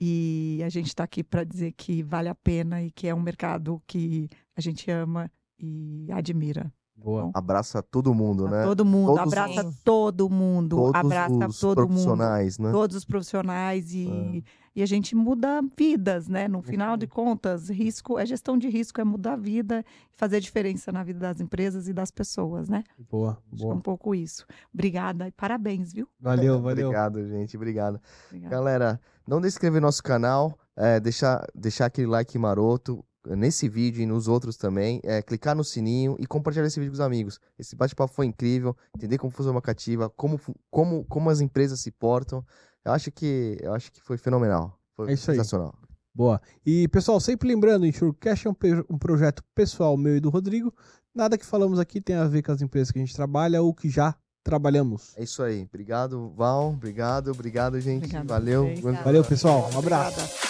E 0.00 0.60
a 0.64 0.68
gente 0.68 0.86
está 0.88 1.04
aqui 1.04 1.24
para 1.24 1.42
dizer 1.44 1.72
que 1.72 2.02
vale 2.02 2.28
a 2.28 2.34
pena 2.34 2.82
e 2.82 2.90
que 2.90 3.08
é 3.08 3.14
um 3.14 3.20
mercado 3.20 3.82
que 3.86 4.28
a 4.56 4.60
gente 4.60 4.90
ama 4.90 5.30
e 5.58 6.06
admira. 6.12 6.72
Boa. 6.98 7.30
Abraça 7.34 7.82
todo 7.82 8.14
mundo, 8.14 8.46
A 8.46 8.50
né? 8.50 8.62
Todo 8.64 8.84
mundo, 8.84 9.14
Todos 9.16 9.32
abraça 9.32 9.68
os- 9.68 9.82
todo 9.82 10.30
mundo, 10.30 10.76
Todos 10.76 10.94
abraça 10.94 11.46
os 11.48 11.60
todo 11.60 11.78
mundo. 11.80 11.86
profissionais, 11.88 12.58
né? 12.58 12.72
Todos 12.72 12.96
os 12.96 13.04
profissionais 13.04 13.92
e, 13.92 14.08
É. 14.08 14.42
e 14.76 14.82
a 14.82 14.86
gente 14.86 15.16
muda 15.16 15.62
vidas, 15.74 16.28
né? 16.28 16.46
No 16.46 16.60
final 16.60 16.98
de 16.98 17.06
contas, 17.06 17.70
risco 17.70 18.18
é 18.18 18.26
gestão 18.26 18.58
de 18.58 18.68
risco, 18.68 19.00
é 19.00 19.04
mudar 19.04 19.32
a 19.32 19.36
vida, 19.36 19.82
fazer 20.12 20.38
diferença 20.38 20.92
na 20.92 21.02
vida 21.02 21.18
das 21.18 21.40
empresas 21.40 21.88
e 21.88 21.94
das 21.94 22.10
pessoas, 22.10 22.68
né? 22.68 22.84
Boa, 23.10 23.42
é 23.54 23.56
boa. 23.56 23.74
um 23.74 23.80
pouco 23.80 24.14
isso. 24.14 24.44
Obrigada 24.74 25.28
e 25.28 25.32
parabéns, 25.32 25.94
viu? 25.94 26.06
Valeu, 26.20 26.60
valeu. 26.62 26.88
Obrigado, 26.88 27.26
gente. 27.26 27.56
Obrigado. 27.56 27.98
Obrigada. 28.26 28.54
Galera, 28.54 29.00
não 29.26 29.40
deixe 29.40 29.54
de 29.54 29.56
inscrever 29.56 29.80
no 29.80 29.86
nosso 29.86 30.02
canal, 30.02 30.58
é, 30.76 31.00
deixar, 31.00 31.46
deixar 31.54 31.86
aquele 31.86 32.08
like 32.08 32.38
maroto 32.38 33.02
nesse 33.34 33.68
vídeo 33.68 34.02
e 34.02 34.06
nos 34.06 34.28
outros 34.28 34.56
também, 34.56 35.00
é, 35.02 35.20
clicar 35.22 35.56
no 35.56 35.64
sininho 35.64 36.16
e 36.18 36.26
compartilhar 36.26 36.66
esse 36.66 36.78
vídeo 36.78 36.92
com 36.92 36.96
os 36.96 37.00
amigos. 37.00 37.40
Esse 37.58 37.74
bate-papo 37.74 38.12
foi 38.12 38.26
incrível, 38.26 38.76
entender 38.94 39.18
como 39.18 39.30
funciona 39.30 39.56
uma 39.56 39.62
cativa, 39.62 40.10
como, 40.10 40.38
como, 40.70 41.04
como 41.06 41.30
as 41.30 41.40
empresas 41.40 41.80
se 41.80 41.90
portam. 41.90 42.44
Eu 42.86 42.92
acho 42.92 43.10
que, 43.10 43.58
eu 43.60 43.74
acho 43.74 43.90
que 43.90 44.00
foi 44.00 44.16
fenomenal. 44.16 44.78
Foi 44.94 45.10
É 45.10 45.14
isso 45.14 45.28
aí. 45.30 45.36
sensacional. 45.36 45.74
Boa. 46.14 46.40
E, 46.64 46.86
pessoal, 46.88 47.18
sempre 47.18 47.48
lembrando, 47.48 47.82
o 47.82 47.86
Insurecast 47.86 48.46
é 48.46 48.50
um, 48.50 48.54
um 48.88 48.96
projeto 48.96 49.42
pessoal 49.56 49.96
meu 49.96 50.16
e 50.16 50.20
do 50.20 50.30
Rodrigo. 50.30 50.72
Nada 51.12 51.36
que 51.36 51.44
falamos 51.44 51.80
aqui 51.80 52.00
tem 52.00 52.14
a 52.14 52.24
ver 52.28 52.42
com 52.42 52.52
as 52.52 52.62
empresas 52.62 52.92
que 52.92 52.98
a 52.98 53.02
gente 53.04 53.14
trabalha 53.14 53.60
ou 53.60 53.74
que 53.74 53.90
já 53.90 54.14
trabalhamos. 54.44 55.12
É 55.16 55.24
isso 55.24 55.42
aí. 55.42 55.64
Obrigado, 55.68 56.30
Val. 56.36 56.68
Obrigado, 56.70 57.32
obrigado, 57.32 57.80
gente. 57.80 58.04
Obrigada 58.04 58.34
a 58.34 58.38
Valeu. 58.38 58.64
Muito- 58.64 59.02
Valeu, 59.02 59.24
pessoal. 59.24 59.68
Um 59.74 59.78
abraço. 59.80 60.20
Obrigada. 60.20 60.45